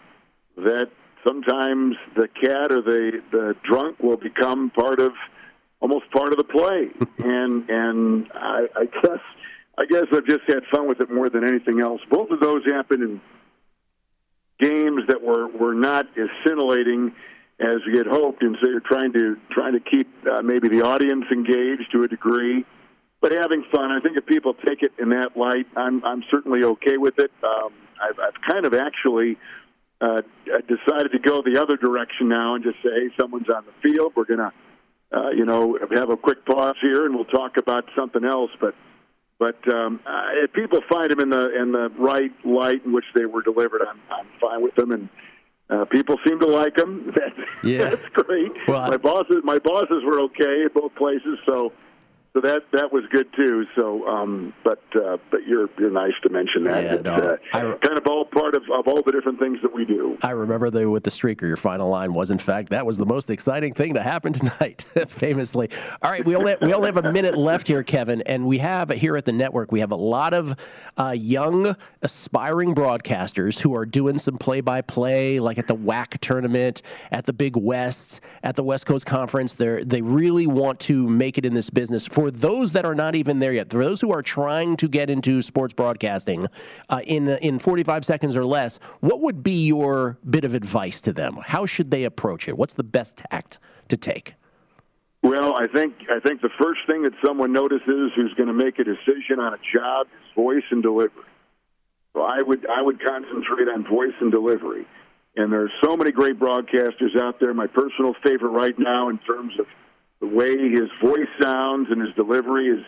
that 0.57 0.91
sometimes 1.25 1.95
the 2.15 2.27
cat 2.27 2.71
or 2.71 2.81
the 2.83 3.23
the 3.31 3.55
drunk 3.63 3.99
will 3.99 4.17
become 4.17 4.69
part 4.69 4.99
of 4.99 5.13
almost 5.79 6.11
part 6.11 6.31
of 6.31 6.38
the 6.38 6.43
play. 6.43 6.89
and 7.17 7.67
and 7.67 8.31
I, 8.31 8.67
I 8.75 8.85
guess 8.85 9.19
I 9.75 9.85
guess 9.85 10.05
I've 10.13 10.25
just 10.25 10.43
had 10.47 10.63
fun 10.71 10.88
with 10.88 11.01
it 11.01 11.09
more 11.09 11.31
than 11.31 11.43
anything 11.43 11.81
else. 11.81 12.01
Both 12.07 12.29
of 12.29 12.39
those 12.39 12.63
happened 12.65 13.01
in 13.01 13.21
games 14.59 15.01
that 15.07 15.23
were 15.23 15.47
were 15.47 15.73
not 15.73 16.05
as 16.15 16.29
scintillating 16.45 17.11
as 17.59 17.77
we 17.91 17.97
had 17.97 18.05
hoped, 18.05 18.43
and 18.43 18.55
so 18.61 18.69
you're 18.69 18.81
trying 18.81 19.13
to 19.13 19.35
trying 19.49 19.73
to 19.73 19.79
keep 19.79 20.07
uh, 20.31 20.43
maybe 20.43 20.67
the 20.67 20.83
audience 20.83 21.25
engaged 21.31 21.91
to 21.91 22.03
a 22.03 22.07
degree 22.07 22.63
but 23.22 23.32
having 23.32 23.63
fun. 23.72 23.91
I 23.91 23.99
think 23.99 24.18
if 24.18 24.26
people 24.26 24.53
take 24.53 24.84
it 24.84 24.93
in 24.99 25.09
that 25.09 25.36
light, 25.36 25.65
I'm 25.76 26.03
I'm 26.05 26.24
certainly 26.30 26.63
okay 26.63 26.97
with 26.97 27.20
it. 27.20 27.32
Um, 27.43 27.74
I've, 28.01 28.20
I've 28.20 28.41
kind 28.47 28.65
of 28.65 28.74
actually 28.74 29.38
uh, 30.01 30.22
decided 30.68 31.11
to 31.11 31.20
go 31.20 31.41
the 31.41 31.59
other 31.61 31.78
direction 31.78 32.30
now 32.30 32.55
and 32.55 32.63
just 32.63 32.78
say, 32.84 32.89
hey, 32.93 33.09
someone's 33.20 33.49
on 33.49 33.65
the 33.65 33.89
field. 33.89 34.13
We're 34.15 34.26
gonna, 34.26 34.53
uh, 35.11 35.30
you 35.30 35.45
know, 35.45 35.78
have 35.91 36.09
a 36.09 36.18
quick 36.18 36.45
pause 36.45 36.76
here, 36.82 37.05
and 37.05 37.15
we'll 37.15 37.26
talk 37.26 37.57
about 37.57 37.86
something 37.95 38.24
else. 38.24 38.51
But 38.59 38.76
but 39.39 39.57
um, 39.74 39.99
uh, 40.05 40.30
if 40.43 40.53
people 40.53 40.82
find 40.91 41.09
them 41.09 41.20
in 41.20 41.30
the 41.30 41.59
in 41.59 41.72
the 41.72 41.89
right 41.97 42.32
light 42.45 42.86
in 42.86 42.93
which 42.93 43.05
they 43.15 43.26
were 43.26 43.41
delivered, 43.41 43.82
I'm 43.82 43.99
I'm 44.11 44.28
fine 44.39 44.61
with 44.61 44.76
them 44.76 44.91
and. 44.91 45.09
Uh, 45.70 45.84
people 45.84 46.15
seem 46.26 46.39
to 46.39 46.47
like 46.47 46.78
them. 46.78 47.11
That's, 47.13 47.36
yeah. 47.61 47.89
that's 47.89 48.07
great. 48.13 48.53
Well, 48.70 48.88
my 48.88 48.95
bosses, 48.95 49.41
my 49.43 49.59
bosses 49.59 50.01
were 50.05 50.22
okay 50.22 50.63
at 50.63 50.74
both 50.74 50.95
places, 50.95 51.38
so 51.45 51.74
so 52.34 52.41
that 52.41 52.63
that 52.71 52.91
was 52.91 53.03
good 53.11 53.28
too. 53.36 53.65
So, 53.75 54.07
um, 54.07 54.53
but 54.63 54.82
uh, 54.95 55.17
but 55.32 55.45
you're 55.47 55.69
you're 55.80 55.91
nice 55.91 56.13
to 56.23 56.30
mention 56.30 56.63
that. 56.65 56.84
Yeah, 56.84 56.95
no, 56.97 57.15
uh, 57.15 57.38
I, 57.53 57.61
kind 57.86 57.97
of 57.97 58.05
all 58.07 58.25
part 58.25 58.55
of, 58.55 58.63
of 58.63 58.88
all 58.88 59.01
the 59.01 59.11
different 59.11 59.39
things 59.39 59.59
that 59.61 59.73
we 59.73 59.86
do. 59.86 60.17
I 60.23 60.32
remember 60.32 60.69
the 60.69 60.89
with 60.89 61.03
the 61.03 61.09
streaker. 61.09 61.41
Your 61.41 61.55
final 61.55 61.89
line 61.89 62.13
was, 62.13 62.32
in 62.32 62.38
fact, 62.38 62.69
that 62.69 62.86
was 62.86 62.97
the 62.97 63.05
most 63.05 63.30
exciting 63.30 63.73
thing 63.73 63.95
to 63.95 64.03
happen 64.03 64.34
tonight. 64.34 64.86
famously. 65.07 65.69
All 66.01 66.11
right, 66.11 66.23
we 66.23 66.36
only 66.36 66.55
we 66.61 66.73
only 66.73 66.88
have 66.88 66.97
a 66.97 67.11
minute 67.11 67.38
left 67.38 67.67
here, 67.67 67.84
Kevin, 67.84 68.21
and 68.23 68.45
we 68.45 68.59
have 68.59 68.89
here 68.89 69.17
at 69.17 69.25
the 69.25 69.32
network 69.32 69.71
we 69.71 69.80
have 69.80 69.91
a 69.91 69.95
lot 69.95 70.34
of 70.34 70.55
uh, 70.97 71.11
young 71.11 71.75
aspiring 72.01 72.75
broadcasters 72.75 73.59
who 73.59 73.75
are 73.75 73.86
doing 73.86 74.17
some 74.17 74.38
play 74.38 74.61
by 74.61 74.82
play, 74.82 75.39
like 75.39 75.57
at 75.57 75.67
the 75.67 75.75
WAC 75.75 76.19
tournament, 76.19 76.82
at 77.11 77.25
the 77.25 77.34
Big 77.34 77.55
West, 77.55 78.21
at 78.43 78.55
the 78.55 78.63
West 78.63 78.86
Coast 78.86 79.05
Conference. 79.05 79.55
They 79.55 79.84
they 79.84 80.01
really 80.01 80.47
want 80.47 80.80
to 80.82 81.07
make 81.07 81.38
it 81.38 81.45
in 81.45 81.53
this 81.53 81.69
business 81.69 82.05
for 82.05 82.26
for 82.28 82.32
those 82.32 82.73
that 82.73 82.84
are 82.84 82.93
not 82.93 83.15
even 83.15 83.39
there 83.39 83.53
yet, 83.53 83.71
for 83.71 83.82
those 83.82 84.01
who 84.01 84.11
are 84.11 84.21
trying 84.21 84.75
to 84.75 84.89
get 84.89 85.09
into 85.09 85.41
sports 85.41 85.73
broadcasting 85.73 86.45
uh, 86.89 86.99
in 87.05 87.30
in 87.30 87.57
45 87.57 88.03
seconds 88.03 88.36
or 88.36 88.45
less, 88.45 88.80
what 88.99 89.21
would 89.21 89.43
be 89.43 89.65
your 89.65 90.17
bit 90.30 90.43
of 90.43 90.53
advice 90.53 90.99
to 90.99 91.13
them? 91.13 91.38
How 91.41 91.65
should 91.65 91.89
they 91.89 92.03
approach 92.03 92.49
it? 92.49 92.57
What's 92.57 92.73
the 92.73 92.84
best 92.84 93.15
tact 93.15 93.59
to 93.88 93.95
take? 93.95 94.34
Well, 95.23 95.55
I 95.57 95.67
think 95.67 95.93
I 96.09 96.19
think 96.19 96.41
the 96.41 96.49
first 96.61 96.82
thing 96.86 97.03
that 97.03 97.13
someone 97.25 97.53
notices 97.53 98.11
who's 98.13 98.34
going 98.34 98.47
to 98.47 98.53
make 98.53 98.78
a 98.78 98.84
decision 98.84 99.39
on 99.39 99.53
a 99.53 99.59
job 99.73 100.07
is 100.07 100.36
voice 100.36 100.67
and 100.69 100.84
delivery. 100.84 101.23
So 102.13 102.23
I 102.23 102.41
would 102.41 102.67
I 102.69 102.82
would 102.82 102.99
concentrate 103.01 103.69
on 103.73 103.88
voice 103.88 104.15
and 104.19 104.34
delivery. 104.34 104.86
And 105.38 105.53
there 105.53 105.61
are 105.61 105.71
so 105.82 105.95
many 105.95 106.11
great 106.11 106.38
broadcasters 106.38 107.17
out 107.21 107.39
there. 107.39 107.53
My 107.53 107.67
personal 107.67 108.15
favorite 108.21 108.49
right 108.49 108.78
now 108.78 109.07
in 109.07 109.17
terms 109.19 109.53
of 109.59 109.67
the 110.20 110.28
way 110.28 110.51
his 110.70 110.89
voice 111.03 111.30
sounds 111.41 111.88
and 111.91 112.01
his 112.01 112.13
delivery 112.15 112.68
is 112.68 112.84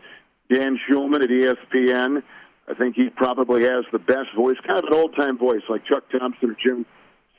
Dan 0.51 0.79
Shulman 0.89 1.23
at 1.23 1.29
ESPN. 1.29 2.23
I 2.67 2.73
think 2.73 2.95
he 2.95 3.09
probably 3.09 3.63
has 3.63 3.85
the 3.91 3.99
best 3.99 4.33
voice, 4.35 4.57
kind 4.65 4.79
of 4.79 4.85
an 4.85 4.93
old 4.93 5.15
time 5.15 5.37
voice 5.37 5.61
like 5.69 5.85
Chuck 5.85 6.03
Thompson 6.11 6.51
or 6.51 6.57
Jim 6.63 6.85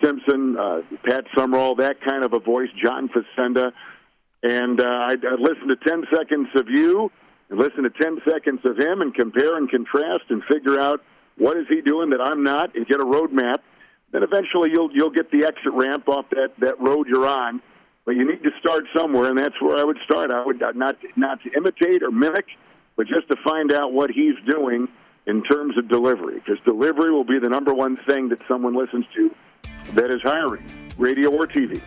Simpson, 0.02 0.56
uh, 0.56 0.80
Pat 1.04 1.24
Summerall, 1.36 1.74
that 1.76 2.00
kind 2.00 2.24
of 2.24 2.32
a 2.32 2.40
voice, 2.40 2.70
John 2.82 3.08
Facenda. 3.08 3.72
And 4.42 4.80
uh, 4.80 4.84
I'd, 4.84 5.24
I'd 5.24 5.40
listen 5.40 5.68
to 5.68 5.76
10 5.76 6.04
seconds 6.14 6.48
of 6.56 6.66
you 6.68 7.10
and 7.50 7.58
listen 7.58 7.82
to 7.82 7.90
10 7.90 8.22
seconds 8.28 8.60
of 8.64 8.78
him 8.78 9.02
and 9.02 9.14
compare 9.14 9.56
and 9.56 9.70
contrast 9.70 10.24
and 10.30 10.42
figure 10.50 10.78
out 10.78 11.02
what 11.36 11.56
is 11.56 11.66
he 11.68 11.82
doing 11.82 12.10
that 12.10 12.20
I'm 12.20 12.42
not 12.42 12.74
and 12.74 12.86
get 12.86 13.00
a 13.00 13.04
roadmap. 13.04 13.58
Then 14.12 14.22
eventually 14.22 14.70
you'll 14.72 14.90
you'll 14.92 15.10
get 15.10 15.30
the 15.30 15.46
exit 15.46 15.72
ramp 15.72 16.08
off 16.08 16.26
that, 16.30 16.52
that 16.58 16.80
road 16.80 17.06
you're 17.06 17.28
on 17.28 17.62
but 18.04 18.16
you 18.16 18.26
need 18.26 18.42
to 18.42 18.50
start 18.60 18.84
somewhere, 18.96 19.30
and 19.30 19.38
that's 19.38 19.60
where 19.60 19.76
I 19.76 19.84
would 19.84 19.98
start. 20.04 20.30
I 20.30 20.44
would 20.44 20.60
not 20.60 20.96
not 21.16 21.42
to 21.42 21.50
imitate 21.56 22.02
or 22.02 22.10
mimic, 22.10 22.46
but 22.96 23.06
just 23.06 23.28
to 23.28 23.36
find 23.44 23.72
out 23.72 23.92
what 23.92 24.10
he's 24.10 24.34
doing 24.50 24.88
in 25.26 25.42
terms 25.44 25.76
of 25.78 25.88
delivery, 25.88 26.34
because 26.34 26.58
delivery 26.64 27.10
will 27.10 27.24
be 27.24 27.38
the 27.38 27.48
number 27.48 27.74
one 27.74 27.96
thing 27.96 28.28
that 28.30 28.40
someone 28.48 28.74
listens 28.74 29.04
to 29.14 29.30
that 29.94 30.10
is 30.10 30.20
hiring, 30.22 30.64
radio 30.98 31.30
or 31.30 31.46
TV. 31.46 31.80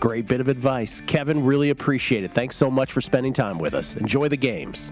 Great 0.00 0.28
bit 0.28 0.40
of 0.40 0.48
advice. 0.48 1.00
Kevin, 1.06 1.44
really 1.44 1.70
appreciate 1.70 2.24
it. 2.24 2.32
Thanks 2.32 2.56
so 2.56 2.70
much 2.70 2.92
for 2.92 3.00
spending 3.00 3.32
time 3.32 3.58
with 3.58 3.74
us. 3.74 3.96
Enjoy 3.96 4.28
the 4.28 4.36
games. 4.36 4.90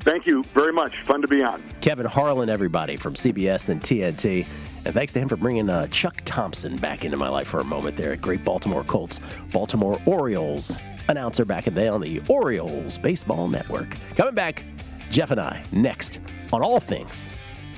Thank 0.00 0.26
you 0.26 0.42
very 0.54 0.72
much. 0.72 0.92
Fun 1.06 1.20
to 1.22 1.28
be 1.28 1.42
on. 1.42 1.62
Kevin 1.80 2.06
Harlan, 2.06 2.48
everybody 2.48 2.96
from 2.96 3.14
CBS 3.14 3.68
and 3.68 3.80
TNT. 3.80 4.46
And 4.88 4.94
thanks 4.94 5.12
to 5.12 5.20
him 5.20 5.28
for 5.28 5.36
bringing 5.36 5.68
uh, 5.68 5.86
Chuck 5.88 6.22
Thompson 6.24 6.74
back 6.76 7.04
into 7.04 7.18
my 7.18 7.28
life 7.28 7.46
for 7.46 7.60
a 7.60 7.64
moment 7.64 7.98
there. 7.98 8.14
At 8.14 8.22
Great 8.22 8.42
Baltimore 8.42 8.84
Colts, 8.84 9.20
Baltimore 9.52 10.00
Orioles 10.06 10.78
announcer 11.10 11.44
back 11.44 11.66
in 11.66 11.74
the 11.74 11.82
day 11.82 11.88
on 11.88 12.00
the 12.00 12.22
Orioles 12.26 12.96
Baseball 12.96 13.48
Network. 13.48 13.98
Coming 14.16 14.34
back, 14.34 14.64
Jeff 15.10 15.30
and 15.30 15.38
I 15.38 15.62
next 15.72 16.20
on 16.54 16.62
all 16.62 16.80
things 16.80 17.28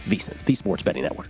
VSiN, 0.05 0.37
the 0.45 0.55
Sports 0.55 0.85
Betting 0.85 1.03
Network. 1.03 1.30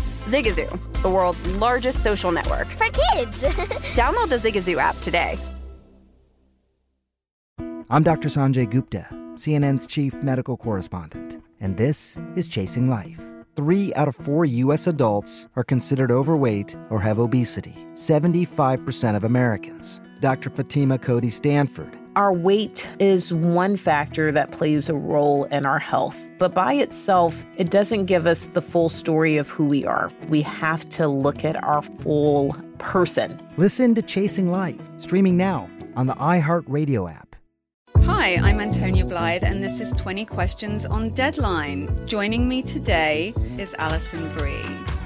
Zigazoo, 0.25 0.69
the 1.01 1.09
world's 1.09 1.45
largest 1.55 2.03
social 2.03 2.31
network. 2.31 2.67
For 2.67 2.87
kids! 2.87 3.43
Download 3.95 4.29
the 4.29 4.37
Zigazoo 4.37 4.77
app 4.77 4.97
today. 4.99 5.37
I'm 7.89 8.03
Dr. 8.03 8.29
Sanjay 8.29 8.69
Gupta, 8.69 9.07
CNN's 9.35 9.85
chief 9.85 10.13
medical 10.23 10.55
correspondent, 10.55 11.41
and 11.59 11.75
this 11.75 12.19
is 12.35 12.47
Chasing 12.47 12.89
Life. 12.89 13.21
Three 13.55 13.93
out 13.95 14.07
of 14.07 14.15
four 14.15 14.45
U.S. 14.45 14.87
adults 14.87 15.47
are 15.55 15.63
considered 15.63 16.09
overweight 16.09 16.75
or 16.89 17.01
have 17.01 17.19
obesity, 17.19 17.75
75% 17.93 19.15
of 19.15 19.25
Americans. 19.25 19.99
Dr. 20.21 20.49
Fatima 20.49 20.97
Cody 20.97 21.29
Stanford 21.29 21.97
Our 22.17 22.33
weight 22.33 22.89
is 22.99 23.33
one 23.33 23.77
factor 23.77 24.33
that 24.33 24.51
plays 24.51 24.89
a 24.89 24.93
role 24.93 25.45
in 25.45 25.65
our 25.65 25.79
health, 25.79 26.27
but 26.39 26.53
by 26.53 26.73
itself, 26.73 27.45
it 27.55 27.71
doesn't 27.71 28.07
give 28.07 28.27
us 28.27 28.47
the 28.47 28.61
full 28.61 28.89
story 28.89 29.37
of 29.37 29.49
who 29.49 29.65
we 29.65 29.85
are. 29.85 30.11
We 30.27 30.41
have 30.41 30.89
to 30.89 31.07
look 31.07 31.45
at 31.45 31.55
our 31.63 31.81
full 31.81 32.53
person. 32.79 33.39
Listen 33.55 33.95
to 33.95 34.01
Chasing 34.01 34.51
Life, 34.51 34.89
streaming 34.97 35.37
now 35.37 35.69
on 35.95 36.07
the 36.07 36.15
iHeartRadio 36.15 37.09
app. 37.09 37.37
Hi, 38.01 38.35
I'm 38.35 38.59
Antonia 38.59 39.05
Blythe, 39.05 39.45
and 39.45 39.63
this 39.63 39.79
is 39.79 39.93
20 39.93 40.25
Questions 40.25 40.85
on 40.85 41.11
Deadline. 41.11 42.05
Joining 42.05 42.45
me 42.45 42.61
today 42.61 43.33
is 43.57 43.73
Alison 43.75 44.27
Brie. 44.33 44.80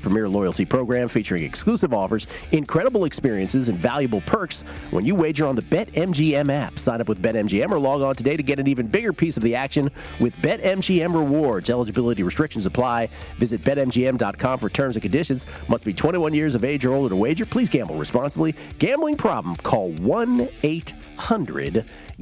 premier 0.00 0.28
loyalty 0.28 0.64
program 0.64 1.08
featuring 1.08 1.44
exclusive 1.44 1.94
offers, 1.94 2.26
incredible 2.52 3.04
experiences, 3.04 3.68
and 3.68 3.78
valuable 3.78 4.20
perks 4.22 4.62
when 4.90 5.04
you 5.04 5.14
wager 5.14 5.46
on 5.46 5.54
the 5.54 5.62
BetMGM 5.62 6.50
app. 6.50 6.78
Sign 6.78 7.00
up 7.00 7.08
with 7.08 7.22
BetMGM 7.22 7.70
or 7.70 7.78
log 7.78 8.02
on 8.02 8.16
today 8.16 8.36
to 8.36 8.42
get 8.42 8.58
an 8.58 8.66
even 8.66 8.88
bigger 8.88 9.12
piece 9.12 9.36
of 9.36 9.42
the 9.42 9.54
action 9.54 9.90
with 10.20 10.36
BetMGM 10.38 11.14
rewards. 11.14 11.70
Eligibility 11.70 12.22
restrictions 12.22 12.66
apply. 12.66 13.08
Visit 13.38 13.62
BetMGM.com 13.62 14.58
for 14.58 14.68
terms 14.68 14.96
and 14.96 15.02
conditions. 15.02 15.46
Must 15.68 15.84
be 15.84 15.92
21 15.92 16.34
years 16.34 16.54
of 16.54 16.64
age 16.64 16.84
or 16.84 16.92
older 16.92 17.10
to 17.10 17.16
wager. 17.16 17.46
Please 17.46 17.70
gamble 17.70 17.96
responsibly. 17.96 18.54
Gambling 18.78 19.16
problem? 19.16 19.56
Call 19.56 19.90
1 19.92 20.48
800 20.62 21.03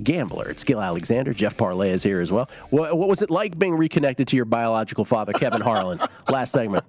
Gambler. 0.03 0.49
It's 0.49 0.65
Gill 0.65 0.81
Alexander. 0.81 1.33
Jeff 1.35 1.57
Parlay 1.57 1.91
is 1.91 2.03
here 2.03 2.21
as 2.21 2.33
well. 2.33 2.49
What, 2.71 2.97
what 2.97 3.09
was 3.09 3.23
it 3.23 3.31
like 3.31 3.59
being 3.59 3.75
reconnected 3.75 4.29
to 4.29 4.37
your 4.37 4.45
biological 4.45 5.05
father, 5.05 5.33
Kevin 5.33 5.61
Harlan, 5.61 6.01
last 6.31 6.53
segment? 6.53 6.85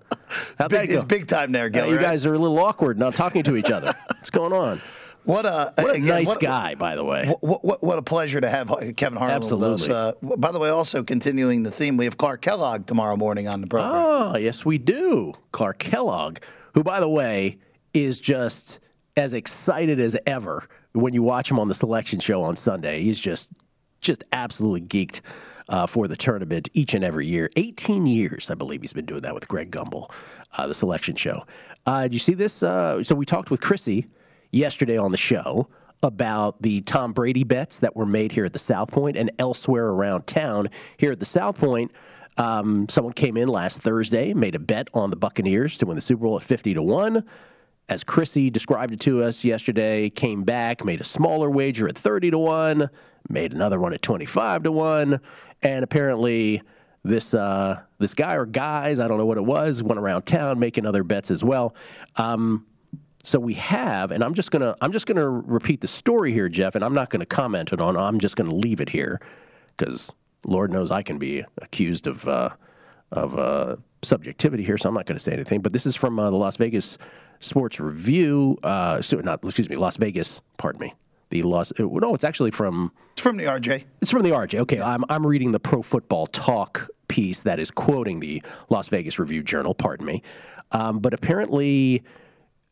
How'd 0.57 0.69
Big, 0.71 0.87
that 0.87 0.93
go? 0.93 0.93
it's 0.99 1.03
big 1.05 1.27
time 1.27 1.51
there, 1.51 1.69
Gill. 1.69 1.85
Uh, 1.85 1.87
you 1.87 1.95
right? 1.95 2.01
guys 2.01 2.25
are 2.25 2.33
a 2.33 2.37
little 2.37 2.59
awkward 2.59 2.97
not 2.97 3.15
talking 3.15 3.43
to 3.43 3.55
each 3.55 3.71
other. 3.71 3.93
What's 4.07 4.29
going 4.29 4.53
on? 4.53 4.81
What 5.25 5.45
a, 5.45 5.71
What 5.77 5.91
a 5.91 5.93
again, 5.93 6.05
nice 6.07 6.27
what- 6.29 6.41
guy, 6.41 6.75
by 6.75 6.95
the 6.95 7.03
way. 7.03 7.33
What, 7.39 7.63
what, 7.63 7.83
what 7.83 7.97
a 7.97 8.01
pleasure 8.01 8.41
to 8.41 8.49
have 8.49 8.67
Kevin 8.97 9.17
Harlan 9.17 9.35
with 9.41 9.53
us. 9.53 9.87
Absolutely. 9.87 9.93
Uh, 10.33 10.35
by 10.37 10.51
the 10.51 10.59
way, 10.59 10.69
also 10.69 11.01
continuing 11.03 11.63
the 11.63 11.71
theme, 11.71 11.95
we 11.97 12.05
have 12.05 12.17
Clark 12.17 12.41
Kellogg 12.41 12.85
tomorrow 12.87 13.15
morning 13.15 13.47
on 13.47 13.61
the 13.61 13.67
program. 13.67 13.93
Oh, 13.93 14.37
yes, 14.37 14.65
we 14.65 14.77
do. 14.77 15.33
Clark 15.51 15.79
Kellogg, 15.79 16.39
who, 16.73 16.83
by 16.83 16.99
the 16.99 17.07
way, 17.09 17.57
is 17.93 18.19
just 18.19 18.79
as 19.15 19.33
excited 19.33 19.99
as 19.99 20.17
ever 20.25 20.67
when 20.93 21.13
you 21.13 21.23
watch 21.23 21.49
him 21.49 21.59
on 21.59 21.67
the 21.67 21.75
selection 21.75 22.19
show 22.19 22.41
on 22.41 22.55
Sunday. 22.55 23.01
He's 23.01 23.19
just, 23.19 23.49
just 24.01 24.23
absolutely 24.31 24.81
geeked 24.81 25.21
uh, 25.69 25.87
for 25.87 26.07
the 26.07 26.15
tournament 26.15 26.69
each 26.73 26.93
and 26.93 27.03
every 27.03 27.27
year. 27.27 27.49
18 27.55 28.05
years, 28.05 28.49
I 28.49 28.55
believe, 28.55 28.81
he's 28.81 28.93
been 28.93 29.05
doing 29.05 29.21
that 29.21 29.33
with 29.33 29.47
Greg 29.47 29.71
Gumbel, 29.71 30.11
uh, 30.57 30.67
the 30.67 30.73
selection 30.73 31.15
show. 31.15 31.45
Uh, 31.85 32.03
did 32.03 32.13
you 32.13 32.19
see 32.19 32.33
this? 32.33 32.63
Uh, 32.63 33.03
so 33.03 33.15
we 33.15 33.25
talked 33.25 33.51
with 33.51 33.61
Chrissy 33.61 34.07
yesterday 34.51 34.97
on 34.97 35.11
the 35.11 35.17
show 35.17 35.67
about 36.01 36.61
the 36.61 36.81
Tom 36.81 37.13
Brady 37.13 37.43
bets 37.43 37.79
that 37.79 37.95
were 37.95 38.05
made 38.05 38.33
here 38.33 38.45
at 38.45 38.53
the 38.53 38.59
South 38.59 38.91
Point 38.91 39.15
and 39.15 39.31
elsewhere 39.39 39.87
around 39.87 40.27
town. 40.27 40.69
Here 40.97 41.11
at 41.11 41.19
the 41.19 41.25
South 41.25 41.57
Point, 41.57 41.91
um, 42.37 42.89
someone 42.89 43.13
came 43.13 43.37
in 43.37 43.47
last 43.47 43.81
Thursday, 43.81 44.33
made 44.33 44.55
a 44.55 44.59
bet 44.59 44.89
on 44.93 45.11
the 45.11 45.15
Buccaneers 45.15 45.77
to 45.77 45.85
win 45.85 45.95
the 45.95 46.01
Super 46.01 46.23
Bowl 46.23 46.35
at 46.35 46.43
50 46.43 46.73
to 46.73 46.81
1. 46.81 47.23
As 47.89 48.03
Chrissy 48.03 48.49
described 48.49 48.93
it 48.93 48.99
to 49.01 49.23
us 49.23 49.43
yesterday, 49.43 50.09
came 50.09 50.43
back, 50.43 50.85
made 50.85 51.01
a 51.01 51.03
smaller 51.03 51.49
wager 51.49 51.87
at 51.87 51.97
30 51.97 52.31
to 52.31 52.37
1, 52.37 52.89
made 53.29 53.53
another 53.53 53.79
one 53.79 53.93
at 53.93 54.01
25 54.01 54.63
to 54.63 54.71
1, 54.71 55.19
and 55.61 55.83
apparently 55.83 56.61
this 57.03 57.33
uh, 57.33 57.81
this 57.99 58.13
guy 58.13 58.35
or 58.35 58.45
guys, 58.45 58.99
I 58.99 59.07
don't 59.09 59.17
know 59.17 59.25
what 59.25 59.37
it 59.37 59.45
was, 59.45 59.83
went 59.83 59.99
around 59.99 60.21
town 60.23 60.59
making 60.59 60.85
other 60.85 61.03
bets 61.03 61.29
as 61.29 61.43
well. 61.43 61.75
Um, 62.15 62.65
so 63.21 63.39
we 63.39 63.55
have, 63.55 64.11
and 64.11 64.23
I'm 64.23 64.33
just 64.33 64.51
gonna 64.51 64.75
I'm 64.79 64.93
just 64.93 65.05
gonna 65.05 65.29
repeat 65.29 65.81
the 65.81 65.87
story 65.87 66.31
here, 66.31 66.47
Jeff, 66.47 66.75
and 66.75 66.83
I'm 66.83 66.93
not 66.93 67.09
gonna 67.09 67.25
comment 67.25 67.73
it 67.73 67.81
on. 67.81 67.97
I'm 67.97 68.19
just 68.19 68.37
gonna 68.37 68.55
leave 68.55 68.79
it 68.79 68.89
here 68.89 69.19
because 69.75 70.09
Lord 70.45 70.71
knows 70.71 70.91
I 70.91 71.03
can 71.03 71.17
be 71.17 71.43
accused 71.61 72.07
of 72.07 72.27
uh, 72.27 72.49
of 73.11 73.37
uh, 73.37 73.75
subjectivity 74.01 74.63
here, 74.63 74.77
so 74.77 74.89
I'm 74.89 74.95
not 74.95 75.05
going 75.05 75.17
to 75.17 75.23
say 75.23 75.33
anything. 75.33 75.61
But 75.61 75.73
this 75.73 75.85
is 75.85 75.95
from 75.95 76.19
uh, 76.19 76.29
the 76.29 76.35
Las 76.35 76.57
Vegas 76.57 76.97
Sports 77.43 77.79
Review, 77.79 78.57
uh, 78.63 79.01
not 79.23 79.43
excuse 79.43 79.69
me, 79.69 79.75
Las 79.75 79.97
Vegas. 79.97 80.41
Pardon 80.57 80.81
me, 80.81 80.93
The 81.29 81.43
Las. 81.43 81.71
uh, 81.79 81.83
No, 81.83 82.13
it's 82.15 82.23
actually 82.23 82.51
from. 82.51 82.91
It's 83.13 83.21
from 83.21 83.37
the 83.37 83.43
RJ. 83.45 83.85
It's 84.01 84.11
from 84.11 84.23
the 84.23 84.31
RJ. 84.31 84.59
Okay, 84.61 84.81
I'm 84.81 85.03
I'm 85.09 85.25
reading 85.25 85.51
the 85.51 85.59
Pro 85.59 85.81
Football 85.81 86.27
Talk 86.27 86.89
piece 87.07 87.41
that 87.41 87.59
is 87.59 87.69
quoting 87.69 88.19
the 88.19 88.41
Las 88.69 88.87
Vegas 88.87 89.19
Review 89.19 89.43
Journal. 89.43 89.75
Pardon 89.75 90.05
me, 90.05 90.23
um, 90.71 90.99
but 90.99 91.13
apparently. 91.13 92.03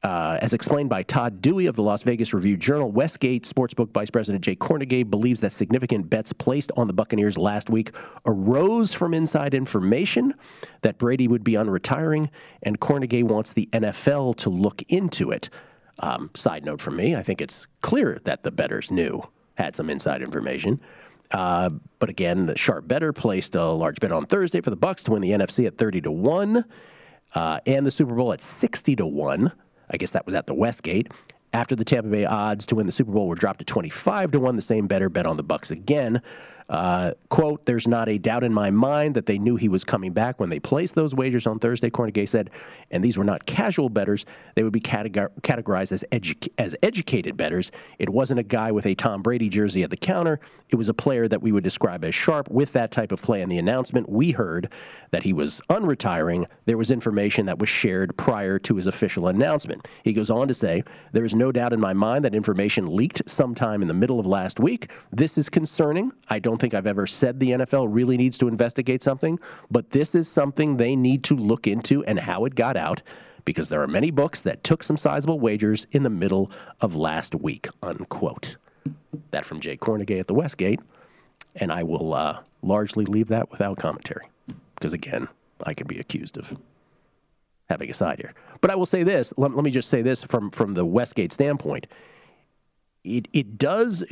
Uh, 0.04 0.40
as 0.42 0.54
explained 0.54 0.90
by 0.90 1.04
Todd 1.04 1.44
Dewey 1.44 1.68
of 1.68 1.76
the 1.76 1.84
Las 1.84 2.02
Vegas 2.02 2.34
Review 2.34 2.58
Journal, 2.58 2.92
Westgate 2.92 3.44
Sportsbook 3.44 3.92
Vice 3.92 4.10
President 4.10 4.44
Jay 4.44 4.56
Kornegay 4.56 5.08
believes 5.08 5.42
that 5.42 5.52
significant 5.52 6.10
bets 6.10 6.34
placed 6.34 6.72
on 6.76 6.88
the 6.88 6.94
Buccaneers 6.94 7.38
last 7.38 7.70
week 7.70 7.92
arose 8.26 8.94
from 8.94 9.14
inside 9.14 9.54
information 9.54 10.34
that 10.82 10.98
Brady 10.98 11.28
would 11.28 11.44
be 11.44 11.54
unretiring, 11.54 12.30
and 12.64 12.80
Kornegay 12.80 13.24
wants 13.24 13.54
the 13.54 13.70
NFL 13.72 14.38
to 14.38 14.50
look 14.50 14.82
into 14.88 15.30
it. 15.30 15.52
Um, 16.00 16.32
side 16.34 16.66
note 16.66 16.82
from 16.82 16.96
me, 16.96 17.16
I 17.16 17.22
think 17.22 17.40
it's 17.40 17.68
clear 17.82 18.20
that 18.24 18.42
the 18.42 18.50
betters 18.50 18.90
knew, 18.90 19.22
had 19.54 19.76
some 19.76 19.88
inside 19.88 20.24
information. 20.24 20.82
Uh, 21.30 21.70
but 22.00 22.10
again, 22.10 22.48
the 22.48 22.58
sharp 22.58 22.88
better 22.88 23.14
placed 23.14 23.54
a 23.54 23.66
large 23.66 24.00
bet 24.00 24.12
on 24.12 24.26
Thursday 24.26 24.62
for 24.62 24.72
the 24.72 24.76
Bucks 24.76 25.04
to 25.04 25.12
win 25.12 25.22
the 25.22 25.30
NFC 25.30 25.68
at 25.68 25.78
30 25.78 26.02
to 26.02 26.12
1 26.12 26.66
uh, 27.36 27.60
and 27.68 27.86
the 27.86 27.92
Super 27.92 28.16
Bowl 28.16 28.34
at 28.34 28.42
60 28.42 28.96
to 28.96 29.06
1. 29.06 29.52
I 29.92 29.98
guess 29.98 30.12
that 30.12 30.26
was 30.26 30.36
at 30.36 30.48
the 30.48 30.54
Westgate. 30.54 31.12
After 31.54 31.76
the 31.76 31.84
Tampa 31.84 32.10
Bay 32.10 32.24
odds 32.24 32.66
to 32.68 32.76
win 32.76 32.86
the 32.86 32.94
Super 32.94 33.12
Bowl 33.12 33.28
were 33.28 33.36
dropped 33.36 33.60
to 33.60 33.66
25 33.66 34.32
to 34.32 34.40
1, 34.40 34.56
the 34.56 34.62
same 34.62 34.88
better 34.88 35.10
bet 35.10 35.26
on 35.26 35.36
the 35.36 35.44
Bucks 35.44 35.70
again. 35.70 36.22
Uh, 36.72 37.12
quote, 37.28 37.66
there's 37.66 37.86
not 37.86 38.08
a 38.08 38.18
doubt 38.18 38.46
in 38.46 38.54
my 38.54 38.72
mind 38.72 39.14
that 39.14 39.26
they 39.26 39.38
knew 39.38 39.58
he 39.58 39.68
was 39.68 39.84
coming 39.84 40.14
back 40.14 40.40
when 40.40 40.50
they 40.50 40.60
placed 40.60 40.96
those 40.96 41.14
wagers 41.14 41.46
on 41.46 41.60
Thursday, 41.60 41.90
Kornegay 41.90 42.28
said. 42.28 42.50
And 42.90 43.04
these 43.04 43.18
were 43.18 43.26
not 43.26 43.46
casual 43.46 43.90
betters. 43.90 44.26
They 44.56 44.64
would 44.64 44.72
be 44.72 44.80
categor- 44.80 45.32
categorized 45.42 45.92
as, 45.92 46.06
edu- 46.14 46.48
as 46.58 46.74
educated 46.82 47.36
betters. 47.36 47.72
It 48.00 48.10
wasn't 48.10 48.40
a 48.40 48.44
guy 48.44 48.72
with 48.72 48.86
a 48.86 48.96
Tom 48.96 49.22
Brady 49.22 49.50
jersey 49.50 49.84
at 49.84 49.90
the 49.90 49.98
counter. 49.98 50.40
It 50.70 50.78
was 50.78 50.88
a 50.88 50.94
player 50.94 51.28
that 51.28 51.42
we 51.42 51.52
would 51.52 51.64
describe 51.66 52.06
as 52.06 52.16
sharp 52.16 52.50
with 52.50 52.72
that 52.72 52.90
type 52.90 53.12
of 53.12 53.22
play. 53.22 53.42
In 53.42 53.50
the 53.50 53.58
announcement, 53.58 54.08
we 54.08 54.32
heard 54.32 54.72
that 55.12 55.24
he 55.24 55.34
was 55.34 55.62
unretiring. 55.70 56.46
There 56.66 56.78
was 56.78 56.90
information 56.90 57.48
that 57.48 57.60
was 57.60 57.68
shared 57.68 58.16
prior 58.16 58.58
to 58.60 58.78
his 58.78 58.88
official 58.88 59.28
announcement. 59.28 59.90
He 60.06 60.14
goes 60.14 60.30
on 60.30 60.48
to 60.48 60.54
say, 60.54 60.86
There 61.12 61.26
is 61.26 61.36
no 61.36 61.52
doubt 61.52 61.74
in 61.74 61.82
my 61.82 61.92
mind 61.92 62.24
that 62.24 62.34
information 62.34 62.96
leaked 62.96 63.30
sometime 63.30 63.82
in 63.82 63.90
the 63.90 63.94
middle 63.94 64.22
of 64.22 64.26
last 64.26 64.58
week. 64.58 64.90
This 65.12 65.38
is 65.38 65.50
concerning. 65.50 66.14
I 66.30 66.40
don't 66.40 66.61
think 66.62 66.74
I've 66.74 66.88
ever 66.88 67.08
said 67.08 67.40
the 67.40 67.50
NFL 67.50 67.88
really 67.90 68.16
needs 68.16 68.38
to 68.38 68.48
investigate 68.48 69.04
something, 69.04 69.40
but 69.70 69.90
this 69.90 70.16
is 70.16 70.30
something 70.30 70.78
they 70.78 70.96
need 70.96 71.24
to 71.26 71.36
look 71.36 71.68
into 71.68 72.06
and 72.06 72.20
how 72.20 72.46
it 72.46 72.56
got 72.56 72.78
out 72.78 73.02
because 73.44 73.70
there 73.70 73.82
are 73.82 73.88
many 73.88 74.12
books 74.12 74.42
that 74.42 74.64
took 74.64 74.84
some 74.84 74.96
sizable 74.96 75.40
wagers 75.40 75.88
in 75.92 76.04
the 76.04 76.10
middle 76.10 76.52
of 76.80 76.96
last 76.96 77.34
week, 77.34 77.68
unquote. 77.82 78.58
That 79.32 79.46
from 79.46 79.60
Jay 79.60 79.76
Kornegay 79.76 80.20
at 80.20 80.28
the 80.28 80.36
Westgate. 80.36 80.80
And 81.56 81.72
I 81.72 81.84
will 81.84 82.14
uh, 82.14 82.42
largely 82.62 83.04
leave 83.04 83.28
that 83.30 83.52
without 83.52 83.78
commentary 83.78 84.30
because, 84.76 84.94
again, 84.94 85.28
I 85.64 85.74
could 85.74 85.88
be 85.88 86.00
accused 86.00 86.38
of 86.38 86.58
having 87.70 87.90
a 87.90 87.94
side 87.94 88.20
here. 88.20 88.34
But 88.62 88.72
I 88.72 88.76
will 88.76 88.86
say 88.86 89.04
this 89.04 89.34
let, 89.36 89.56
let 89.56 89.66
me 89.66 89.72
just 89.72 89.90
say 89.90 90.02
this 90.02 90.24
from, 90.24 90.52
from 90.52 90.76
the 90.76 90.86
Westgate 90.86 91.32
standpoint 91.32 91.88
it 93.04 93.28
it 93.34 93.58
does 93.58 94.04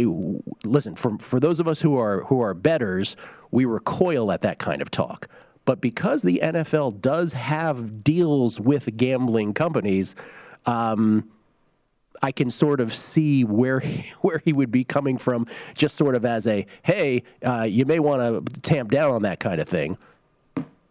listen 0.63 0.95
for 0.95 1.17
for 1.19 1.39
those 1.39 1.59
of 1.59 1.67
us 1.67 1.81
who 1.81 1.97
are 1.97 2.23
who 2.25 2.41
are 2.41 2.53
betters, 2.53 3.15
we 3.51 3.65
recoil 3.65 4.31
at 4.31 4.41
that 4.41 4.59
kind 4.59 4.81
of 4.81 4.89
talk. 4.91 5.27
But 5.65 5.81
because 5.81 6.23
the 6.23 6.39
NFL 6.41 6.99
does 7.01 7.33
have 7.33 8.03
deals 8.03 8.59
with 8.59 8.97
gambling 8.97 9.53
companies, 9.53 10.15
um, 10.65 11.29
I 12.23 12.31
can 12.31 12.49
sort 12.49 12.81
of 12.81 12.93
see 12.93 13.43
where 13.43 13.79
he, 13.79 14.11
where 14.21 14.41
he 14.43 14.53
would 14.53 14.71
be 14.71 14.83
coming 14.83 15.17
from, 15.17 15.45
just 15.75 15.95
sort 15.95 16.15
of 16.15 16.25
as 16.25 16.47
a 16.47 16.65
hey, 16.83 17.23
uh, 17.45 17.63
you 17.63 17.85
may 17.85 17.99
want 17.99 18.45
to 18.45 18.61
tamp 18.61 18.91
down 18.91 19.11
on 19.11 19.21
that 19.23 19.39
kind 19.39 19.61
of 19.61 19.67
thing. 19.67 19.97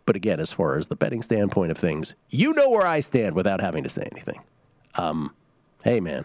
But 0.07 0.17
again, 0.17 0.41
as 0.41 0.53
far 0.53 0.79
as 0.79 0.87
the 0.87 0.97
betting 0.97 1.21
standpoint 1.21 1.71
of 1.71 1.77
things, 1.77 2.15
you 2.31 2.55
know 2.55 2.71
where 2.71 2.87
I 2.87 3.01
stand 3.01 3.35
without 3.35 3.61
having 3.61 3.83
to 3.83 3.91
say 3.91 4.09
anything. 4.11 4.41
Um, 4.95 5.35
hey, 5.85 6.01
man, 6.01 6.25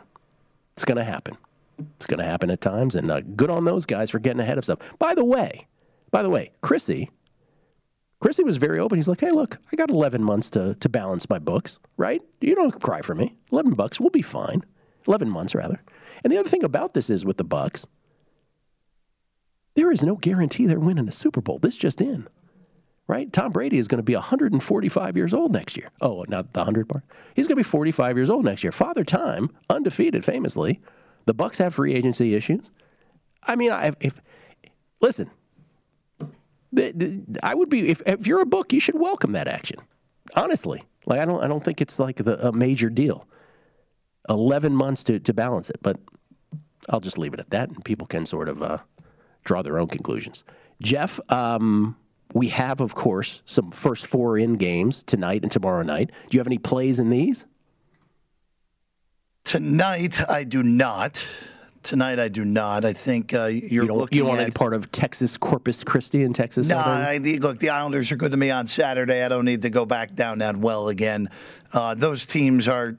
it's 0.74 0.86
going 0.86 0.98
to 0.98 1.04
happen. 1.04 1.38
It's 1.96 2.06
going 2.06 2.20
to 2.20 2.26
happen 2.26 2.50
at 2.50 2.62
times, 2.62 2.96
and 2.96 3.10
uh, 3.10 3.22
good 3.22 3.50
on 3.50 3.66
those 3.66 3.86
guys 3.86 4.12
for 4.12 4.20
getting 4.20 4.40
ahead 4.40 4.58
of 4.58 4.64
stuff. 4.64 4.80
By 5.00 5.14
the 5.16 5.26
way, 5.26 5.68
by 6.12 6.22
the 6.22 6.30
way, 6.30 6.52
Chrissy, 6.62 7.10
Chrissy 8.20 8.44
was 8.44 8.58
very 8.58 8.80
open. 8.80 8.98
He's 8.98 9.08
like, 9.08 9.22
"Hey, 9.22 9.32
look, 9.32 9.60
I 9.72 9.76
got 9.76 9.90
11 9.90 10.24
months 10.24 10.50
to 10.52 10.76
to 10.76 10.90
balance 10.90 11.30
my 11.30 11.40
books, 11.40 11.80
right? 11.98 12.22
You 12.42 12.56
don't 12.56 12.82
cry 12.82 13.02
for 13.02 13.16
me. 13.16 13.36
11 13.52 13.74
bucks, 13.74 14.00
we'll 14.00 14.10
be 14.12 14.22
fine. 14.22 14.64
11 15.08 15.30
months 15.30 15.56
rather." 15.56 15.82
And 16.24 16.32
the 16.32 16.38
other 16.38 16.50
thing 16.50 16.64
about 16.64 16.94
this 16.94 17.10
is 17.10 17.26
with 17.26 17.38
the 17.38 17.44
Bucks, 17.44 17.86
there 19.76 19.92
is 19.92 20.04
no 20.04 20.16
guarantee 20.16 20.66
they're 20.66 20.80
winning 20.80 21.08
a 21.08 21.12
Super 21.12 21.42
Bowl. 21.42 21.58
This 21.58 21.76
just 21.76 22.00
in, 22.00 22.28
right? 23.08 23.32
Tom 23.34 23.52
Brady 23.52 23.78
is 23.78 23.88
going 23.88 23.98
to 23.98 24.04
be 24.04 24.16
145 24.16 25.18
years 25.18 25.34
old 25.34 25.52
next 25.52 25.76
year. 25.76 25.90
Oh, 26.00 26.24
not 26.28 26.54
the 26.54 26.62
100 26.62 26.88
part. 26.88 27.04
He's 27.36 27.48
going 27.48 27.58
to 27.58 27.60
be 27.60 27.64
45 27.64 28.18
years 28.18 28.30
old 28.30 28.46
next 28.46 28.64
year. 28.64 28.72
Father 28.72 29.04
Time, 29.04 29.50
undefeated, 29.70 30.24
famously. 30.24 30.80
The 31.26 31.34
Bucks 31.34 31.58
have 31.58 31.76
free 31.76 31.94
agency 31.94 32.36
issues. 32.36 32.70
I 33.44 33.56
mean, 33.56 33.72
I, 33.72 33.92
if 34.00 34.22
listen, 35.02 35.30
the, 36.72 36.92
the, 36.92 37.40
I 37.44 37.54
would 37.54 37.70
be 37.70 37.90
if, 37.90 38.02
if 38.06 38.28
you're 38.28 38.42
a 38.42 38.46
book, 38.46 38.74
you 38.74 38.80
should 38.80 39.00
welcome 39.00 39.34
that 39.34 39.48
action. 39.48 39.80
Honestly, 40.36 40.84
like 41.06 41.20
I 41.20 41.26
don't 41.26 41.44
I 41.44 41.48
don't 41.48 41.64
think 41.64 41.82
it's 41.82 42.00
like 42.00 42.18
the, 42.18 42.48
a 42.48 42.52
major 42.52 42.90
deal. 42.90 43.28
Eleven 44.30 44.74
months 44.74 45.04
to 45.06 45.20
to 45.20 45.34
balance 45.34 45.70
it, 45.70 45.80
but 45.82 46.00
I'll 46.90 47.02
just 47.02 47.18
leave 47.18 47.34
it 47.34 47.40
at 47.40 47.50
that, 47.52 47.70
and 47.70 47.84
people 47.84 48.08
can 48.08 48.26
sort 48.26 48.50
of 48.50 48.64
uh, 48.64 48.78
draw 49.44 49.62
their 49.62 49.78
own 49.78 49.88
conclusions. 49.88 50.44
Jeff, 50.82 51.20
um, 51.30 51.98
we 52.34 52.48
have 52.50 52.82
of 52.82 52.96
course 52.96 53.42
some 53.46 53.72
first 53.72 54.08
four 54.08 54.38
in 54.38 54.56
games 54.56 55.04
tonight 55.04 55.44
and 55.44 55.52
tomorrow 55.52 55.84
night. 55.84 56.12
Do 56.30 56.36
you 56.36 56.40
have 56.40 56.48
any 56.48 56.58
plays 56.58 57.00
in 57.00 57.10
these? 57.10 57.46
Tonight, 59.44 60.30
I 60.30 60.44
do 60.44 60.64
not. 60.64 61.24
Tonight, 61.84 62.18
I 62.18 62.30
do 62.30 62.46
not. 62.46 62.86
I 62.86 62.94
think 62.94 63.34
uh, 63.34 63.46
you're 63.46 63.84
you 63.84 63.88
don't, 63.88 63.98
looking 63.98 64.16
you 64.16 64.22
don't 64.22 64.30
want 64.30 64.40
at. 64.40 64.44
any 64.44 64.52
part 64.52 64.74
of 64.74 64.90
Texas 64.92 65.36
Corpus 65.36 65.84
Christi 65.84 66.24
in 66.24 66.32
Texas? 66.32 66.70
No? 66.70 66.78
I, 66.78 67.18
look, 67.18 67.60
the 67.60 67.70
Islanders 67.70 68.10
are 68.14 68.16
good 68.16 68.32
to 68.32 68.38
me 68.38 68.52
on 68.52 68.68
Saturday. 68.68 69.22
I 69.22 69.28
don't 69.28 69.44
need 69.44 69.64
to 69.64 69.70
go 69.70 69.86
back 69.86 70.16
down 70.16 70.40
that 70.40 70.56
well 70.56 70.88
again. 70.88 71.30
Uh, 71.74 71.94
those 71.94 72.26
teams 72.26 72.70
are 72.70 72.98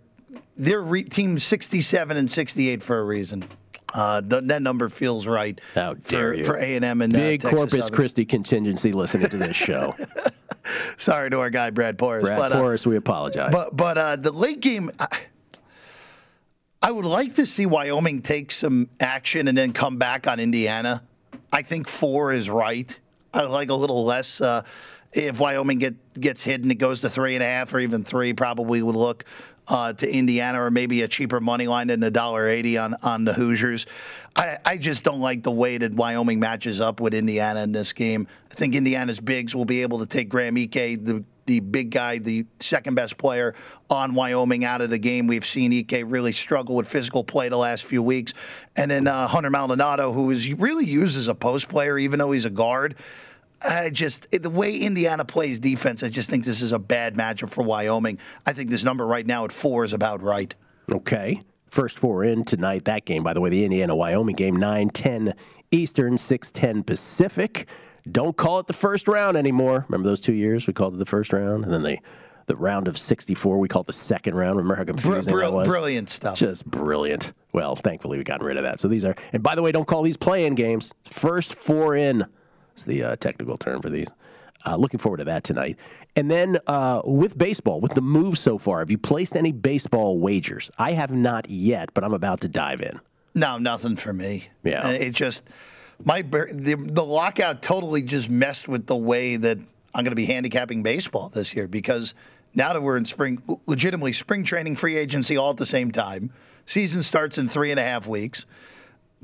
they're 0.56 0.82
re- 0.82 1.04
teams 1.04 1.44
67 1.44 2.16
and 2.16 2.30
68 2.30 2.82
for 2.82 3.00
a 3.00 3.04
reason. 3.04 3.44
Uh, 3.94 4.20
th- 4.20 4.44
that 4.44 4.60
number 4.60 4.88
feels 4.88 5.26
right. 5.26 5.58
How 5.74 5.94
dare 5.94 6.30
for, 6.30 6.34
you? 6.34 6.44
for 6.44 6.56
A 6.58 6.76
and 6.76 6.84
M 6.84 7.00
and 7.00 7.14
uh, 7.14 7.18
Big 7.18 7.42
Corpus 7.42 7.84
Southern. 7.84 7.96
Christi 7.96 8.24
contingency 8.26 8.92
listening 8.92 9.28
to 9.28 9.36
this 9.38 9.56
show. 9.56 9.94
Sorry 10.98 11.30
to 11.30 11.40
our 11.40 11.50
guy 11.50 11.70
Brad 11.70 11.96
Porras. 11.96 12.24
Brad 12.24 12.38
but, 12.38 12.52
uh, 12.52 12.60
Porras, 12.60 12.86
we 12.86 12.96
apologize. 12.96 13.50
But 13.52 13.76
but 13.76 13.96
uh, 13.96 14.16
the 14.16 14.32
late 14.32 14.60
game, 14.60 14.90
I, 14.98 15.06
I 16.84 16.90
would 16.90 17.06
like 17.06 17.36
to 17.36 17.46
see 17.46 17.64
Wyoming 17.64 18.20
take 18.20 18.52
some 18.52 18.90
action 19.00 19.48
and 19.48 19.56
then 19.56 19.72
come 19.72 19.96
back 19.96 20.26
on 20.26 20.38
Indiana. 20.38 21.02
I 21.50 21.62
think 21.62 21.88
four 21.88 22.30
is 22.30 22.50
right. 22.50 22.94
I 23.32 23.44
like 23.44 23.70
a 23.70 23.74
little 23.74 24.04
less. 24.04 24.38
Uh, 24.38 24.64
if 25.14 25.40
Wyoming 25.40 25.78
get 25.78 26.20
gets 26.20 26.46
and 26.46 26.70
it 26.70 26.76
goes 26.76 27.00
to 27.02 27.08
three 27.08 27.34
and 27.34 27.42
a 27.42 27.46
half 27.46 27.72
or 27.74 27.80
even 27.80 28.04
three, 28.04 28.32
probably 28.32 28.82
would 28.82 28.96
look 28.96 29.24
uh, 29.68 29.92
to 29.94 30.12
Indiana 30.12 30.62
or 30.62 30.70
maybe 30.70 31.02
a 31.02 31.08
cheaper 31.08 31.40
money 31.40 31.66
line 31.66 31.86
than 31.86 32.02
a 32.02 32.10
dollar 32.10 32.48
eighty 32.48 32.76
on 32.76 32.94
on 33.02 33.24
the 33.24 33.32
Hoosiers. 33.32 33.86
I, 34.36 34.58
I 34.64 34.76
just 34.76 35.04
don't 35.04 35.20
like 35.20 35.42
the 35.42 35.52
way 35.52 35.78
that 35.78 35.94
Wyoming 35.94 36.40
matches 36.40 36.80
up 36.80 37.00
with 37.00 37.14
Indiana 37.14 37.62
in 37.62 37.72
this 37.72 37.92
game. 37.92 38.26
I 38.50 38.54
think 38.54 38.74
Indiana's 38.74 39.20
bigs 39.20 39.54
will 39.54 39.64
be 39.64 39.82
able 39.82 40.00
to 40.00 40.06
take 40.06 40.28
Graham 40.28 40.56
Ike, 40.56 40.72
the 40.72 41.24
the 41.46 41.60
big 41.60 41.90
guy, 41.90 42.18
the 42.18 42.46
second 42.60 42.94
best 42.94 43.18
player 43.18 43.54
on 43.90 44.14
Wyoming 44.14 44.64
out 44.64 44.80
of 44.80 44.90
the 44.90 44.98
game. 44.98 45.26
We've 45.26 45.44
seen 45.44 45.72
Ike 45.72 46.02
really 46.06 46.32
struggle 46.32 46.74
with 46.74 46.88
physical 46.88 47.22
play 47.22 47.48
the 47.48 47.58
last 47.58 47.84
few 47.84 48.02
weeks. 48.02 48.32
And 48.76 48.90
then 48.90 49.06
uh, 49.06 49.26
Hunter 49.26 49.50
Maldonado, 49.50 50.10
who 50.10 50.30
is 50.30 50.52
really 50.54 50.86
used 50.86 51.18
as 51.18 51.28
a 51.28 51.34
post 51.34 51.68
player, 51.68 51.98
even 51.98 52.18
though 52.18 52.32
he's 52.32 52.46
a 52.46 52.50
guard. 52.50 52.96
I 53.64 53.90
just 53.90 54.30
the 54.30 54.50
way 54.50 54.78
Indiana 54.78 55.24
plays 55.24 55.58
defense, 55.58 56.02
I 56.02 56.08
just 56.08 56.28
think 56.28 56.44
this 56.44 56.62
is 56.62 56.72
a 56.72 56.78
bad 56.78 57.14
matchup 57.14 57.50
for 57.50 57.62
Wyoming. 57.62 58.18
I 58.46 58.52
think 58.52 58.70
this 58.70 58.84
number 58.84 59.06
right 59.06 59.26
now 59.26 59.44
at 59.44 59.52
four 59.52 59.84
is 59.84 59.92
about 59.92 60.22
right. 60.22 60.54
Okay. 60.90 61.42
First 61.66 61.98
four 61.98 62.22
in 62.22 62.44
tonight. 62.44 62.84
That 62.84 63.04
game, 63.04 63.22
by 63.22 63.32
the 63.32 63.40
way, 63.40 63.50
the 63.50 63.64
Indiana 63.64 63.96
Wyoming 63.96 64.36
game, 64.36 64.54
9 64.56 64.90
10 64.90 65.34
Eastern, 65.70 66.16
6 66.18 66.50
10 66.52 66.84
Pacific. 66.84 67.68
Don't 68.10 68.36
call 68.36 68.58
it 68.58 68.66
the 68.66 68.74
first 68.74 69.08
round 69.08 69.36
anymore. 69.36 69.86
Remember 69.88 70.08
those 70.08 70.20
two 70.20 70.34
years? 70.34 70.66
We 70.66 70.72
called 70.72 70.94
it 70.94 70.98
the 70.98 71.06
first 71.06 71.32
round, 71.32 71.64
and 71.64 71.72
then 71.72 71.82
they. 71.82 72.00
The 72.46 72.56
round 72.56 72.88
of 72.88 72.98
64, 72.98 73.58
we 73.58 73.68
call 73.68 73.80
it 73.80 73.86
the 73.86 73.94
second 73.94 74.34
round. 74.34 74.58
Remember 74.58 74.74
how 74.74 74.84
confusing 74.84 75.32
Br- 75.32 75.40
that 75.40 75.52
was? 75.54 75.66
brilliant 75.66 76.10
stuff. 76.10 76.36
Just 76.36 76.66
brilliant. 76.66 77.32
Well, 77.54 77.74
thankfully, 77.74 78.18
we've 78.18 78.26
gotten 78.26 78.46
rid 78.46 78.58
of 78.58 78.64
that. 78.64 78.80
So 78.80 78.86
these 78.86 79.06
are, 79.06 79.16
and 79.32 79.42
by 79.42 79.54
the 79.54 79.62
way, 79.62 79.72
don't 79.72 79.86
call 79.86 80.02
these 80.02 80.18
play 80.18 80.44
in 80.44 80.54
games. 80.54 80.92
First 81.04 81.54
four 81.54 81.96
in 81.96 82.26
is 82.76 82.84
the 82.84 83.02
uh, 83.02 83.16
technical 83.16 83.56
term 83.56 83.82
for 83.82 83.90
these. 83.90 84.08
Uh, 84.66 84.76
looking 84.76 84.98
forward 84.98 85.18
to 85.18 85.24
that 85.24 85.44
tonight. 85.44 85.76
And 86.16 86.30
then 86.30 86.58
uh, 86.66 87.02
with 87.04 87.36
baseball, 87.36 87.80
with 87.80 87.94
the 87.94 88.00
move 88.00 88.38
so 88.38 88.56
far, 88.56 88.78
have 88.78 88.90
you 88.90 88.96
placed 88.96 89.36
any 89.36 89.52
baseball 89.52 90.18
wagers? 90.18 90.70
I 90.78 90.92
have 90.92 91.12
not 91.12 91.50
yet, 91.50 91.92
but 91.92 92.02
I'm 92.02 92.14
about 92.14 92.40
to 92.42 92.48
dive 92.48 92.80
in. 92.80 92.98
No, 93.34 93.58
nothing 93.58 93.96
for 93.96 94.12
me. 94.12 94.48
Yeah. 94.62 94.88
Uh, 94.88 94.92
It 94.92 95.10
just 95.10 95.42
my 96.04 96.22
the, 96.22 96.76
the 96.78 97.04
lockout 97.04 97.62
totally 97.62 98.02
just 98.02 98.30
messed 98.30 98.68
with 98.68 98.86
the 98.86 98.96
way 98.96 99.36
that 99.36 99.58
I'm 99.58 100.02
going 100.04 100.12
to 100.12 100.16
be 100.16 100.24
handicapping 100.26 100.82
baseball 100.82 101.28
this 101.28 101.54
year 101.54 101.68
because 101.68 102.14
now 102.54 102.72
that 102.72 102.80
we're 102.80 102.96
in 102.96 103.04
spring, 103.04 103.42
legitimately 103.66 104.12
spring 104.12 104.44
training, 104.44 104.76
free 104.76 104.96
agency 104.96 105.36
all 105.36 105.50
at 105.50 105.56
the 105.56 105.66
same 105.66 105.90
time. 105.90 106.30
Season 106.66 107.02
starts 107.02 107.36
in 107.36 107.48
three 107.48 107.70
and 107.70 107.78
a 107.78 107.82
half 107.82 108.06
weeks. 108.06 108.46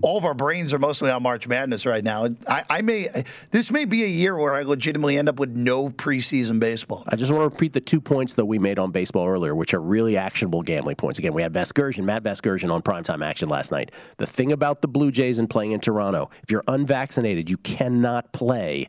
All 0.02 0.16
of 0.16 0.24
our 0.24 0.32
brains 0.32 0.72
are 0.72 0.78
mostly 0.78 1.10
on 1.10 1.22
March 1.22 1.46
Madness 1.46 1.84
right 1.84 2.02
now. 2.02 2.26
I, 2.48 2.64
I 2.70 2.80
may 2.80 3.08
this 3.50 3.70
may 3.70 3.84
be 3.84 4.02
a 4.04 4.06
year 4.06 4.34
where 4.34 4.54
I 4.54 4.62
legitimately 4.62 5.18
end 5.18 5.28
up 5.28 5.38
with 5.38 5.50
no 5.50 5.90
preseason 5.90 6.58
baseball. 6.58 7.04
I 7.08 7.16
just 7.16 7.30
want 7.30 7.42
to 7.42 7.54
repeat 7.54 7.74
the 7.74 7.82
two 7.82 8.00
points 8.00 8.34
that 8.34 8.46
we 8.46 8.58
made 8.58 8.78
on 8.78 8.92
baseball 8.92 9.28
earlier, 9.28 9.54
which 9.54 9.74
are 9.74 9.80
really 9.80 10.16
actionable 10.16 10.62
gambling 10.62 10.96
points. 10.96 11.18
Again, 11.18 11.34
we 11.34 11.42
had 11.42 11.52
Vasgersian, 11.52 12.04
Matt 12.04 12.22
Vasgersian 12.22 12.70
on 12.72 12.80
primetime 12.80 13.22
action 13.22 13.50
last 13.50 13.72
night. 13.72 13.90
The 14.16 14.26
thing 14.26 14.52
about 14.52 14.80
the 14.80 14.88
Blue 14.88 15.10
Jays 15.10 15.38
and 15.38 15.50
playing 15.50 15.72
in 15.72 15.80
Toronto, 15.80 16.30
if 16.42 16.50
you're 16.50 16.64
unvaccinated, 16.66 17.50
you 17.50 17.58
cannot 17.58 18.32
play 18.32 18.88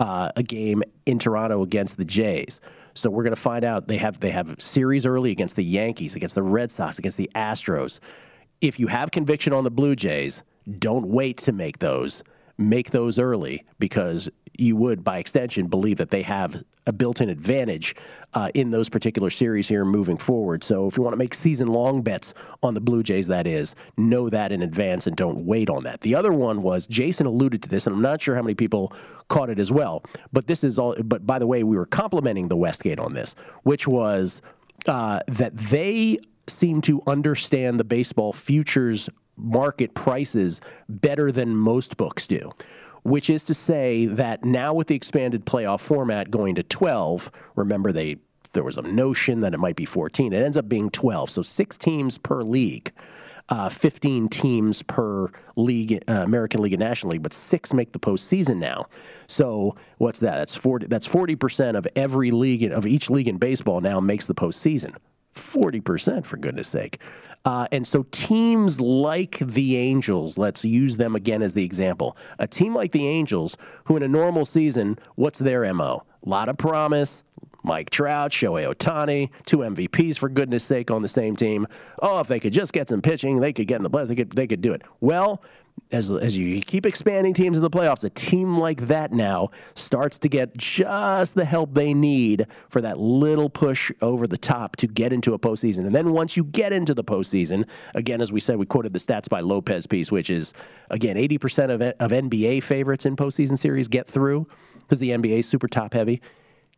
uh, 0.00 0.32
a 0.34 0.42
game 0.42 0.82
in 1.06 1.20
Toronto 1.20 1.62
against 1.62 1.96
the 1.96 2.04
Jays. 2.04 2.60
So 2.94 3.08
we're 3.08 3.22
going 3.22 3.34
to 3.34 3.40
find 3.40 3.64
out 3.64 3.86
they 3.86 3.98
have 3.98 4.18
they 4.20 4.30
have 4.30 4.60
series 4.60 5.06
early 5.06 5.30
against 5.30 5.54
the 5.56 5.64
Yankees, 5.64 6.16
against 6.16 6.34
the 6.34 6.42
Red 6.42 6.72
Sox, 6.72 6.98
against 6.98 7.18
the 7.18 7.30
Astros. 7.34 8.00
If 8.60 8.78
you 8.78 8.88
have 8.88 9.10
conviction 9.10 9.54
on 9.54 9.64
the 9.64 9.70
Blue 9.70 9.96
Jays, 9.96 10.42
don't 10.78 11.06
wait 11.06 11.38
to 11.38 11.52
make 11.52 11.78
those. 11.78 12.22
Make 12.58 12.90
those 12.90 13.18
early 13.18 13.64
because 13.78 14.28
you 14.58 14.76
would, 14.76 15.02
by 15.02 15.16
extension, 15.16 15.68
believe 15.68 15.96
that 15.96 16.10
they 16.10 16.20
have 16.20 16.62
a 16.86 16.92
built-in 16.92 17.30
advantage 17.30 17.96
uh, 18.34 18.50
in 18.52 18.68
those 18.68 18.90
particular 18.90 19.30
series 19.30 19.66
here 19.66 19.86
moving 19.86 20.18
forward. 20.18 20.62
So 20.62 20.86
if 20.86 20.98
you 20.98 21.02
want 21.02 21.14
to 21.14 21.18
make 21.18 21.32
season-long 21.32 22.02
bets 22.02 22.34
on 22.62 22.74
the 22.74 22.82
Blue 22.82 23.02
Jays, 23.02 23.28
that 23.28 23.46
is, 23.46 23.74
know 23.96 24.28
that 24.28 24.52
in 24.52 24.60
advance 24.60 25.06
and 25.06 25.16
don't 25.16 25.46
wait 25.46 25.70
on 25.70 25.84
that. 25.84 26.02
The 26.02 26.14
other 26.14 26.32
one 26.32 26.60
was 26.60 26.86
Jason 26.86 27.24
alluded 27.24 27.62
to 27.62 27.68
this, 27.70 27.86
and 27.86 27.96
I'm 27.96 28.02
not 28.02 28.20
sure 28.20 28.34
how 28.34 28.42
many 28.42 28.54
people 28.54 28.92
caught 29.28 29.48
it 29.48 29.58
as 29.58 29.72
well. 29.72 30.04
But 30.34 30.48
this 30.48 30.62
is 30.62 30.78
all. 30.78 30.94
But 31.02 31.26
by 31.26 31.38
the 31.38 31.46
way, 31.46 31.62
we 31.62 31.78
were 31.78 31.86
complimenting 31.86 32.48
the 32.48 32.56
Westgate 32.58 32.98
on 32.98 33.14
this, 33.14 33.34
which 33.62 33.88
was 33.88 34.42
uh, 34.86 35.20
that 35.28 35.56
they 35.56 36.18
seem 36.46 36.80
to 36.82 37.02
understand 37.06 37.78
the 37.78 37.84
baseball 37.84 38.32
futures 38.32 39.08
market 39.36 39.94
prices 39.94 40.60
better 40.88 41.32
than 41.32 41.56
most 41.56 41.96
books 41.96 42.26
do. 42.26 42.52
Which 43.02 43.30
is 43.30 43.44
to 43.44 43.54
say 43.54 44.04
that 44.06 44.44
now 44.44 44.74
with 44.74 44.88
the 44.88 44.94
expanded 44.94 45.46
playoff 45.46 45.80
format 45.80 46.30
going 46.30 46.56
to 46.56 46.62
12, 46.62 47.30
remember 47.56 47.92
they 47.92 48.18
there 48.52 48.64
was 48.64 48.76
a 48.76 48.82
notion 48.82 49.40
that 49.40 49.54
it 49.54 49.58
might 49.58 49.76
be 49.76 49.84
14. 49.84 50.32
It 50.32 50.42
ends 50.42 50.56
up 50.56 50.68
being 50.68 50.90
12, 50.90 51.30
so 51.30 51.42
six 51.42 51.78
teams 51.78 52.18
per 52.18 52.42
league. 52.42 52.92
Uh, 53.48 53.68
15 53.68 54.28
teams 54.28 54.82
per 54.82 55.28
league, 55.56 56.00
uh, 56.08 56.12
American 56.22 56.62
League 56.62 56.72
and 56.72 56.80
National 56.80 57.12
League, 57.12 57.22
but 57.22 57.32
six 57.32 57.72
make 57.72 57.92
the 57.92 57.98
postseason 57.98 58.58
now. 58.58 58.86
So 59.26 59.74
what's 59.98 60.20
that? 60.20 60.36
That's 60.36 60.54
40. 60.54 60.86
That's 60.86 61.06
40 61.06 61.34
percent 61.34 61.76
of 61.76 61.86
every 61.96 62.30
league 62.30 62.62
of 62.62 62.86
each 62.86 63.10
league 63.10 63.26
in 63.26 63.38
baseball 63.38 63.80
now 63.80 63.98
makes 63.98 64.26
the 64.26 64.34
postseason. 64.34 64.94
40%, 65.34 66.24
for 66.24 66.36
goodness 66.36 66.68
sake. 66.68 67.00
Uh, 67.44 67.66
and 67.72 67.86
so 67.86 68.04
teams 68.10 68.80
like 68.80 69.38
the 69.38 69.76
Angels, 69.76 70.36
let's 70.36 70.64
use 70.64 70.98
them 70.98 71.16
again 71.16 71.42
as 71.42 71.54
the 71.54 71.64
example. 71.64 72.16
A 72.38 72.46
team 72.46 72.74
like 72.74 72.92
the 72.92 73.06
Angels, 73.06 73.56
who 73.84 73.96
in 73.96 74.02
a 74.02 74.08
normal 74.08 74.44
season, 74.44 74.98
what's 75.14 75.38
their 75.38 75.72
MO? 75.72 76.04
A 76.24 76.28
lot 76.28 76.48
of 76.48 76.58
promise. 76.58 77.24
Mike 77.62 77.90
Trout, 77.90 78.30
Shohei 78.30 78.66
Ohtani, 78.66 79.30
two 79.44 79.58
MVPs 79.58 80.18
for 80.18 80.28
goodness 80.28 80.64
sake 80.64 80.90
on 80.90 81.02
the 81.02 81.08
same 81.08 81.36
team. 81.36 81.66
Oh, 82.00 82.20
if 82.20 82.26
they 82.26 82.40
could 82.40 82.54
just 82.54 82.72
get 82.72 82.88
some 82.88 83.02
pitching, 83.02 83.40
they 83.40 83.52
could 83.52 83.66
get 83.66 83.76
in 83.76 83.82
the 83.82 83.90
playoffs. 83.90 84.08
They 84.08 84.14
could, 84.14 84.32
they 84.32 84.46
could 84.46 84.62
do 84.62 84.72
it. 84.72 84.82
Well, 85.00 85.42
as, 85.92 86.10
as 86.10 86.36
you 86.36 86.60
keep 86.60 86.86
expanding 86.86 87.34
teams 87.34 87.56
in 87.56 87.62
the 87.62 87.70
playoffs, 87.70 88.04
a 88.04 88.10
team 88.10 88.58
like 88.58 88.82
that 88.82 89.12
now 89.12 89.50
starts 89.74 90.18
to 90.20 90.28
get 90.28 90.56
just 90.56 91.34
the 91.34 91.44
help 91.44 91.74
they 91.74 91.94
need 91.94 92.46
for 92.68 92.80
that 92.80 92.98
little 92.98 93.50
push 93.50 93.90
over 94.00 94.26
the 94.26 94.38
top 94.38 94.76
to 94.76 94.86
get 94.86 95.12
into 95.12 95.34
a 95.34 95.38
postseason. 95.38 95.86
And 95.86 95.94
then 95.94 96.12
once 96.12 96.36
you 96.36 96.44
get 96.44 96.72
into 96.72 96.94
the 96.94 97.04
postseason, 97.04 97.68
again, 97.94 98.20
as 98.20 98.32
we 98.32 98.40
said, 98.40 98.56
we 98.56 98.66
quoted 98.66 98.92
the 98.92 98.98
stats 98.98 99.28
by 99.28 99.40
Lopez 99.40 99.86
piece, 99.86 100.12
which 100.12 100.30
is, 100.30 100.52
again, 100.90 101.16
80% 101.16 101.70
of, 101.70 101.82
of 101.82 102.10
NBA 102.10 102.62
favorites 102.62 103.06
in 103.06 103.16
postseason 103.16 103.58
series 103.58 103.88
get 103.88 104.06
through 104.06 104.46
because 104.80 105.00
the 105.00 105.10
NBA 105.10 105.40
is 105.40 105.48
super 105.48 105.68
top 105.68 105.94
heavy 105.94 106.20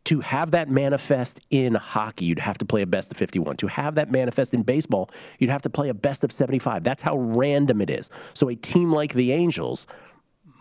to 0.05 0.19
have 0.19 0.51
that 0.51 0.69
manifest 0.69 1.39
in 1.49 1.75
hockey, 1.75 2.25
you'd 2.25 2.39
have 2.39 2.57
to 2.57 2.65
play 2.65 2.81
a 2.81 2.87
best 2.87 3.11
of 3.11 3.17
51. 3.17 3.57
To 3.57 3.67
have 3.67 3.95
that 3.95 4.11
manifest 4.11 4.53
in 4.53 4.63
baseball, 4.63 5.09
you'd 5.39 5.49
have 5.49 5.61
to 5.61 5.69
play 5.69 5.89
a 5.89 5.93
best 5.93 6.23
of 6.23 6.31
75. 6.31 6.83
That's 6.83 7.01
how 7.01 7.17
random 7.17 7.81
it 7.81 7.89
is. 7.89 8.09
So 8.33 8.49
a 8.49 8.55
team 8.55 8.91
like 8.91 9.13
the 9.13 9.31
Angels, 9.31 9.87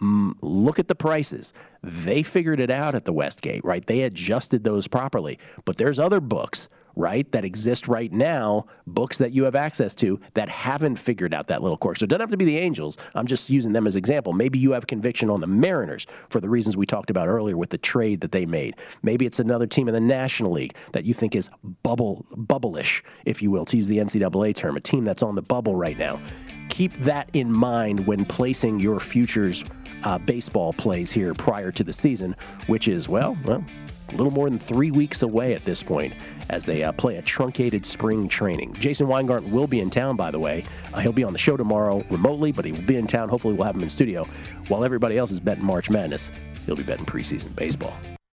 mm, 0.01 0.35
look 0.43 0.79
at 0.79 0.89
the 0.89 0.95
prices. 0.95 1.53
They 1.83 2.23
figured 2.23 2.61
it 2.61 2.71
out 2.71 2.95
at 2.95 3.05
the 3.05 3.13
Westgate, 3.13 3.65
right? 3.65 3.85
They 3.85 4.03
adjusted 4.03 4.63
those 4.63 4.87
properly. 4.87 5.39
But 5.65 5.77
there's 5.77 5.99
other 5.99 6.21
books 6.21 6.69
right, 6.97 7.31
that 7.33 7.45
exist 7.45 7.89
right 7.89 8.13
now, 8.13 8.67
books 8.87 9.19
that 9.19 9.33
you 9.33 9.45
have 9.45 9.55
access 9.55 9.95
to 9.97 10.21
that 10.35 10.49
haven't 10.49 10.97
figured 10.97 11.35
out 11.35 11.47
that 11.49 11.63
little 11.63 11.77
quirk. 11.77 11.99
So 11.99 12.05
it 12.05 12.09
doesn't 12.09 12.21
have 12.21 12.31
to 12.31 12.37
be 12.37 12.45
the 12.45 12.59
Angels. 12.59 12.97
I'm 13.15 13.27
just 13.27 13.51
using 13.51 13.73
them 13.73 13.87
as 13.87 13.97
example. 13.97 14.33
Maybe 14.33 14.59
you 14.59 14.73
have 14.73 14.87
conviction 14.87 15.31
on 15.31 15.41
the 15.41 15.47
Mariners 15.47 16.07
for 16.29 16.41
the 16.41 16.49
reasons 16.49 16.77
we 16.77 16.87
talked 16.87 17.11
about 17.11 17.29
earlier 17.29 17.57
with 17.57 17.71
the 17.71 17.79
trade 17.79 18.21
that 18.21 18.33
they 18.33 18.47
made. 18.47 18.77
Maybe 19.03 19.27
it's 19.27 19.39
another 19.39 19.67
team 19.67 19.89
in 19.89 19.95
the 19.95 20.01
National 20.01 20.53
League 20.53 20.77
that 20.93 21.05
you 21.05 21.15
think 21.15 21.35
is 21.35 21.51
bubble 21.83 22.27
bubble-ish, 22.37 23.03
if 23.25 23.43
you 23.43 23.51
will, 23.51 23.65
to 23.67 23.77
use 23.77 23.89
the 23.89 23.99
NCAA 23.99 24.55
term, 24.55 24.77
a 24.77 24.81
team 24.81 25.05
that's 25.05 25.23
on 25.23 25.35
the 25.35 25.43
bubble 25.43 25.77
right 25.77 25.99
now. 25.99 26.21
Keep 26.69 26.95
that 26.99 27.29
in 27.33 27.53
mind 27.53 28.07
when 28.07 28.25
placing 28.25 28.81
your 28.81 28.99
futures 28.99 29.65
uh, 30.05 30.19
baseball 30.19 30.73
plays 30.73 31.11
here 31.11 31.35
prior 31.35 31.71
to 31.71 31.85
the 31.85 31.93
season, 31.93 32.35
which 32.67 32.89
is, 32.89 33.09
well, 33.09 33.37
well, 33.45 33.65
a 34.09 34.17
little 34.17 34.33
more 34.33 34.49
than 34.49 34.59
three 34.59 34.91
weeks 34.91 35.23
away 35.23 35.55
at 35.55 35.65
this 35.65 35.83
point 35.83 36.15
as 36.53 36.65
they 36.65 36.85
uh, 36.85 36.93
play 36.93 37.17
a 37.17 37.23
truncated 37.23 37.85
spring 37.85 38.29
training. 38.29 38.75
Jason 38.75 39.09
Weingarten 39.09 39.51
will 39.51 39.67
be 39.67 39.81
in 39.81 39.91
town, 39.91 40.17
by 40.17 40.31
the 40.31 40.39
way. 40.39 40.65
Uh, 40.95 41.01
he'll 41.01 41.13
be 41.13 41.25
on 41.25 41.33
the 41.33 41.39
show 41.39 41.57
tomorrow 41.57 42.05
remotely, 42.11 42.53
but 42.53 42.65
he 42.65 42.73
will 42.73 42.83
be 42.83 42.97
in 42.97 43.07
town. 43.07 43.29
Hopefully, 43.29 43.55
we'll 43.55 43.67
have 43.67 43.75
him 43.75 43.83
in 43.83 43.89
studio. 43.89 44.25
While 44.69 44.85
everybody 44.85 45.19
else 45.19 45.31
is 45.31 45.41
betting 45.41 45.65
March 45.65 45.91
Madness, 45.91 46.31
he'll 46.67 46.77
be 46.77 46.85
betting 46.85 47.07
preseason 47.07 47.55
baseball. 47.57 47.97